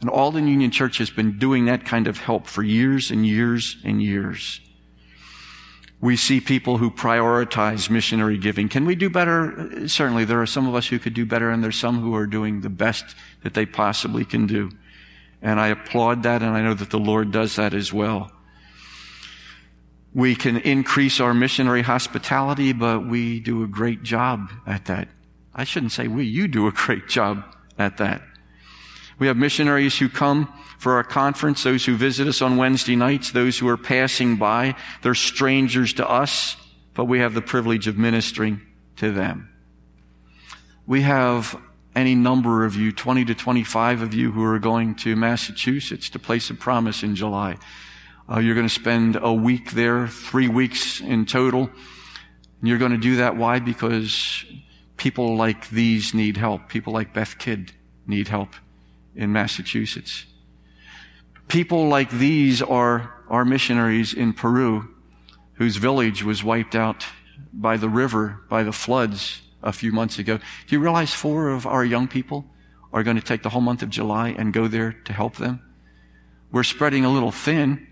And 0.00 0.10
Alden 0.10 0.46
Union 0.46 0.70
Church 0.70 0.98
has 0.98 1.10
been 1.10 1.38
doing 1.38 1.66
that 1.66 1.86
kind 1.86 2.06
of 2.06 2.18
help 2.18 2.46
for 2.46 2.62
years 2.62 3.10
and 3.10 3.26
years 3.26 3.76
and 3.84 4.02
years. 4.02 4.60
We 6.00 6.16
see 6.16 6.40
people 6.40 6.78
who 6.78 6.90
prioritize 6.90 7.90
missionary 7.90 8.38
giving. 8.38 8.70
Can 8.70 8.86
we 8.86 8.94
do 8.94 9.10
better? 9.10 9.86
Certainly, 9.86 10.24
there 10.24 10.40
are 10.40 10.46
some 10.46 10.66
of 10.66 10.74
us 10.74 10.86
who 10.86 10.98
could 10.98 11.12
do 11.12 11.26
better, 11.26 11.50
and 11.50 11.62
there's 11.62 11.78
some 11.78 12.00
who 12.00 12.14
are 12.14 12.26
doing 12.26 12.62
the 12.62 12.70
best 12.70 13.14
that 13.42 13.52
they 13.52 13.66
possibly 13.66 14.24
can 14.24 14.46
do. 14.46 14.70
And 15.42 15.58
I 15.58 15.68
applaud 15.68 16.24
that, 16.24 16.42
and 16.42 16.50
I 16.56 16.62
know 16.62 16.74
that 16.74 16.90
the 16.90 16.98
Lord 16.98 17.32
does 17.32 17.56
that 17.56 17.74
as 17.74 17.92
well. 17.92 18.30
We 20.12 20.34
can 20.34 20.56
increase 20.58 21.20
our 21.20 21.32
missionary 21.32 21.82
hospitality, 21.82 22.72
but 22.72 23.06
we 23.06 23.40
do 23.40 23.62
a 23.62 23.68
great 23.68 24.02
job 24.02 24.50
at 24.66 24.86
that. 24.86 25.08
I 25.54 25.64
shouldn't 25.64 25.92
say 25.92 26.08
we, 26.08 26.24
you 26.24 26.48
do 26.48 26.66
a 26.66 26.72
great 26.72 27.08
job 27.08 27.44
at 27.78 27.98
that. 27.98 28.22
We 29.18 29.26
have 29.26 29.36
missionaries 29.36 29.98
who 29.98 30.08
come 30.08 30.52
for 30.78 30.94
our 30.94 31.04
conference, 31.04 31.62
those 31.62 31.84
who 31.84 31.96
visit 31.96 32.26
us 32.26 32.40
on 32.40 32.56
Wednesday 32.56 32.96
nights, 32.96 33.32
those 33.32 33.58
who 33.58 33.68
are 33.68 33.76
passing 33.76 34.36
by. 34.36 34.74
They're 35.02 35.14
strangers 35.14 35.92
to 35.94 36.08
us, 36.08 36.56
but 36.94 37.04
we 37.04 37.18
have 37.20 37.34
the 37.34 37.42
privilege 37.42 37.86
of 37.86 37.98
ministering 37.98 38.62
to 38.96 39.12
them. 39.12 39.50
We 40.86 41.02
have 41.02 41.54
any 41.94 42.14
number 42.14 42.64
of 42.64 42.76
you, 42.76 42.92
20 42.92 43.24
to 43.26 43.34
25 43.34 44.02
of 44.02 44.14
you 44.14 44.30
who 44.32 44.44
are 44.44 44.58
going 44.58 44.94
to 44.96 45.16
Massachusetts 45.16 46.08
to 46.10 46.18
Place 46.18 46.50
of 46.50 46.58
Promise 46.58 47.02
in 47.02 47.16
July. 47.16 47.56
Uh, 48.30 48.38
you're 48.38 48.54
going 48.54 48.68
to 48.68 48.72
spend 48.72 49.18
a 49.20 49.32
week 49.32 49.72
there, 49.72 50.06
three 50.06 50.46
weeks 50.46 51.00
in 51.00 51.26
total. 51.26 51.62
And 52.60 52.68
you're 52.68 52.78
going 52.78 52.92
to 52.92 52.98
do 52.98 53.16
that. 53.16 53.36
Why? 53.36 53.58
Because 53.58 54.44
people 54.96 55.36
like 55.36 55.68
these 55.70 56.14
need 56.14 56.36
help. 56.36 56.68
People 56.68 56.92
like 56.92 57.12
Beth 57.12 57.38
Kidd 57.38 57.72
need 58.06 58.28
help 58.28 58.54
in 59.16 59.32
Massachusetts. 59.32 60.26
People 61.48 61.88
like 61.88 62.10
these 62.10 62.62
are 62.62 63.12
our 63.28 63.44
missionaries 63.44 64.14
in 64.14 64.32
Peru, 64.32 64.94
whose 65.54 65.76
village 65.76 66.22
was 66.22 66.44
wiped 66.44 66.76
out 66.76 67.04
by 67.52 67.76
the 67.76 67.88
river, 67.88 68.42
by 68.48 68.62
the 68.62 68.72
floods 68.72 69.42
a 69.62 69.72
few 69.72 69.92
months 69.92 70.18
ago. 70.18 70.38
Do 70.38 70.74
you 70.74 70.80
realize 70.80 71.12
four 71.12 71.50
of 71.50 71.66
our 71.66 71.84
young 71.84 72.08
people 72.08 72.44
are 72.92 73.02
going 73.02 73.16
to 73.16 73.22
take 73.22 73.42
the 73.42 73.50
whole 73.50 73.60
month 73.60 73.82
of 73.82 73.90
July 73.90 74.30
and 74.30 74.52
go 74.52 74.68
there 74.68 74.92
to 75.04 75.12
help 75.12 75.36
them? 75.36 75.60
We're 76.50 76.64
spreading 76.64 77.04
a 77.04 77.10
little 77.10 77.30
thin 77.30 77.86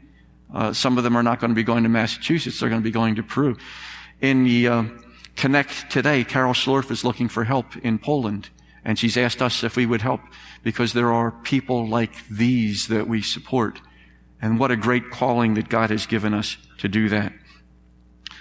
uh, 0.53 0.73
some 0.73 0.97
of 0.97 1.05
them 1.05 1.17
are 1.17 1.23
not 1.23 1.41
going 1.41 1.51
to 1.51 1.55
be 1.55 1.63
going 1.63 1.83
to 1.83 1.89
Massachusetts, 1.89 2.61
they're 2.61 2.69
going 2.69 2.81
to 2.81 2.85
be 2.85 2.91
going 2.91 3.17
to 3.17 3.23
Peru. 3.23 3.57
In 4.21 4.45
the 4.45 4.69
uh, 4.69 4.85
Connect 5.37 5.91
today, 5.91 6.25
Carol 6.25 6.53
Schlorf 6.53 6.91
is 6.91 7.05
looking 7.05 7.29
for 7.29 7.45
help 7.45 7.77
in 7.77 7.99
Poland, 7.99 8.49
and 8.85 8.99
she's 8.99 9.17
asked 9.17 9.43
us 9.43 9.63
if 9.63 9.77
we 9.77 9.87
would 9.87 10.03
help 10.03 10.21
because 10.65 10.93
there 10.93 11.13
are 11.13 11.31
people 11.31 11.87
like 11.87 12.27
these 12.29 12.89
that 12.89 13.07
we 13.07 13.23
support. 13.23 13.81
And 14.41 14.59
what 14.59 14.71
a 14.71 14.77
great 14.77 15.11
calling 15.11 15.55
that 15.55 15.69
God 15.69 15.91
has 15.91 16.07
given 16.07 16.35
us 16.35 16.57
to 16.79 16.89
do 16.89 17.09
that. 17.11 17.33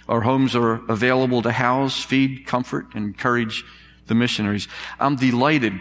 Our 0.07 0.21
homes 0.21 0.55
are 0.55 0.75
available 0.89 1.41
to 1.41 1.51
house, 1.51 2.03
feed, 2.03 2.45
comfort, 2.45 2.87
and 2.95 3.05
encourage 3.05 3.63
the 4.07 4.15
missionaries. 4.15 4.67
I'm 4.99 5.15
delighted 5.15 5.73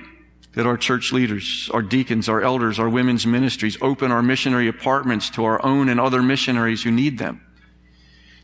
that 0.55 0.67
our 0.67 0.77
church 0.77 1.13
leaders, 1.13 1.71
our 1.73 1.83
deacons, 1.83 2.29
our 2.29 2.43
elders, 2.43 2.79
our 2.79 2.89
women's 2.89 3.27
ministries 3.27 3.77
open 3.81 4.11
our 4.11 4.23
missionary 4.23 4.69
apartments 4.69 5.31
to 5.31 5.45
our 5.45 5.65
own 5.65 5.89
and 5.89 6.01
other 6.01 6.23
missionaries 6.23 6.83
who 6.83 6.91
need 6.91 7.19
them. 7.19 7.43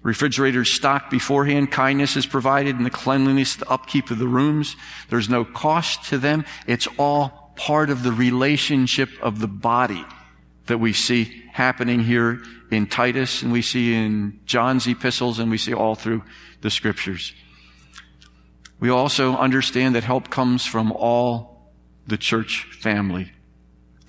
Refrigerators 0.03 0.70
stocked 0.70 1.11
beforehand. 1.11 1.70
Kindness 1.70 2.16
is 2.16 2.26
provided 2.26 2.76
and 2.76 2.85
the 2.85 2.91
cleanliness, 2.91 3.57
the 3.57 3.68
upkeep 3.68 4.11
of 4.11 4.18
the 4.18 4.26
rooms. 4.26 4.76
There's 5.09 5.28
no 5.28 5.45
cost 5.45 6.05
to 6.11 6.18
them. 6.18 6.45
It's 6.66 6.89
all 6.99 7.53
part 7.57 7.89
of 7.89 8.03
the 8.03 8.12
relationship 8.12 9.11
of 9.22 9.39
the 9.39 9.49
body 9.49 10.05
that 10.66 10.78
we 10.78 10.93
see 10.93 11.45
happening 11.53 12.01
here 12.01 12.43
in 12.73 12.87
Titus 12.87 13.43
and 13.43 13.53
we 13.53 13.62
see 13.62 13.95
in 13.95 14.41
John's 14.45 14.87
epistles 14.87 15.39
and 15.39 15.51
we 15.51 15.59
see 15.59 15.75
all 15.75 15.95
through 15.95 16.23
the 16.61 16.70
scriptures. 16.70 17.35
We 18.81 18.91
also 18.91 19.37
understand 19.37 19.95
that 19.95 20.05
help 20.05 20.31
comes 20.31 20.66
from 20.66 20.91
all 20.91 21.73
the 22.07 22.16
church 22.16 22.66
family. 22.81 23.31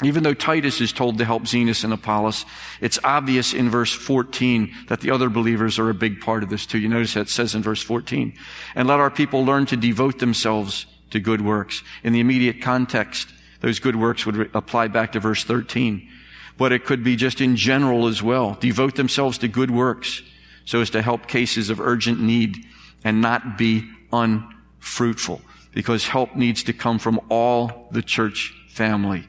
Even 0.03 0.23
though 0.23 0.33
Titus 0.33 0.81
is 0.81 0.91
told 0.91 1.17
to 1.19 1.25
help 1.25 1.43
Zenas 1.43 1.83
and 1.83 1.93
Apollos, 1.93 2.45
it's 2.81 2.99
obvious 3.03 3.53
in 3.53 3.69
verse 3.69 3.93
14 3.93 4.73
that 4.87 5.01
the 5.01 5.11
other 5.11 5.29
believers 5.29 5.77
are 5.77 5.89
a 5.89 5.93
big 5.93 6.19
part 6.19 6.43
of 6.43 6.49
this 6.49 6.65
too. 6.65 6.79
You 6.79 6.89
notice 6.89 7.13
that 7.13 7.29
says 7.29 7.53
in 7.53 7.61
verse 7.61 7.81
14, 7.83 8.33
and 8.75 8.87
let 8.87 8.99
our 8.99 9.11
people 9.11 9.45
learn 9.45 9.65
to 9.67 9.77
devote 9.77 10.19
themselves 10.19 10.87
to 11.11 11.19
good 11.19 11.41
works. 11.41 11.83
In 12.03 12.11
the 12.11 12.19
immediate 12.19 12.61
context, 12.61 13.29
those 13.61 13.79
good 13.79 13.95
works 13.95 14.25
would 14.25 14.49
apply 14.55 14.87
back 14.87 15.11
to 15.11 15.19
verse 15.19 15.43
13. 15.43 16.09
But 16.57 16.71
it 16.71 16.85
could 16.85 17.03
be 17.03 17.15
just 17.15 17.41
in 17.41 17.55
general 17.55 18.07
as 18.07 18.21
well. 18.21 18.57
Devote 18.59 18.95
themselves 18.95 19.37
to 19.39 19.47
good 19.47 19.71
works 19.71 20.21
so 20.65 20.81
as 20.81 20.89
to 20.91 21.01
help 21.01 21.27
cases 21.27 21.69
of 21.69 21.79
urgent 21.79 22.21
need 22.21 22.65
and 23.03 23.21
not 23.21 23.57
be 23.57 23.89
unfruitful 24.11 25.41
because 25.73 26.07
help 26.07 26.35
needs 26.35 26.63
to 26.63 26.73
come 26.73 26.99
from 26.99 27.19
all 27.29 27.87
the 27.91 28.01
church 28.03 28.53
family. 28.69 29.27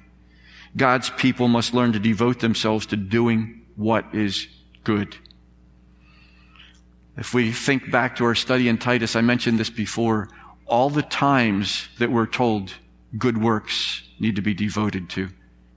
God's 0.76 1.10
people 1.10 1.48
must 1.48 1.74
learn 1.74 1.92
to 1.92 1.98
devote 1.98 2.40
themselves 2.40 2.86
to 2.86 2.96
doing 2.96 3.62
what 3.76 4.14
is 4.14 4.48
good. 4.82 5.16
If 7.16 7.32
we 7.32 7.52
think 7.52 7.90
back 7.90 8.16
to 8.16 8.24
our 8.24 8.34
study 8.34 8.68
in 8.68 8.78
Titus, 8.78 9.14
I 9.14 9.20
mentioned 9.20 9.58
this 9.58 9.70
before, 9.70 10.28
all 10.66 10.90
the 10.90 11.02
times 11.02 11.88
that 11.98 12.10
we're 12.10 12.26
told 12.26 12.74
good 13.16 13.40
works 13.40 14.02
need 14.18 14.36
to 14.36 14.42
be 14.42 14.54
devoted 14.54 15.08
to. 15.10 15.28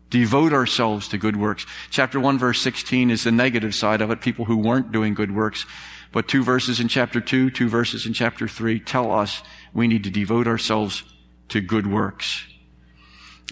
Devote 0.09 0.53
ourselves 0.53 1.07
to 1.09 1.17
good 1.17 1.35
works. 1.35 1.65
Chapter 1.89 2.19
1 2.19 2.37
verse 2.37 2.61
16 2.61 3.11
is 3.11 3.23
the 3.23 3.31
negative 3.31 3.75
side 3.75 4.01
of 4.01 4.09
it, 4.11 4.21
people 4.21 4.45
who 4.45 4.57
weren't 4.57 4.91
doing 4.91 5.13
good 5.13 5.35
works. 5.35 5.65
But 6.11 6.27
two 6.27 6.43
verses 6.43 6.79
in 6.79 6.87
chapter 6.87 7.19
2, 7.19 7.49
two 7.51 7.67
verses 7.67 8.05
in 8.05 8.13
chapter 8.13 8.47
3 8.47 8.79
tell 8.79 9.11
us 9.11 9.43
we 9.73 9.87
need 9.87 10.03
to 10.05 10.09
devote 10.09 10.47
ourselves 10.47 11.03
to 11.49 11.61
good 11.61 11.87
works. 11.87 12.45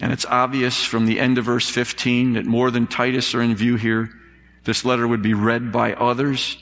And 0.00 0.12
it's 0.12 0.26
obvious 0.26 0.84
from 0.84 1.06
the 1.06 1.18
end 1.18 1.38
of 1.38 1.46
verse 1.46 1.68
15 1.68 2.34
that 2.34 2.44
more 2.44 2.70
than 2.70 2.86
Titus 2.86 3.34
are 3.34 3.42
in 3.42 3.54
view 3.54 3.76
here. 3.76 4.10
This 4.64 4.84
letter 4.84 5.06
would 5.06 5.22
be 5.22 5.34
read 5.34 5.72
by 5.72 5.94
others, 5.94 6.58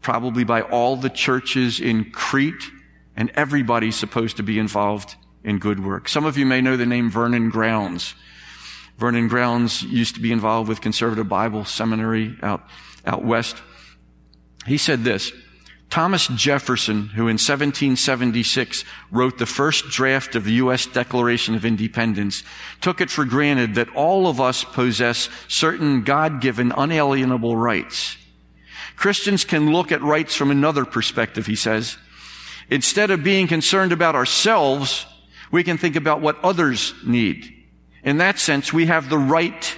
probably 0.00 0.42
by 0.44 0.62
all 0.62 0.96
the 0.96 1.10
churches 1.10 1.80
in 1.80 2.10
Crete, 2.10 2.70
and 3.16 3.30
everybody's 3.34 3.96
supposed 3.96 4.38
to 4.38 4.42
be 4.42 4.58
involved 4.58 5.16
in 5.44 5.58
good 5.58 5.84
work. 5.84 6.08
Some 6.08 6.24
of 6.24 6.38
you 6.38 6.46
may 6.46 6.60
know 6.60 6.76
the 6.76 6.86
name 6.86 7.10
Vernon 7.10 7.50
Grounds. 7.50 8.14
Vernon 9.02 9.26
Grounds 9.26 9.82
used 9.82 10.14
to 10.14 10.20
be 10.20 10.30
involved 10.30 10.68
with 10.68 10.80
Conservative 10.80 11.28
Bible 11.28 11.64
Seminary 11.64 12.38
out, 12.40 12.62
out 13.04 13.24
west. 13.24 13.56
He 14.64 14.78
said 14.78 15.02
this, 15.02 15.32
Thomas 15.90 16.28
Jefferson, 16.28 17.08
who 17.08 17.22
in 17.22 17.34
1776 17.34 18.84
wrote 19.10 19.38
the 19.38 19.44
first 19.44 19.88
draft 19.88 20.36
of 20.36 20.44
the 20.44 20.52
U.S. 20.52 20.86
Declaration 20.86 21.56
of 21.56 21.64
Independence, 21.64 22.44
took 22.80 23.00
it 23.00 23.10
for 23.10 23.24
granted 23.24 23.74
that 23.74 23.92
all 23.96 24.28
of 24.28 24.40
us 24.40 24.62
possess 24.62 25.28
certain 25.48 26.04
God-given 26.04 26.70
unalienable 26.70 27.56
rights. 27.56 28.16
Christians 28.94 29.44
can 29.44 29.72
look 29.72 29.90
at 29.90 30.00
rights 30.00 30.36
from 30.36 30.52
another 30.52 30.84
perspective, 30.84 31.46
he 31.46 31.56
says. 31.56 31.98
Instead 32.70 33.10
of 33.10 33.24
being 33.24 33.48
concerned 33.48 33.90
about 33.90 34.14
ourselves, 34.14 35.06
we 35.50 35.64
can 35.64 35.76
think 35.76 35.96
about 35.96 36.20
what 36.20 36.38
others 36.44 36.94
need. 37.04 37.61
In 38.02 38.18
that 38.18 38.38
sense, 38.38 38.72
we 38.72 38.86
have 38.86 39.08
the 39.08 39.18
right 39.18 39.76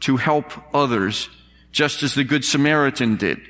to 0.00 0.16
help 0.16 0.52
others, 0.74 1.28
just 1.70 2.02
as 2.02 2.14
the 2.14 2.24
Good 2.24 2.44
Samaritan 2.44 3.16
did. 3.16 3.40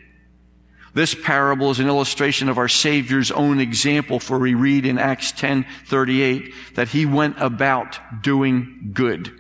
This 0.94 1.14
parable 1.14 1.70
is 1.70 1.80
an 1.80 1.88
illustration 1.88 2.50
of 2.50 2.58
our 2.58 2.68
Savior's 2.68 3.30
own 3.30 3.60
example, 3.60 4.20
for 4.20 4.38
we 4.38 4.52
read 4.52 4.84
in 4.84 4.98
Acts 4.98 5.32
10:38 5.32 6.52
that 6.74 6.88
he 6.88 7.06
went 7.06 7.36
about 7.38 7.98
doing 8.22 8.90
good. 8.92 9.32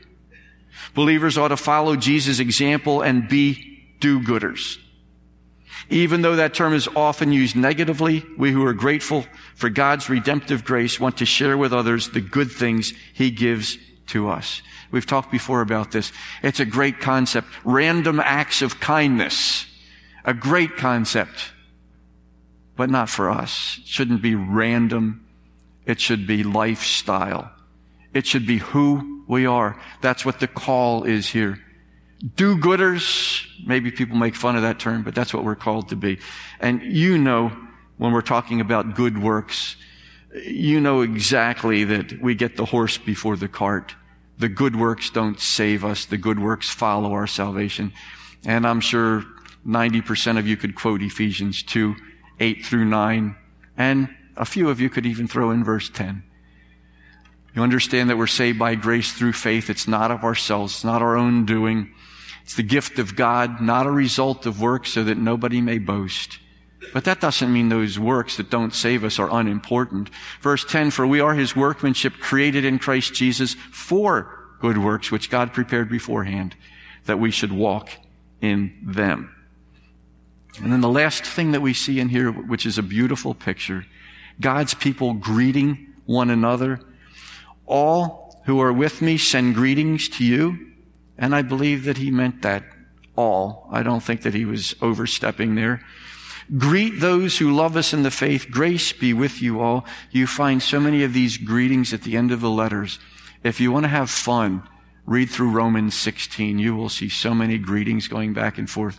Believers 0.94 1.36
ought 1.36 1.48
to 1.48 1.56
follow 1.58 1.94
Jesus' 1.96 2.38
example 2.38 3.02
and 3.02 3.28
be 3.28 3.84
do-gooders. 4.00 4.78
Even 5.90 6.22
though 6.22 6.36
that 6.36 6.54
term 6.54 6.72
is 6.72 6.88
often 6.96 7.32
used 7.32 7.54
negatively, 7.54 8.24
we 8.38 8.50
who 8.50 8.64
are 8.64 8.72
grateful 8.72 9.26
for 9.54 9.68
God's 9.68 10.08
redemptive 10.08 10.64
grace 10.64 10.98
want 10.98 11.18
to 11.18 11.26
share 11.26 11.58
with 11.58 11.72
others 11.72 12.08
the 12.08 12.20
good 12.20 12.50
things 12.50 12.94
he 13.12 13.30
gives 13.30 13.76
to 14.12 14.28
us. 14.28 14.62
We've 14.90 15.06
talked 15.06 15.30
before 15.30 15.60
about 15.60 15.90
this. 15.90 16.12
It's 16.42 16.60
a 16.60 16.64
great 16.64 17.00
concept. 17.00 17.48
Random 17.64 18.20
acts 18.20 18.62
of 18.62 18.80
kindness 18.80 19.66
a 20.24 20.34
great 20.34 20.76
concept, 20.76 21.52
but 22.76 22.90
not 22.90 23.08
for 23.08 23.30
us. 23.30 23.78
It 23.80 23.86
shouldn't 23.86 24.22
be 24.22 24.34
random. 24.34 25.26
It 25.84 26.00
should 26.00 26.26
be 26.26 26.44
lifestyle. 26.44 27.50
It 28.14 28.26
should 28.26 28.46
be 28.46 28.58
who 28.58 29.24
we 29.26 29.46
are. 29.46 29.80
That's 30.00 30.24
what 30.24 30.40
the 30.40 30.46
call 30.46 31.04
is 31.04 31.28
here. 31.28 31.58
Do-gooders, 32.36 33.46
maybe 33.66 33.90
people 33.90 34.16
make 34.16 34.36
fun 34.36 34.54
of 34.54 34.62
that 34.62 34.78
term, 34.78 35.02
but 35.02 35.14
that's 35.14 35.34
what 35.34 35.44
we're 35.44 35.56
called 35.56 35.88
to 35.88 35.96
be. 35.96 36.18
And 36.60 36.82
you 36.82 37.18
know, 37.18 37.50
when 37.96 38.12
we're 38.12 38.20
talking 38.20 38.60
about 38.60 38.94
good 38.94 39.20
works, 39.20 39.76
you 40.46 40.80
know 40.80 41.00
exactly 41.00 41.84
that 41.84 42.22
we 42.22 42.34
get 42.34 42.56
the 42.56 42.64
horse 42.64 42.96
before 42.96 43.36
the 43.36 43.48
cart. 43.48 43.94
The 44.42 44.48
good 44.48 44.74
works 44.74 45.08
don't 45.08 45.38
save 45.38 45.84
us. 45.84 46.04
The 46.04 46.16
good 46.16 46.40
works 46.40 46.68
follow 46.68 47.12
our 47.12 47.28
salvation. 47.28 47.92
And 48.44 48.66
I'm 48.66 48.80
sure 48.80 49.22
90% 49.64 50.36
of 50.36 50.48
you 50.48 50.56
could 50.56 50.74
quote 50.74 51.00
Ephesians 51.00 51.62
2, 51.62 51.94
8 52.40 52.66
through 52.66 52.86
9, 52.86 53.36
and 53.76 54.08
a 54.36 54.44
few 54.44 54.68
of 54.68 54.80
you 54.80 54.90
could 54.90 55.06
even 55.06 55.28
throw 55.28 55.52
in 55.52 55.62
verse 55.62 55.88
10. 55.88 56.24
You 57.54 57.62
understand 57.62 58.10
that 58.10 58.18
we're 58.18 58.26
saved 58.26 58.58
by 58.58 58.74
grace 58.74 59.12
through 59.12 59.34
faith. 59.34 59.70
It's 59.70 59.86
not 59.86 60.10
of 60.10 60.24
ourselves. 60.24 60.74
It's 60.74 60.84
not 60.84 61.02
our 61.02 61.16
own 61.16 61.46
doing. 61.46 61.94
It's 62.42 62.56
the 62.56 62.64
gift 62.64 62.98
of 62.98 63.14
God, 63.14 63.60
not 63.60 63.86
a 63.86 63.92
result 63.92 64.44
of 64.44 64.60
work 64.60 64.86
so 64.86 65.04
that 65.04 65.18
nobody 65.18 65.60
may 65.60 65.78
boast. 65.78 66.40
But 66.92 67.04
that 67.04 67.20
doesn't 67.20 67.52
mean 67.52 67.68
those 67.68 67.98
works 67.98 68.36
that 68.36 68.50
don't 68.50 68.74
save 68.74 69.04
us 69.04 69.18
are 69.18 69.30
unimportant. 69.30 70.10
Verse 70.40 70.64
10, 70.64 70.90
for 70.90 71.06
we 71.06 71.20
are 71.20 71.34
his 71.34 71.56
workmanship 71.56 72.14
created 72.14 72.64
in 72.64 72.78
Christ 72.78 73.14
Jesus 73.14 73.54
for 73.70 74.38
good 74.60 74.78
works, 74.78 75.10
which 75.10 75.30
God 75.30 75.52
prepared 75.52 75.88
beforehand 75.88 76.54
that 77.04 77.18
we 77.18 77.30
should 77.30 77.52
walk 77.52 77.90
in 78.40 78.76
them. 78.82 79.34
And 80.62 80.72
then 80.72 80.80
the 80.80 80.88
last 80.88 81.24
thing 81.24 81.52
that 81.52 81.62
we 81.62 81.72
see 81.72 81.98
in 81.98 82.08
here, 82.08 82.30
which 82.30 82.66
is 82.66 82.78
a 82.78 82.82
beautiful 82.82 83.34
picture, 83.34 83.86
God's 84.40 84.74
people 84.74 85.14
greeting 85.14 85.94
one 86.04 86.30
another. 86.30 86.80
All 87.66 88.42
who 88.44 88.60
are 88.60 88.72
with 88.72 89.00
me 89.00 89.16
send 89.16 89.54
greetings 89.54 90.08
to 90.10 90.24
you. 90.24 90.72
And 91.16 91.34
I 91.34 91.42
believe 91.42 91.84
that 91.84 91.98
he 91.98 92.10
meant 92.10 92.42
that 92.42 92.64
all. 93.16 93.68
I 93.70 93.82
don't 93.82 94.02
think 94.02 94.22
that 94.22 94.34
he 94.34 94.44
was 94.44 94.74
overstepping 94.82 95.54
there. 95.54 95.82
Greet 96.58 97.00
those 97.00 97.38
who 97.38 97.52
love 97.52 97.76
us 97.76 97.94
in 97.94 98.02
the 98.02 98.10
faith. 98.10 98.50
Grace 98.50 98.92
be 98.92 99.14
with 99.14 99.40
you 99.40 99.60
all. 99.60 99.86
You 100.10 100.26
find 100.26 100.62
so 100.62 100.78
many 100.78 101.02
of 101.02 101.14
these 101.14 101.38
greetings 101.38 101.94
at 101.94 102.02
the 102.02 102.16
end 102.16 102.30
of 102.30 102.40
the 102.40 102.50
letters. 102.50 102.98
If 103.42 103.60
you 103.60 103.72
want 103.72 103.84
to 103.84 103.88
have 103.88 104.10
fun, 104.10 104.62
read 105.06 105.30
through 105.30 105.50
Romans 105.50 105.94
16. 105.94 106.58
You 106.58 106.76
will 106.76 106.90
see 106.90 107.08
so 107.08 107.34
many 107.34 107.56
greetings 107.56 108.06
going 108.06 108.34
back 108.34 108.58
and 108.58 108.68
forth. 108.68 108.98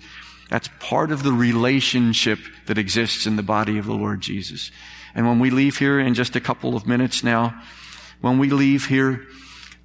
That's 0.50 0.70
part 0.80 1.12
of 1.12 1.24
the 1.24 1.32
relationship 1.32 2.40
that 2.66 2.78
exists 2.78 3.26
in 3.26 3.36
the 3.36 3.44
body 3.44 3.78
of 3.78 3.86
the 3.86 3.94
Lord 3.94 4.22
Jesus. 4.22 4.72
And 5.14 5.28
when 5.28 5.40
we 5.40 5.50
leave 5.52 5.78
here 5.78 6.00
in 6.00 6.16
just 6.16 6.36
a 6.36 6.42
couple 6.42 6.76
of 6.76 6.88
minutes 6.88 7.24
now, 7.24 7.62
when 8.22 8.40
we 8.40 8.50
leave 8.50 8.88
here, 8.88 9.28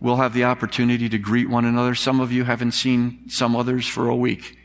we'll 0.01 0.17
have 0.17 0.33
the 0.33 0.45
opportunity 0.45 1.09
to 1.09 1.19
greet 1.19 1.51
one 1.51 1.65
another. 1.65 1.95
Some 1.95 2.21
of 2.21 2.33
you 2.33 2.45
haven't 2.45 2.73
seen 2.73 3.29
some 3.29 3.55
others 3.55 3.87
for 3.87 4.09
a 4.09 4.17
week. 4.17 4.57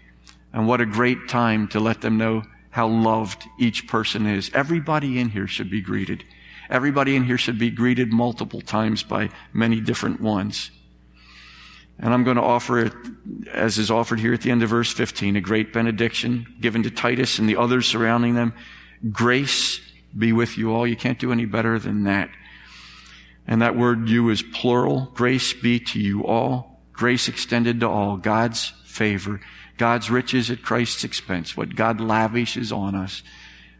And 0.54 0.68
what 0.68 0.80
a 0.80 0.86
great 0.86 1.28
time 1.28 1.68
to 1.70 1.80
let 1.80 2.02
them 2.02 2.18
know 2.18 2.44
how 2.74 2.88
loved 2.88 3.48
each 3.60 3.88
person 3.88 4.26
is. 4.26 4.50
Everybody 4.52 5.20
in 5.20 5.30
here 5.30 5.46
should 5.46 5.70
be 5.70 5.80
greeted. 5.80 6.24
Everybody 6.72 7.16
in 7.16 7.24
here 7.24 7.38
should 7.38 7.60
be 7.60 7.70
greeted 7.70 8.12
multiple 8.12 8.62
times 8.62 9.04
by 9.04 9.30
many 9.54 9.80
different 9.80 10.20
ones. 10.20 10.72
And 12.00 12.12
I'm 12.12 12.24
going 12.24 12.38
to 12.38 12.42
offer 12.44 12.80
it, 12.80 12.94
as 13.52 13.78
is 13.78 13.92
offered 13.92 14.20
here 14.20 14.34
at 14.34 14.42
the 14.42 14.50
end 14.50 14.64
of 14.64 14.72
verse 14.72 14.92
15, 14.92 15.36
a 15.36 15.42
great 15.42 15.72
benediction 15.72 16.48
given 16.60 16.82
to 16.82 16.90
Titus 16.90 17.38
and 17.38 17.48
the 17.48 17.58
others 17.58 17.86
surrounding 17.86 18.34
them. 18.34 18.56
Grace 19.12 19.80
be 20.18 20.34
with 20.34 20.58
you 20.58 20.74
all. 20.74 20.88
You 20.88 20.96
can't 20.96 21.20
do 21.20 21.32
any 21.32 21.46
better 21.46 21.78
than 21.78 22.06
that. 22.06 22.32
And 23.46 23.62
that 23.62 23.78
word 23.78 24.10
you 24.10 24.32
is 24.32 24.42
plural. 24.42 25.12
Grace 25.14 25.54
be 25.54 25.80
to 25.80 26.00
you 26.00 26.26
all. 26.26 26.82
Grace 26.92 27.28
extended 27.28 27.82
to 27.82 27.88
all. 27.88 28.18
God's 28.18 28.74
favor. 28.84 29.42
God's 29.78 30.10
riches 30.10 30.52
at 30.52 30.62
Christ's 30.62 31.04
expense. 31.04 31.58
What 31.58 31.76
God 31.76 32.00
lavishes 32.00 32.72
on 32.72 32.96
us 32.96 33.24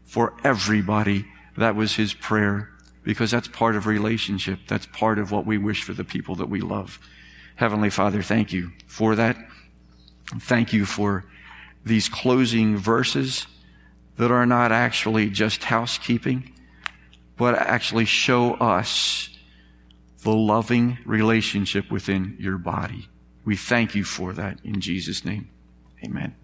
for 0.04 0.34
everybody. 0.42 1.26
That 1.56 1.76
was 1.76 1.94
his 1.94 2.14
prayer 2.14 2.70
because 3.02 3.30
that's 3.30 3.48
part 3.48 3.76
of 3.76 3.86
relationship. 3.86 4.60
That's 4.66 4.86
part 4.86 5.18
of 5.18 5.30
what 5.30 5.46
we 5.46 5.58
wish 5.58 5.82
for 5.82 5.92
the 5.92 6.04
people 6.04 6.34
that 6.36 6.48
we 6.48 6.60
love. 6.60 6.98
Heavenly 7.56 7.90
Father, 7.90 8.22
thank 8.22 8.52
you 8.52 8.72
for 8.86 9.14
that. 9.14 9.36
Thank 10.40 10.72
you 10.72 10.84
for 10.86 11.24
these 11.84 12.08
closing 12.08 12.76
verses 12.76 13.46
that 14.16 14.30
are 14.30 14.46
not 14.46 14.72
actually 14.72 15.28
just 15.30 15.64
housekeeping, 15.64 16.52
but 17.36 17.54
actually 17.54 18.06
show 18.06 18.54
us 18.54 19.28
the 20.22 20.32
loving 20.32 20.98
relationship 21.04 21.90
within 21.90 22.36
your 22.40 22.56
body. 22.56 23.08
We 23.44 23.56
thank 23.56 23.94
you 23.94 24.04
for 24.04 24.32
that 24.32 24.58
in 24.64 24.80
Jesus' 24.80 25.24
name. 25.24 25.50
Amen. 26.04 26.34